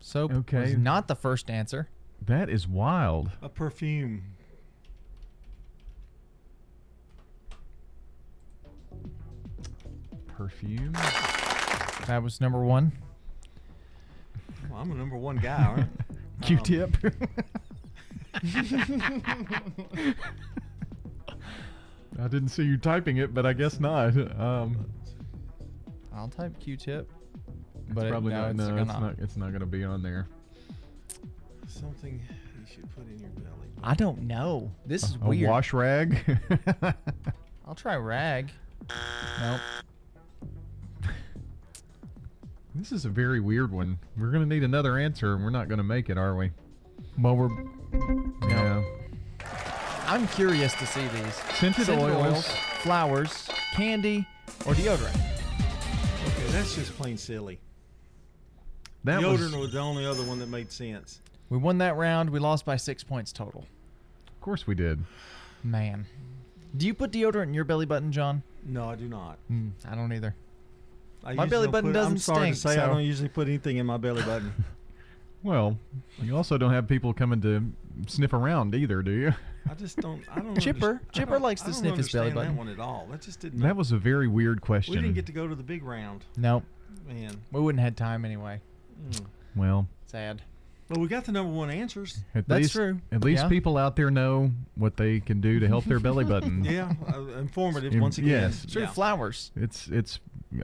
[0.00, 0.60] Soap Okay.
[0.62, 1.90] was not the first answer.
[2.24, 3.32] That is wild.
[3.42, 4.22] A perfume.
[10.26, 10.92] Perfume.
[12.06, 12.92] That was number one.
[14.70, 16.14] Well, I'm a number one guy, aren't I?
[16.46, 16.96] Q tip.
[17.04, 17.10] Um,
[22.18, 24.16] I didn't see you typing it, but I guess not.
[24.38, 24.86] Um,
[26.14, 27.10] I'll type Q-tip.
[27.86, 28.50] it's But it- probably no, not.
[28.50, 29.14] it's no, gonna- it's not.
[29.18, 30.26] It's not going to be on there.
[31.66, 32.20] Something
[32.60, 33.68] you should put in your belly.
[33.82, 34.70] I don't know.
[34.86, 35.48] This is A weird.
[35.50, 36.18] wash rag.
[37.66, 38.50] I'll try rag.
[39.40, 39.60] Nope.
[42.74, 43.98] this is a very weird one.
[44.18, 46.50] We're going to need another answer, and we're not going to make it, are we?
[47.18, 47.48] Well, we're.
[48.48, 48.82] Yeah.
[50.06, 51.34] I'm curious to see these.
[51.54, 52.46] Scented oils.
[52.82, 54.26] flowers, candy,
[54.66, 55.14] or deodorant.
[56.26, 57.58] Okay, that's just plain silly.
[59.04, 61.20] That Deodorant was, was the only other one that made sense.
[61.50, 62.30] We won that round.
[62.30, 63.66] We lost by six points total.
[64.28, 65.00] of course, we did.
[65.64, 66.06] Man.
[66.76, 68.42] Do you put deodorant in your belly button, John?
[68.64, 69.38] No, I do not.
[69.48, 70.34] Hmm, I don't either.
[71.24, 72.92] I My usually belly don't button put- I'm doesn't sorry to stink, say I so-
[72.94, 74.52] don't usually put anything in my belly button.
[75.42, 75.78] Well,
[76.22, 77.72] you also don't have people coming to
[78.06, 79.34] sniff around either, do you?
[79.68, 80.22] I just don't.
[80.30, 80.58] I don't.
[80.60, 80.94] Chipper.
[81.04, 82.52] underst- Chipper don't- likes to sniff his belly understand button.
[82.56, 83.06] That one at all.
[83.10, 83.60] That just didn't.
[83.60, 84.94] That was a very weird question.
[84.94, 86.64] We didn't get to go to the big round, Nope.
[87.08, 87.36] man.
[87.52, 88.60] We wouldn't have had time anyway.
[89.10, 89.26] Mm.
[89.56, 90.42] well, Sad.
[90.88, 92.22] But we got the number one answers.
[92.34, 93.00] at That's least, true.
[93.10, 93.48] At least Yeah.
[93.48, 96.64] people out there know what they can do to help their belly button.
[96.68, 98.28] Yeah, uh, informative once again.
[98.50, 98.66] yes.
[98.70, 98.88] True Yeah.
[98.88, 99.52] flowers.
[99.56, 100.20] It's it's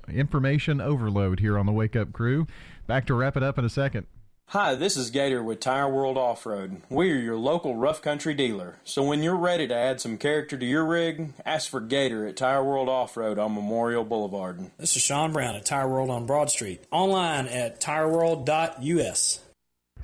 [0.09, 2.47] information overload here on the Wake Up Crew.
[2.87, 4.07] Back to wrap it up in a second.
[4.53, 6.81] Hi, this is Gator with Tire World Off Road.
[6.89, 8.79] We are your local rough country dealer.
[8.83, 12.39] So when you're ready to add some character to your rig, ask for Gator at
[12.39, 14.71] Tire World Off Road on Memorial Boulevard.
[14.79, 16.83] This is Sean Brown at Tire World on Broad Street.
[16.91, 19.41] Online at tireworld.us.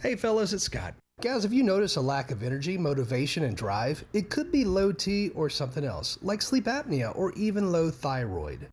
[0.01, 0.93] Hey fellas, it's Scott.
[1.23, 4.93] Guys, if you notice a lack of energy, motivation, and drive, it could be low
[4.93, 8.69] T or something else, like sleep apnea or even low thyroid.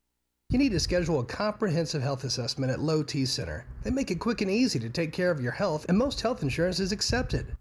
[0.52, 3.64] You need to schedule a comprehensive health assessment at Low T Center.
[3.84, 6.44] They make it quick and easy to take care of your health, and most health
[6.44, 7.56] insurance is accepted.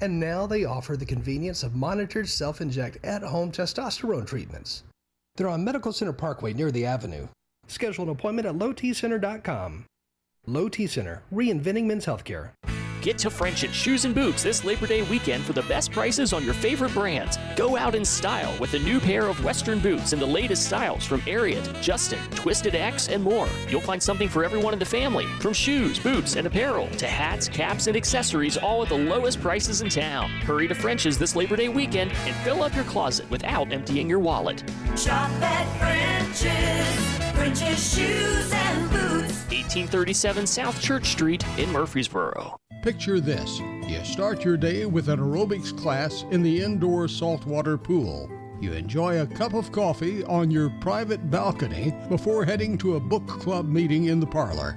[0.00, 4.82] And now they offer the convenience of monitored self inject at home testosterone treatments.
[5.36, 7.28] They're on Medical Center Parkway near the Avenue.
[7.68, 9.84] Schedule an appointment at lowtcenter.com.
[10.48, 12.50] Low T Center, reinventing men's healthcare.
[13.02, 16.32] Get to French at Shoes and Boots this Labor Day weekend for the best prices
[16.32, 17.36] on your favorite brands.
[17.56, 21.04] Go out in style with a new pair of Western boots and the latest styles
[21.04, 23.48] from Ariat, Justin, Twisted X, and more.
[23.68, 27.48] You'll find something for everyone in the family, from shoes, boots, and apparel to hats,
[27.48, 30.30] caps, and accessories, all at the lowest prices in town.
[30.30, 34.20] Hurry to French's this Labor Day weekend and fill up your closet without emptying your
[34.20, 34.62] wallet.
[34.96, 37.32] Shop at French's.
[37.34, 39.42] French's Shoes and Boots.
[39.50, 42.61] 1837 South Church Street in Murfreesboro.
[42.82, 48.28] Picture this you start your day with an aerobics class in the indoor saltwater pool.
[48.60, 53.24] You enjoy a cup of coffee on your private balcony before heading to a book
[53.28, 54.76] club meeting in the parlor.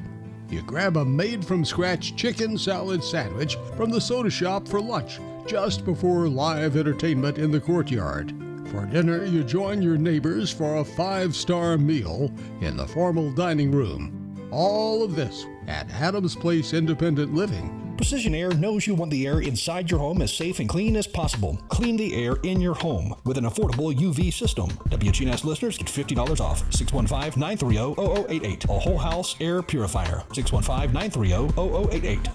[0.51, 5.19] You grab a made from scratch chicken salad sandwich from the soda shop for lunch
[5.47, 8.35] just before live entertainment in the courtyard.
[8.69, 13.71] For dinner, you join your neighbors for a five star meal in the formal dining
[13.71, 14.47] room.
[14.51, 17.84] All of this at Adams Place Independent Living.
[17.97, 21.07] Precision Air knows you want the air inside your home as safe and clean as
[21.07, 21.57] possible.
[21.69, 24.67] Clean the air in your home with an affordable UV system.
[24.89, 26.59] WGNS listeners get $50 off.
[26.73, 28.65] 615 930 0088.
[28.65, 30.23] A whole house air purifier.
[30.33, 31.53] 615 930
[31.89, 32.29] 0088.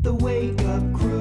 [0.00, 1.20] The Wake Up Crew,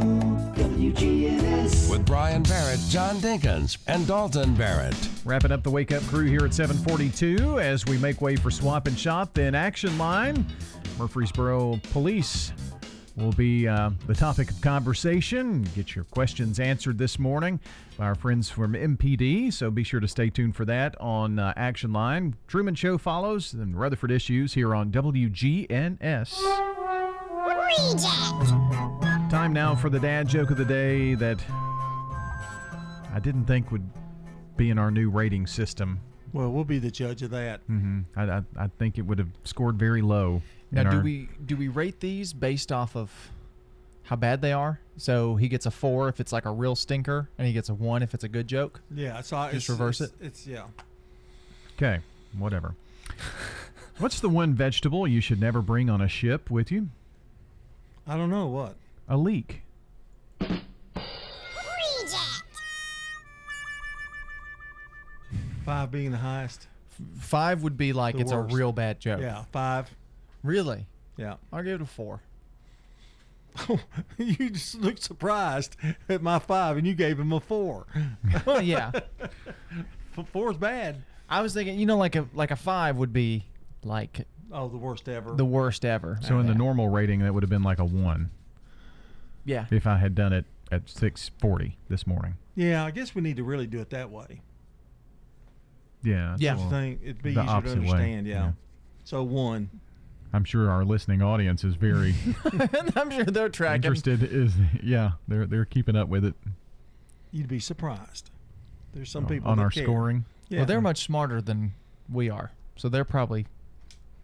[0.56, 1.89] WGNS.
[1.89, 4.95] With Brian Barrett, John Dinkins, and Dalton Barrett.
[5.26, 8.88] Wrapping up the Wake Up Crew here at 742 as we make way for Swap
[8.88, 9.34] and Shop.
[9.34, 10.45] Then Action Line.
[10.97, 12.53] Murfreesboro Police
[13.16, 15.64] will be uh, the topic of conversation.
[15.76, 17.60] Get your questions answered this morning
[17.98, 19.54] by our friends from MPD.
[19.54, 22.36] So be sure to stay tuned for that on uh, Action Line.
[22.48, 26.42] Truman Show follows, and Rutherford Issues here on WGNS.
[29.30, 31.44] Time now for the dad joke of the day that
[33.14, 33.90] I didn't think would
[34.58, 36.00] be in our new rating system.
[36.34, 37.62] Well, we'll be the judge of that.
[37.68, 40.42] hmm I, I, I think it would have scored very low.
[40.72, 43.12] Now, in do our- we do we rate these based off of
[44.04, 44.80] how bad they are?
[44.98, 47.74] So he gets a four if it's like a real stinker, and he gets a
[47.74, 48.82] one if it's a good joke.
[48.94, 50.26] Yeah, so I- just it's- reverse it's- it.
[50.26, 50.64] It's yeah.
[51.76, 52.00] Okay,
[52.38, 52.76] whatever.
[53.98, 56.90] What's the one vegetable you should never bring on a ship with you?
[58.08, 58.76] I don't know what.
[59.08, 59.62] A leek.
[60.42, 60.60] Reject.
[65.66, 66.68] Five being the highest.
[67.20, 68.54] Five would be like The it's worst.
[68.54, 69.22] a real bad joke.
[69.22, 69.90] Yeah, five.
[70.46, 70.86] Really?
[71.18, 71.36] Yeah.
[71.52, 72.22] I'll give it a four.
[74.18, 75.76] you just looked surprised
[76.10, 77.88] at my five, and you gave him a four.
[78.46, 78.92] Well, yeah.
[80.18, 81.04] F- Four's bad.
[81.30, 83.46] I was thinking, you know, like a like a five would be
[83.84, 85.34] like Oh, the worst ever.
[85.34, 86.20] the worst ever.
[86.22, 88.30] So in the normal rating, that would have been like a one.
[89.46, 89.66] Yeah.
[89.72, 92.36] If I had done it at 6:40 this morning.
[92.56, 94.42] Yeah, I guess we need to really do it that way.
[96.04, 96.36] Yeah.
[96.40, 96.56] Yeah.
[96.56, 98.28] well, Thing, it'd be the easier to opposite way, understand.
[98.28, 98.52] Yeah.
[99.06, 99.70] So one.
[100.36, 102.14] I'm sure our listening audience is very
[102.95, 103.76] I'm sure they're tracking.
[103.86, 104.22] interested.
[104.24, 104.53] Is
[104.84, 106.36] yeah, they're they're keeping up with it
[107.32, 108.30] You'd be surprised.
[108.94, 109.84] There's some on- people on that our care.
[109.84, 110.26] scoring.
[110.49, 110.60] Yeah.
[110.60, 111.74] Well, they're much smarter than
[112.12, 113.48] we are, so they're probably.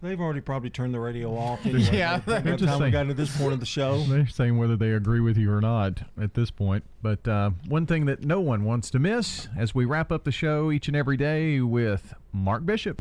[0.00, 1.62] They've already probably turned the radio off.
[1.64, 3.60] They're- Anyway, Yeah, by the they're just time we saying- got to this point of
[3.60, 4.02] the show.
[4.08, 6.82] They're saying whether they agree with you or not at this point.
[7.02, 10.32] But uh, one thing that no one wants to miss as we wrap up the
[10.32, 13.00] show each and every day with Mark Bishop.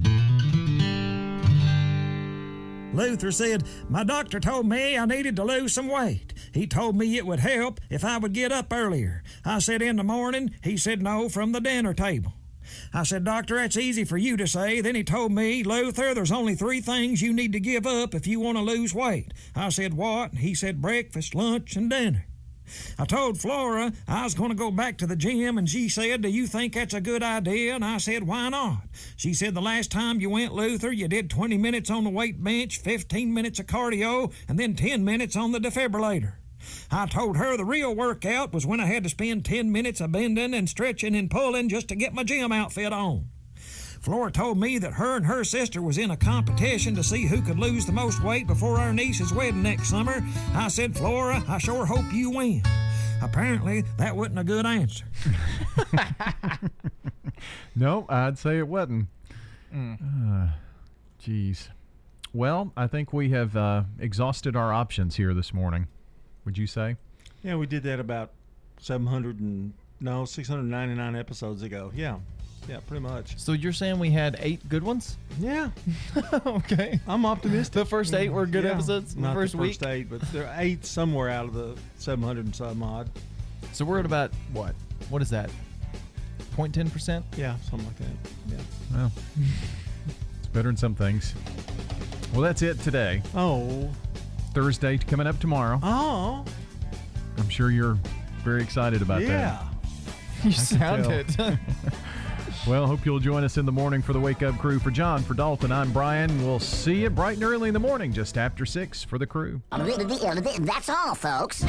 [2.93, 6.33] Luther said, My doctor told me I needed to lose some weight.
[6.53, 9.23] He told me it would help if I would get up earlier.
[9.45, 10.51] I said, In the morning.
[10.61, 12.33] He said, No, from the dinner table.
[12.93, 14.81] I said, Doctor, that's easy for you to say.
[14.81, 18.27] Then he told me, Luther, there's only three things you need to give up if
[18.27, 19.33] you want to lose weight.
[19.55, 20.35] I said, What?
[20.35, 22.25] He said, Breakfast, lunch, and dinner.
[22.97, 26.21] I told Flora I was going to go back to the gym, and she said,
[26.21, 27.75] Do you think that's a good idea?
[27.75, 28.83] And I said, Why not?
[29.15, 32.43] She said, The last time you went, Luther, you did 20 minutes on the weight
[32.43, 36.33] bench, 15 minutes of cardio, and then 10 minutes on the defibrillator.
[36.91, 40.11] I told her the real workout was when I had to spend 10 minutes of
[40.11, 43.29] bending and stretching and pulling just to get my gym outfit on.
[44.01, 47.41] Flora told me that her and her sister was in a competition to see who
[47.41, 50.21] could lose the most weight before our niece's wedding next summer.
[50.53, 52.63] I said, Flora, I sure hope you win.
[53.21, 55.05] Apparently, that wasn't a good answer.
[57.75, 59.07] No, I'd say it wasn't.
[59.73, 60.47] Uh,
[61.23, 61.69] Jeez.
[62.33, 65.87] Well, I think we have uh, exhausted our options here this morning.
[66.45, 66.97] Would you say?
[67.43, 68.31] Yeah, we did that about
[68.79, 71.91] 700 and no 699 episodes ago.
[71.95, 72.17] Yeah,
[72.69, 73.37] yeah, pretty much.
[73.39, 75.17] So you're saying we had eight good ones?
[75.39, 75.69] Yeah.
[76.45, 76.99] okay.
[77.07, 77.73] I'm optimistic.
[77.73, 79.15] The first eight were good Yeah, episodes.
[79.15, 79.89] Not the first, the first week.
[79.89, 83.09] eight, but there are eight somewhere out of the 700 and some odd.
[83.73, 84.75] So we're at about what?
[85.09, 85.49] What is that?
[86.57, 87.25] 0.10 percent?
[87.37, 88.07] Yeah, something like that.
[88.49, 88.57] Yeah.
[88.93, 89.11] Well,
[90.39, 91.33] it's better than some things.
[92.33, 93.21] Well, that's it today.
[93.35, 93.89] Oh.
[94.53, 95.79] Thursday coming up tomorrow.
[95.81, 96.43] Oh.
[97.37, 97.97] I'm sure you're
[98.43, 99.27] very excited about Yeah.
[99.27, 99.37] that.
[99.37, 99.67] Yeah.
[100.43, 101.37] You I sound it.
[102.67, 104.79] well, hope you'll join us in the morning for the Wake Up Crew.
[104.79, 106.45] For John, for Dalton, I'm Brian.
[106.45, 109.61] We'll see you bright and early in the morning, just after 6 for the crew.
[110.65, 111.63] That's all, folks.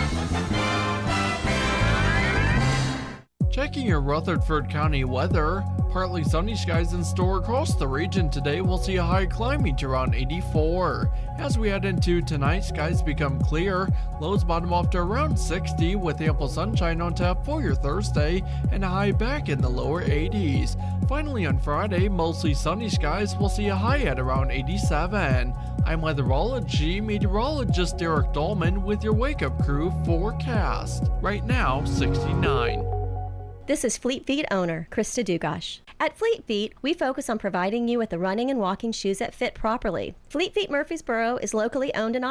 [3.53, 5.63] Checking your Rutherford County weather.
[5.91, 8.63] Partly sunny skies in store across the region today.
[8.63, 11.13] We'll see a high climbing to around 84.
[11.37, 13.91] As we head into tonight, skies become clear.
[14.23, 18.43] Lows bottom off to around 60 with ample sunshine on tap for your Thursday
[18.73, 20.79] and a high back in the lower 80s.
[21.07, 23.37] Finally on Friday, mostly sunny skies.
[23.37, 25.53] We'll see a high at around 87.
[25.85, 31.11] I'm weatherology meteorologist Derek Dolman with your Wake Up Crew forecast.
[31.21, 32.92] Right now, 69.
[33.67, 35.79] This is Fleet Feet owner Krista Dugash.
[36.01, 39.37] At Fleet Feet, we focus on providing you with the running and walking shoes that
[39.37, 40.17] fit properly.
[40.29, 42.31] Fleet Feet Murfreesboro is locally owned and operated.